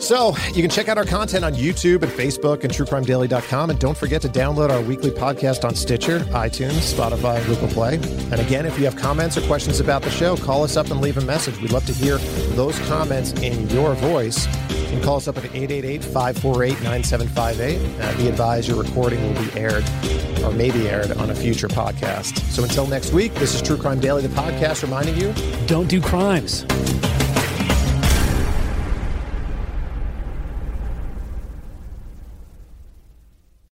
So 0.08 0.38
you 0.54 0.62
can 0.62 0.70
check 0.70 0.88
out 0.88 0.98
our 0.98 1.04
content 1.04 1.44
on 1.44 1.54
YouTube 1.54 2.02
and 2.02 2.10
Facebook 2.10 2.64
and 2.64 2.72
truecrimedaily.com. 2.72 3.72
And 3.72 3.78
don't 3.78 3.98
forget 3.98 4.22
to 4.22 4.30
download 4.30 4.70
our 4.70 4.82
weekly 4.82 5.12
podcast 5.12 5.66
on 5.66 5.76
Stitcher, 5.76 6.20
iTunes, 6.32 6.96
Spotify, 6.96 7.46
Google 7.46 7.68
Play. 7.68 7.96
And 8.32 8.40
again, 8.40 8.66
if 8.66 8.80
you 8.80 8.86
have 8.86 8.96
comments 8.96 9.36
or 9.36 9.42
questions 9.42 9.82
about 9.82 10.04
the 10.04 10.10
show, 10.10 10.38
call 10.38 10.64
us 10.64 10.78
up 10.78 10.92
and 10.92 11.02
leave 11.02 11.18
a 11.18 11.22
message. 11.26 11.60
We'd 11.60 11.74
love 11.74 11.86
to 11.88 11.94
hear 11.94 12.20
those 12.56 12.80
comments 12.88 13.34
in 13.42 13.70
your 13.70 13.96
voice. 13.96 14.48
You 14.70 14.88
can 14.92 15.02
call 15.04 15.18
us 15.18 15.28
up 15.28 15.36
at 15.40 15.44
888 15.44 16.02
548 16.06 16.84
9758. 16.84 18.00
Uh, 18.00 18.18
Be 18.18 18.30
advised 18.30 18.70
your 18.70 18.82
recording 18.82 19.22
will 19.22 19.44
be 19.44 19.60
aired 19.60 19.84
or 20.42 20.54
may 20.54 20.72
be 20.72 20.88
aired 20.88 21.12
on 21.18 21.32
a 21.32 21.36
future 21.36 21.68
podcast. 21.68 22.40
So 22.52 22.64
until 22.64 22.88
next 22.88 23.12
week, 23.12 23.34
this 23.34 23.54
is 23.54 23.62
True 23.62 23.76
Crime 23.76 24.00
Daily, 24.00 24.22
the 24.22 24.30
podcast, 24.30 24.84
reminding 24.84 25.18
you 25.18 25.34
Don't 25.68 25.90
do 25.90 26.00
crimes. 26.00 26.64